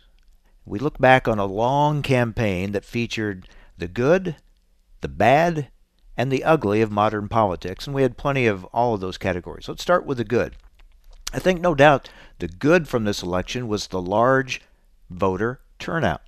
we 0.72 0.80
look 0.80 0.97
back 0.99 1.28
on 1.28 1.38
a 1.38 1.45
long 1.45 2.01
campaign 2.01 2.72
that 2.72 2.86
featured 2.86 3.49
the 3.78 3.89
good, 3.89 4.38
the 5.01 5.09
bad, 5.09 5.67
and 6.15 6.32
the 6.32 6.45
ugly 6.45 6.82
of 6.82 6.89
modern 6.89 7.28
politics, 7.28 7.86
and 7.86 7.93
we 7.93 8.03
had 8.03 8.15
plenty 8.15 8.47
of 8.47 8.63
all 8.65 8.93
of 8.93 9.01
those 9.01 9.17
categories. 9.17 9.67
Let's 9.67 9.82
start 9.82 10.05
with 10.05 10.17
the 10.17 10.24
good. 10.24 10.55
I 11.34 11.39
think 11.39 11.59
no 11.59 11.76
doubt 11.76 12.09
the 12.39 12.47
good 12.47 12.88
from 12.88 13.03
this 13.03 13.22
election 13.22 13.67
was 13.67 13.88
the 13.88 14.01
large 14.01 14.61
voter 15.09 15.59
turnout. 15.78 16.22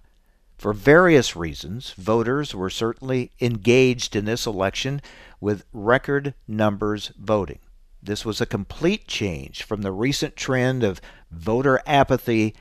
For 0.57 0.73
various 0.73 1.37
reasons, 1.37 1.91
voters 1.91 2.53
were 2.53 2.69
certainly 2.69 3.31
engaged 3.39 4.13
in 4.13 4.25
this 4.25 4.45
election 4.45 5.01
with 5.39 5.63
record 5.71 6.33
numbers 6.49 7.13
voting. 7.17 7.59
This 8.01 8.25
was 8.25 8.41
a 8.41 8.45
complete 8.45 9.07
change 9.07 9.63
from 9.63 9.83
the 9.83 9.93
recent 9.93 10.35
trend 10.35 10.83
of 10.83 10.99
voter 11.31 11.79
apathy 11.85 12.53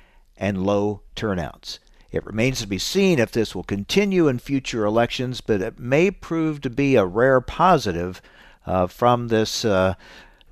and 0.42 0.66
low 0.66 1.00
turnouts. 1.14 1.78
It 2.10 2.26
remains 2.26 2.60
to 2.60 2.66
be 2.66 2.76
seen 2.76 3.20
if 3.20 3.30
this 3.30 3.54
will 3.54 3.62
continue 3.62 4.26
in 4.26 4.40
future 4.40 4.84
elections, 4.84 5.40
but 5.40 5.62
it 5.62 5.78
may 5.78 6.10
prove 6.10 6.60
to 6.62 6.68
be 6.68 6.96
a 6.96 7.06
rare 7.06 7.40
positive 7.40 8.20
uh, 8.66 8.88
from 8.88 9.28
this 9.28 9.64
uh, 9.64 9.94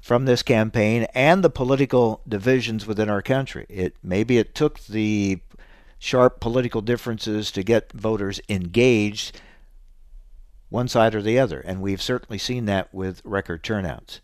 from 0.01 0.25
this 0.25 0.43
campaign 0.43 1.07
and 1.13 1.45
the 1.45 1.51
political 1.51 2.23
divisions 2.27 2.87
within 2.87 3.11
our 3.11 3.21
country. 3.21 3.67
It 3.69 3.97
maybe 4.03 4.39
it 4.39 4.55
took 4.55 4.79
the 4.85 5.41
sharp 5.99 6.41
political 6.41 6.81
differences 6.81 7.51
to 7.51 7.63
get 7.63 7.93
voters 7.93 8.41
engaged 8.49 9.39
one 10.71 10.89
side 10.89 11.17
or 11.17 11.21
the 11.21 11.39
other, 11.39 11.61
and 11.61 11.83
we've 11.83 12.01
certainly 12.01 12.39
seen 12.39 12.65
that 12.67 12.95
with 12.95 13.21
record 13.25 13.65
turnouts. 13.65 14.21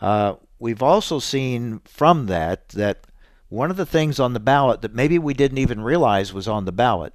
Uh, 0.00 0.36
we've 0.58 0.82
also 0.82 1.18
seen 1.18 1.80
from 1.84 2.26
that 2.26 2.70
that 2.70 3.06
one 3.48 3.70
of 3.70 3.76
the 3.76 3.86
things 3.86 4.18
on 4.18 4.32
the 4.32 4.40
ballot 4.40 4.82
that 4.82 4.94
maybe 4.94 5.18
we 5.18 5.34
didn't 5.34 5.58
even 5.58 5.80
realize 5.80 6.32
was 6.32 6.48
on 6.48 6.64
the 6.64 6.72
ballot 6.72 7.14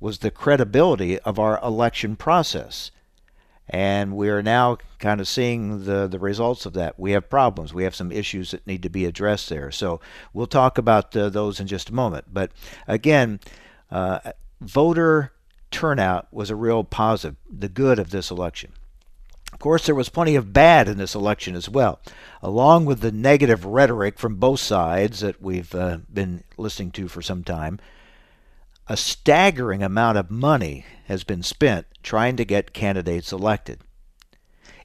was 0.00 0.18
the 0.18 0.30
credibility 0.30 1.18
of 1.20 1.38
our 1.38 1.60
election 1.62 2.16
process. 2.16 2.90
And 3.68 4.16
we 4.16 4.30
are 4.30 4.42
now 4.42 4.78
kind 4.98 5.20
of 5.20 5.28
seeing 5.28 5.84
the, 5.84 6.06
the 6.06 6.18
results 6.18 6.64
of 6.64 6.72
that. 6.74 6.98
We 6.98 7.12
have 7.12 7.28
problems. 7.28 7.74
We 7.74 7.84
have 7.84 7.94
some 7.94 8.10
issues 8.10 8.52
that 8.52 8.66
need 8.66 8.82
to 8.82 8.88
be 8.88 9.04
addressed 9.04 9.50
there. 9.50 9.70
So 9.70 10.00
we'll 10.32 10.46
talk 10.46 10.78
about 10.78 11.14
uh, 11.14 11.28
those 11.28 11.60
in 11.60 11.66
just 11.66 11.90
a 11.90 11.94
moment. 11.94 12.26
But 12.32 12.50
again, 12.86 13.40
uh, 13.90 14.32
voter 14.60 15.32
turnout 15.70 16.28
was 16.32 16.48
a 16.48 16.56
real 16.56 16.82
positive, 16.82 17.36
the 17.50 17.68
good 17.68 17.98
of 17.98 18.10
this 18.10 18.30
election. 18.30 18.72
Of 19.52 19.58
course, 19.58 19.86
there 19.86 19.94
was 19.94 20.08
plenty 20.08 20.34
of 20.34 20.52
bad 20.52 20.88
in 20.88 20.98
this 20.98 21.14
election 21.14 21.54
as 21.56 21.68
well, 21.68 22.00
along 22.42 22.84
with 22.84 23.00
the 23.00 23.12
negative 23.12 23.64
rhetoric 23.64 24.18
from 24.18 24.36
both 24.36 24.60
sides 24.60 25.20
that 25.20 25.42
we've 25.42 25.74
uh, 25.74 25.98
been 26.12 26.44
listening 26.56 26.90
to 26.92 27.08
for 27.08 27.22
some 27.22 27.42
time 27.42 27.80
a 28.88 28.96
staggering 28.96 29.82
amount 29.82 30.16
of 30.16 30.30
money 30.30 30.84
has 31.06 31.22
been 31.22 31.42
spent 31.42 31.86
trying 32.02 32.36
to 32.36 32.44
get 32.44 32.72
candidates 32.72 33.32
elected. 33.32 33.80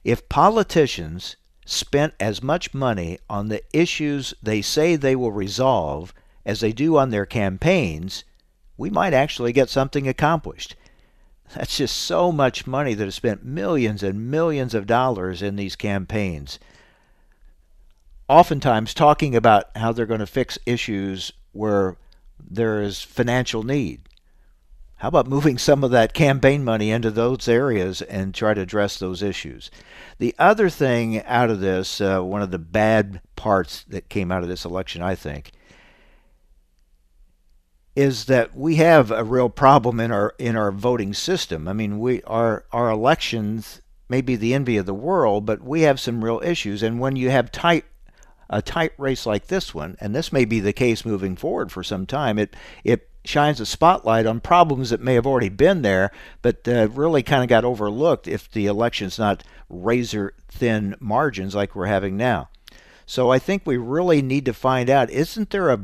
If 0.04 0.28
politicians 0.28 1.36
spent 1.64 2.12
as 2.20 2.42
much 2.42 2.74
money 2.74 3.18
on 3.30 3.48
the 3.48 3.62
issues 3.72 4.34
they 4.42 4.60
say 4.60 4.96
they 4.96 5.16
will 5.16 5.32
resolve 5.32 6.12
as 6.44 6.60
they 6.60 6.72
do 6.72 6.98
on 6.98 7.08
their 7.08 7.24
campaigns, 7.24 8.24
we 8.76 8.90
might 8.90 9.14
actually 9.14 9.52
get 9.54 9.70
something 9.70 10.06
accomplished. 10.06 10.76
That's 11.54 11.76
just 11.76 11.96
so 11.96 12.32
much 12.32 12.66
money 12.66 12.94
that 12.94 13.06
is 13.06 13.14
spent 13.14 13.44
millions 13.44 14.02
and 14.02 14.30
millions 14.30 14.74
of 14.74 14.86
dollars 14.86 15.42
in 15.42 15.56
these 15.56 15.76
campaigns. 15.76 16.58
Oftentimes, 18.28 18.94
talking 18.94 19.36
about 19.36 19.64
how 19.76 19.92
they're 19.92 20.06
going 20.06 20.20
to 20.20 20.26
fix 20.26 20.58
issues 20.64 21.32
where 21.52 21.96
there 22.40 22.82
is 22.82 23.02
financial 23.02 23.62
need. 23.62 24.00
How 24.96 25.08
about 25.08 25.26
moving 25.26 25.58
some 25.58 25.84
of 25.84 25.90
that 25.90 26.14
campaign 26.14 26.64
money 26.64 26.90
into 26.90 27.10
those 27.10 27.46
areas 27.46 28.00
and 28.00 28.34
try 28.34 28.54
to 28.54 28.60
address 28.62 28.98
those 28.98 29.22
issues? 29.22 29.70
The 30.18 30.34
other 30.38 30.70
thing 30.70 31.22
out 31.24 31.50
of 31.50 31.60
this, 31.60 32.00
uh, 32.00 32.22
one 32.22 32.42
of 32.42 32.50
the 32.50 32.58
bad 32.58 33.20
parts 33.36 33.84
that 33.88 34.08
came 34.08 34.32
out 34.32 34.42
of 34.42 34.48
this 34.48 34.64
election, 34.64 35.02
I 35.02 35.14
think, 35.14 35.52
is 37.96 38.24
that 38.24 38.56
we 38.56 38.76
have 38.76 39.10
a 39.10 39.24
real 39.24 39.48
problem 39.48 40.00
in 40.00 40.10
our 40.10 40.34
in 40.38 40.56
our 40.56 40.72
voting 40.72 41.14
system. 41.14 41.68
I 41.68 41.72
mean, 41.72 41.98
we 41.98 42.22
our 42.22 42.64
our 42.72 42.90
elections 42.90 43.80
may 44.08 44.20
be 44.20 44.36
the 44.36 44.54
envy 44.54 44.76
of 44.76 44.86
the 44.86 44.94
world, 44.94 45.46
but 45.46 45.62
we 45.62 45.82
have 45.82 46.00
some 46.00 46.24
real 46.24 46.40
issues. 46.44 46.82
And 46.82 47.00
when 47.00 47.16
you 47.16 47.30
have 47.30 47.52
tight 47.52 47.84
a 48.50 48.60
tight 48.60 48.92
race 48.98 49.24
like 49.26 49.46
this 49.46 49.74
one, 49.74 49.96
and 50.00 50.14
this 50.14 50.32
may 50.32 50.44
be 50.44 50.60
the 50.60 50.72
case 50.72 51.04
moving 51.04 51.36
forward 51.36 51.72
for 51.72 51.82
some 51.82 52.06
time, 52.06 52.38
it 52.38 52.54
it 52.82 53.08
shines 53.24 53.58
a 53.60 53.66
spotlight 53.66 54.26
on 54.26 54.38
problems 54.40 54.90
that 54.90 55.00
may 55.00 55.14
have 55.14 55.26
already 55.26 55.48
been 55.48 55.82
there, 55.82 56.10
but 56.42 56.68
uh, 56.68 56.88
really 56.90 57.22
kind 57.22 57.42
of 57.42 57.48
got 57.48 57.64
overlooked 57.64 58.28
if 58.28 58.50
the 58.50 58.66
election's 58.66 59.18
not 59.18 59.42
razor 59.70 60.34
thin 60.48 60.94
margins 61.00 61.54
like 61.54 61.74
we're 61.74 61.86
having 61.86 62.16
now. 62.16 62.48
So 63.06 63.30
I 63.30 63.38
think 63.38 63.62
we 63.64 63.76
really 63.76 64.20
need 64.22 64.44
to 64.44 64.52
find 64.52 64.90
out 64.90 65.10
isn't 65.10 65.50
there 65.50 65.70
a 65.70 65.78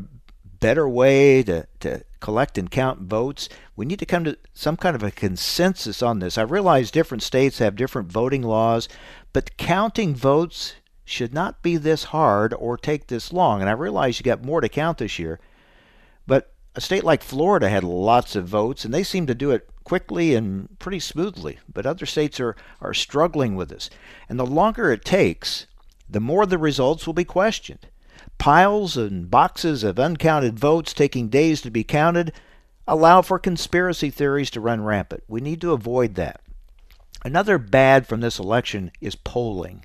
better 0.60 0.88
way 0.88 1.42
to, 1.42 1.66
to 1.80 2.04
collect 2.20 2.56
and 2.56 2.70
count 2.70 3.00
votes? 3.00 3.48
We 3.76 3.86
need 3.86 3.98
to 3.98 4.06
come 4.06 4.24
to 4.24 4.38
some 4.52 4.76
kind 4.76 4.94
of 4.94 5.02
a 5.02 5.10
consensus 5.10 6.02
on 6.02 6.18
this. 6.18 6.38
I 6.38 6.42
realize 6.42 6.90
different 6.90 7.22
states 7.22 7.58
have 7.58 7.76
different 7.76 8.12
voting 8.12 8.42
laws, 8.42 8.88
but 9.32 9.56
counting 9.56 10.14
votes 10.14 10.74
should 11.04 11.34
not 11.34 11.62
be 11.62 11.76
this 11.76 12.04
hard 12.04 12.54
or 12.54 12.76
take 12.76 13.08
this 13.08 13.32
long. 13.32 13.60
And 13.60 13.68
I 13.68 13.72
realize 13.72 14.18
you 14.18 14.24
got 14.24 14.44
more 14.44 14.60
to 14.60 14.68
count 14.68 14.98
this 14.98 15.18
year, 15.18 15.40
but 16.26 16.52
a 16.76 16.80
state 16.80 17.02
like 17.02 17.22
Florida 17.22 17.68
had 17.68 17.82
lots 17.82 18.36
of 18.36 18.46
votes, 18.46 18.84
and 18.84 18.94
they 18.94 19.02
seem 19.02 19.26
to 19.26 19.34
do 19.34 19.50
it 19.50 19.68
quickly 19.82 20.36
and 20.36 20.78
pretty 20.78 21.00
smoothly. 21.00 21.58
But 21.72 21.84
other 21.84 22.06
states 22.06 22.38
are, 22.38 22.54
are 22.80 22.94
struggling 22.94 23.56
with 23.56 23.70
this. 23.70 23.90
And 24.28 24.38
the 24.38 24.46
longer 24.46 24.92
it 24.92 25.04
takes, 25.04 25.66
the 26.08 26.20
more 26.20 26.46
the 26.46 26.58
results 26.58 27.06
will 27.06 27.14
be 27.14 27.24
questioned. 27.24 27.88
Piles 28.40 28.96
and 28.96 29.30
boxes 29.30 29.84
of 29.84 29.98
uncounted 29.98 30.58
votes 30.58 30.94
taking 30.94 31.28
days 31.28 31.60
to 31.60 31.70
be 31.70 31.84
counted 31.84 32.32
allow 32.88 33.20
for 33.20 33.38
conspiracy 33.38 34.08
theories 34.08 34.48
to 34.52 34.62
run 34.62 34.82
rampant. 34.82 35.22
We 35.28 35.42
need 35.42 35.60
to 35.60 35.72
avoid 35.72 36.14
that. 36.14 36.40
Another 37.22 37.58
bad 37.58 38.06
from 38.06 38.22
this 38.22 38.38
election 38.38 38.92
is 38.98 39.14
polling. 39.14 39.84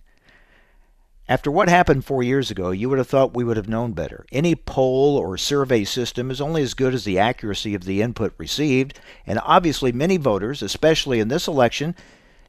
After 1.28 1.51
what 1.51 1.68
happened 1.68 2.06
four 2.06 2.24
years 2.24 2.49
ago, 2.49 2.72
you 2.72 2.88
would 2.88 2.97
have 2.97 3.10
thought 3.10 3.34
we 3.34 3.43
would 3.43 3.58
have 3.58 3.68
known 3.68 3.91
better. 3.91 4.26
Any 4.32 4.56
poll 4.56 5.18
or 5.18 5.36
survey 5.36 5.84
system 5.84 6.32
is 6.32 6.39
only 6.39 6.62
as 6.62 6.74
good 6.74 6.93
as 6.93 7.03
the 7.03 7.20
accuracy 7.20 7.76
of 7.76 7.84
the 7.84 8.01
input 8.01 8.34
received, 8.38 8.97
and 9.28 9.38
obviously 9.43 9.91
many 9.91 10.16
voters, 10.16 10.62
especially 10.62 11.20
in 11.20 11.28
this 11.28 11.49
election, 11.49 11.93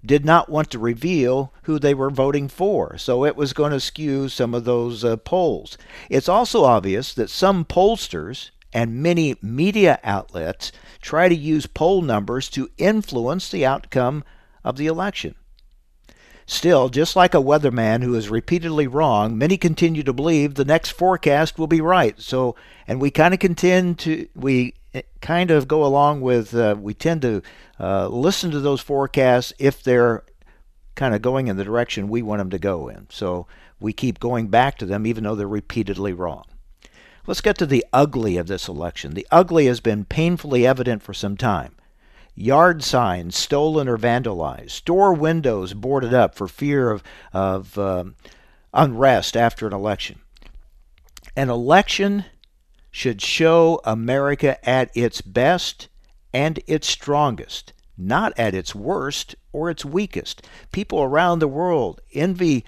did 0.06 0.24
not 0.24 0.48
want 0.48 0.70
to 0.70 0.78
reveal 0.78 1.52
who 1.64 1.78
they 1.78 1.94
were 1.94 2.10
voting 2.10 2.48
for, 2.48 2.96
so 2.96 3.24
it 3.24 3.36
was 3.36 3.52
going 3.52 3.72
to 3.72 3.80
skew 3.80 4.28
some 4.28 4.54
of 4.54 4.64
those 4.64 5.04
uh, 5.04 5.16
polls. 5.16 5.76
It's 6.08 6.28
also 6.28 6.64
obvious 6.64 7.12
that 7.14 7.30
some 7.30 7.64
pollsters 7.64 8.50
and 8.72 9.02
many 9.02 9.36
media 9.42 9.98
outlets 10.04 10.70
try 11.00 11.28
to 11.28 11.34
use 11.34 11.66
poll 11.66 12.02
numbers 12.02 12.48
to 12.50 12.70
influence 12.78 13.50
the 13.50 13.64
outcome 13.64 14.22
of 14.64 14.76
the 14.76 14.86
election. 14.86 15.34
Still, 16.48 16.88
just 16.88 17.16
like 17.16 17.34
a 17.34 17.38
weatherman 17.38 18.04
who 18.04 18.14
is 18.14 18.28
repeatedly 18.28 18.86
wrong, 18.86 19.36
many 19.36 19.56
continue 19.56 20.04
to 20.04 20.12
believe 20.12 20.54
the 20.54 20.64
next 20.64 20.90
forecast 20.90 21.58
will 21.58 21.66
be 21.66 21.80
right. 21.80 22.20
So, 22.20 22.54
and 22.86 23.00
we 23.00 23.10
kind 23.10 23.34
of 23.34 23.40
contend 23.40 23.98
to 24.00 24.28
we 24.36 24.74
eh, 24.94 25.02
kind 25.20 25.50
of 25.50 25.66
go 25.66 25.84
along 25.84 26.20
with 26.20 26.54
uh, 26.54 26.76
we 26.78 26.94
tend 26.94 27.22
to 27.22 27.42
uh, 27.80 28.06
listen 28.06 28.52
to 28.52 28.60
those 28.60 28.80
forecasts 28.80 29.52
if 29.58 29.82
they're 29.82 30.22
kind 30.94 31.16
of 31.16 31.20
going 31.20 31.48
in 31.48 31.56
the 31.56 31.64
direction 31.64 32.08
we 32.08 32.22
want 32.22 32.38
them 32.38 32.50
to 32.50 32.60
go 32.60 32.88
in. 32.88 33.08
So 33.10 33.48
we 33.80 33.92
keep 33.92 34.20
going 34.20 34.46
back 34.46 34.78
to 34.78 34.86
them 34.86 35.04
even 35.04 35.24
though 35.24 35.34
they're 35.34 35.48
repeatedly 35.48 36.12
wrong. 36.12 36.44
Let's 37.26 37.40
get 37.40 37.58
to 37.58 37.66
the 37.66 37.84
ugly 37.92 38.36
of 38.36 38.46
this 38.46 38.68
election. 38.68 39.14
The 39.14 39.26
ugly 39.32 39.66
has 39.66 39.80
been 39.80 40.04
painfully 40.04 40.64
evident 40.64 41.02
for 41.02 41.12
some 41.12 41.36
time. 41.36 41.75
Yard 42.36 42.84
signs 42.84 43.36
stolen 43.36 43.88
or 43.88 43.96
vandalized, 43.96 44.70
store 44.70 45.12
windows 45.12 45.74
boarded 45.74 46.14
up 46.14 46.34
for 46.34 46.46
fear 46.46 46.90
of, 46.90 47.02
of 47.32 47.76
um, 47.78 48.14
unrest 48.72 49.36
after 49.36 49.66
an 49.66 49.72
election. 49.72 50.20
An 51.34 51.50
election 51.50 52.26
should 52.90 53.20
show 53.20 53.80
America 53.84 54.68
at 54.68 54.94
its 54.94 55.20
best 55.20 55.88
and 56.32 56.60
its 56.66 56.86
strongest 56.86 57.72
not 57.96 58.32
at 58.38 58.54
its 58.54 58.74
worst 58.74 59.34
or 59.52 59.70
its 59.70 59.84
weakest. 59.84 60.46
People 60.72 61.02
around 61.02 61.38
the 61.38 61.48
world 61.48 62.00
envy 62.12 62.64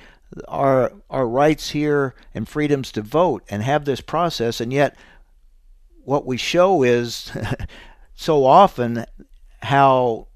our 0.46 0.92
our 1.08 1.26
rights 1.26 1.70
here 1.70 2.14
and 2.34 2.48
freedoms 2.48 2.92
to 2.92 3.02
vote 3.02 3.42
and 3.48 3.62
have 3.62 3.86
this 3.86 4.02
process 4.02 4.60
and 4.60 4.72
yet 4.74 4.94
what 6.04 6.26
we 6.26 6.36
show 6.36 6.82
is 6.82 7.32
so 8.14 8.44
often 8.44 9.06
how 9.62 10.28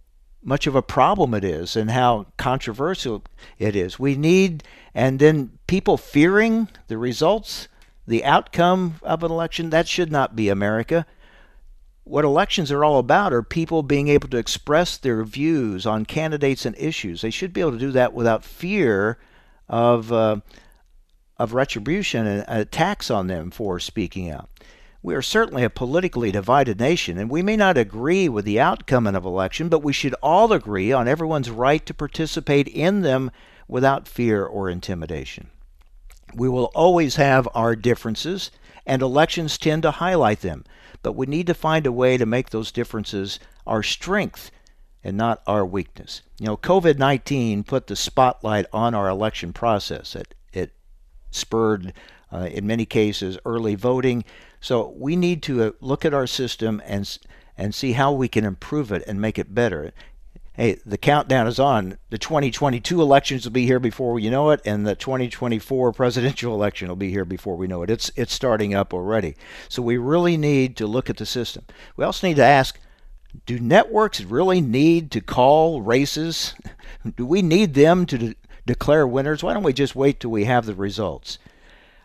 much 0.43 0.67
of 0.67 0.75
a 0.75 0.83
problem 0.83 1.35
it 1.35 1.45
is 1.45 1.77
and 1.77 1.91
how 1.91 2.27
controversial 2.37 3.23
it 3.59 3.77
is. 3.77 3.99
We 3.99 4.17
need 4.17 4.65
and 4.95 5.19
then 5.19 5.59
people 5.67 5.97
fearing 5.97 6.69
the 6.89 6.99
results, 6.99 7.69
the 8.07 8.25
outcome 8.25 8.97
of 9.03 9.23
an 9.23 9.31
election, 9.31 9.71
that 9.71 9.89
should 9.89 10.13
not 10.13 10.35
be 10.35 10.49
America 10.49 11.07
what 12.05 12.25
elections 12.25 12.73
are 12.73 12.85
all 12.85 12.99
about 12.99 13.33
are 13.33 13.43
people 13.43 13.83
being 13.83 14.09
able 14.09 14.29
to 14.29 14.37
express 14.37 14.97
their 14.97 15.23
views 15.25 15.87
on 15.87 16.05
candidates 16.05 16.67
and 16.67 16.77
issues. 16.77 17.23
They 17.23 17.31
should 17.31 17.53
be 17.53 17.61
able 17.61 17.73
to 17.73 17.79
do 17.79 17.93
that 17.93 18.13
without 18.13 18.45
fear 18.45 19.19
of 19.69 20.13
uh, 20.13 20.41
of 21.39 21.55
retribution 21.55 22.27
and 22.27 22.45
attacks 22.49 23.11
on 23.11 23.27
them 23.27 23.51
for 23.51 23.81
speaking 23.81 24.31
out. 24.31 24.51
We 25.03 25.15
are 25.15 25.23
certainly 25.23 25.65
a 25.65 25.71
politically 25.71 26.31
divided 26.31 26.79
nation, 26.79 27.19
and 27.19 27.29
we 27.29 27.43
may 27.43 27.57
not 27.57 27.77
agree 27.77 28.29
with 28.29 28.45
the 28.45 28.61
outcome 28.61 29.07
of 29.07 29.15
an 29.15 29.25
election, 29.25 29.69
but 29.69 29.83
we 29.83 29.93
should 29.93 30.15
all 30.23 30.53
agree 30.53 30.93
on 30.93 31.09
everyone's 31.09 31.51
right 31.51 31.85
to 31.87 31.95
participate 31.95 32.69
in 32.69 33.03
them 33.03 33.31
without 33.67 34.07
fear 34.07 34.45
or 34.45 34.71
intimidation. 34.71 35.51
We 36.35 36.49
will 36.49 36.71
always 36.75 37.17
have 37.17 37.49
our 37.55 37.75
differences, 37.75 38.51
and 38.87 39.03
elections 39.03 39.59
tend 39.59 39.83
to 39.83 39.91
highlight 39.91 40.41
them 40.41 40.65
but 41.03 41.13
we 41.13 41.27
need 41.27 41.47
to 41.49 41.55
find 41.55 41.87
a 41.87 41.93
way 41.93 42.17
to 42.17 42.27
make 42.27 42.51
those 42.51 42.73
differences 42.73 43.39
our 43.67 43.83
strength 43.83 44.51
and 45.05 45.17
not 45.17 45.43
our 45.47 45.67
weakness. 45.67 46.23
You 46.39 46.47
know, 46.47 46.57
COVID 46.57 46.99
19 46.99 47.65
put 47.65 47.89
the 47.89 47.97
spotlight 47.97 48.67
on 48.73 48.95
our 48.95 49.09
election 49.09 49.53
process. 49.53 50.15
It, 50.15 50.35
it 50.53 50.73
spurred, 51.31 51.93
uh, 52.33 52.49
in 52.51 52.67
many 52.67 52.87
cases, 52.87 53.39
early 53.45 53.75
voting. 53.75 54.25
So 54.63 54.95
we 54.97 55.15
need 55.15 55.43
to 55.43 55.63
uh, 55.63 55.71
look 55.81 56.07
at 56.07 56.15
our 56.15 56.27
system 56.27 56.81
and, 56.87 57.19
and 57.59 57.75
see 57.75 57.93
how 57.93 58.13
we 58.13 58.29
can 58.29 58.47
improve 58.47 58.91
it 58.91 59.05
and 59.07 59.21
make 59.21 59.39
it 59.39 59.55
better 59.55 59.93
hey, 60.55 60.79
the 60.85 60.99
countdown 60.99 61.47
is 61.47 61.59
on. 61.59 61.99
The 62.11 62.19
2022 62.19 63.01
elections 63.01 63.45
will 63.45 63.53
be 63.53 63.67
here 63.67 63.81
before 63.81 64.19
you 64.19 64.31
know 64.31 64.51
it, 64.51 64.61
and 64.65 64.87
the 64.87 64.95
2024 64.95 65.93
presidential 65.93 66.55
election 66.55 66.89
will 66.89 66.97
be 66.97 67.11
here 67.11 67.25
before 67.25 67.57
we 67.57 67.67
know 67.67 67.83
it. 67.83 67.91
It's 67.91 68.11
it's 68.17 68.33
starting 68.33 68.75
up 68.75 68.93
already. 68.93 69.37
So 69.69 69.83
we 69.83 69.97
really 69.97 70.37
need 70.37 70.77
to 70.77 70.87
look 70.87 71.11
at 71.11 71.17
the 71.17 71.27
system. 71.27 71.65
We 71.97 72.05
also 72.05 72.27
need 72.27 72.37
to 72.37 72.45
ask. 72.45 72.79
Do 73.47 73.59
networks 73.59 74.21
really 74.21 74.61
need 74.61 75.11
to 75.13 75.23
call 75.23 75.81
races? 75.81 76.55
Do 77.17 77.25
we 77.25 77.41
need 77.41 77.73
them 77.73 78.05
to 78.05 78.19
de- 78.19 78.35
declare 78.67 79.07
winners? 79.07 79.43
Why 79.43 79.55
don't 79.55 79.63
we 79.63 79.73
just 79.73 79.97
wait 79.97 80.21
till 80.21 80.31
we 80.31 80.45
have 80.45 80.67
the 80.67 80.75
results? 80.75 81.39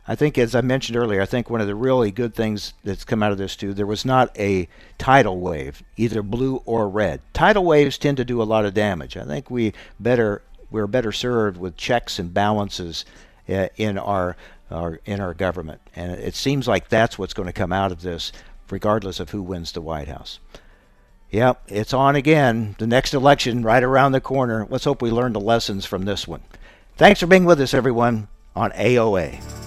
I 0.08 0.16
think, 0.16 0.38
as 0.38 0.55
I 0.55 0.62
mentioned 0.62 0.95
earlier, 0.95 1.22
I 1.22 1.26
think 1.26 1.49
one 1.49 1.60
of 1.60 1.68
the 1.68 1.76
really 1.76 2.12
good 2.12 2.34
things 2.34 2.74
that's 2.84 3.03
come 3.03 3.22
out 3.22 3.34
of 3.34 3.38
this 3.38 3.58
too, 3.58 3.74
there 3.74 3.86
was 3.86 4.05
not 4.05 4.38
a 4.39 4.70
tidal 4.97 5.39
wave, 5.39 5.84
either 5.97 6.22
blue 6.22 6.62
or 6.66 6.88
red. 6.88 7.20
Tidal 7.34 7.66
waves 7.66 7.97
tend 7.97 8.18
to 8.18 8.26
do 8.26 8.41
a 8.41 8.43
lot 8.43 8.66
of 8.66 8.74
damage. 8.74 9.18
I 9.18 9.26
think 9.26 9.51
we 9.51 9.74
better 9.99 10.41
we're 10.70 10.88
better 10.88 11.12
served 11.12 11.58
with 11.58 11.78
checks 11.78 12.20
and 12.20 12.34
balances 12.34 13.05
uh, 13.49 13.68
in 13.78 13.97
our, 13.97 14.36
our 14.70 14.99
in 15.05 15.20
our 15.22 15.34
government, 15.34 15.82
and 15.95 16.12
it 16.12 16.36
seems 16.36 16.68
like 16.68 16.89
that's 16.89 17.18
what's 17.18 17.34
going 17.34 17.47
to 17.47 17.53
come 17.53 17.72
out 17.72 17.91
of 17.91 18.01
this, 18.01 18.32
regardless 18.70 19.20
of 19.20 19.30
who 19.30 19.41
wins 19.41 19.72
the 19.72 19.82
White 19.82 20.08
House. 20.08 20.39
Yep, 21.32 21.64
it's 21.68 21.93
on 21.93 22.16
again. 22.16 22.76
The 22.80 22.88
next 22.88 23.14
election 23.14 23.62
right 23.62 23.84
around 23.84 24.14
the 24.14 24.22
corner. 24.22 24.66
Let's 24.70 24.86
hope 24.86 25.01
we 25.01 25.12
learn 25.12 25.34
the 25.34 25.41
lessons 25.41 25.86
from 25.86 26.05
this 26.05 26.28
one. 26.28 26.41
Thanks 26.95 27.20
for 27.20 27.28
being 27.28 27.45
with 27.45 27.60
us, 27.60 27.74
everyone, 27.74 28.30
on 28.55 28.72
AOA. 28.72 29.66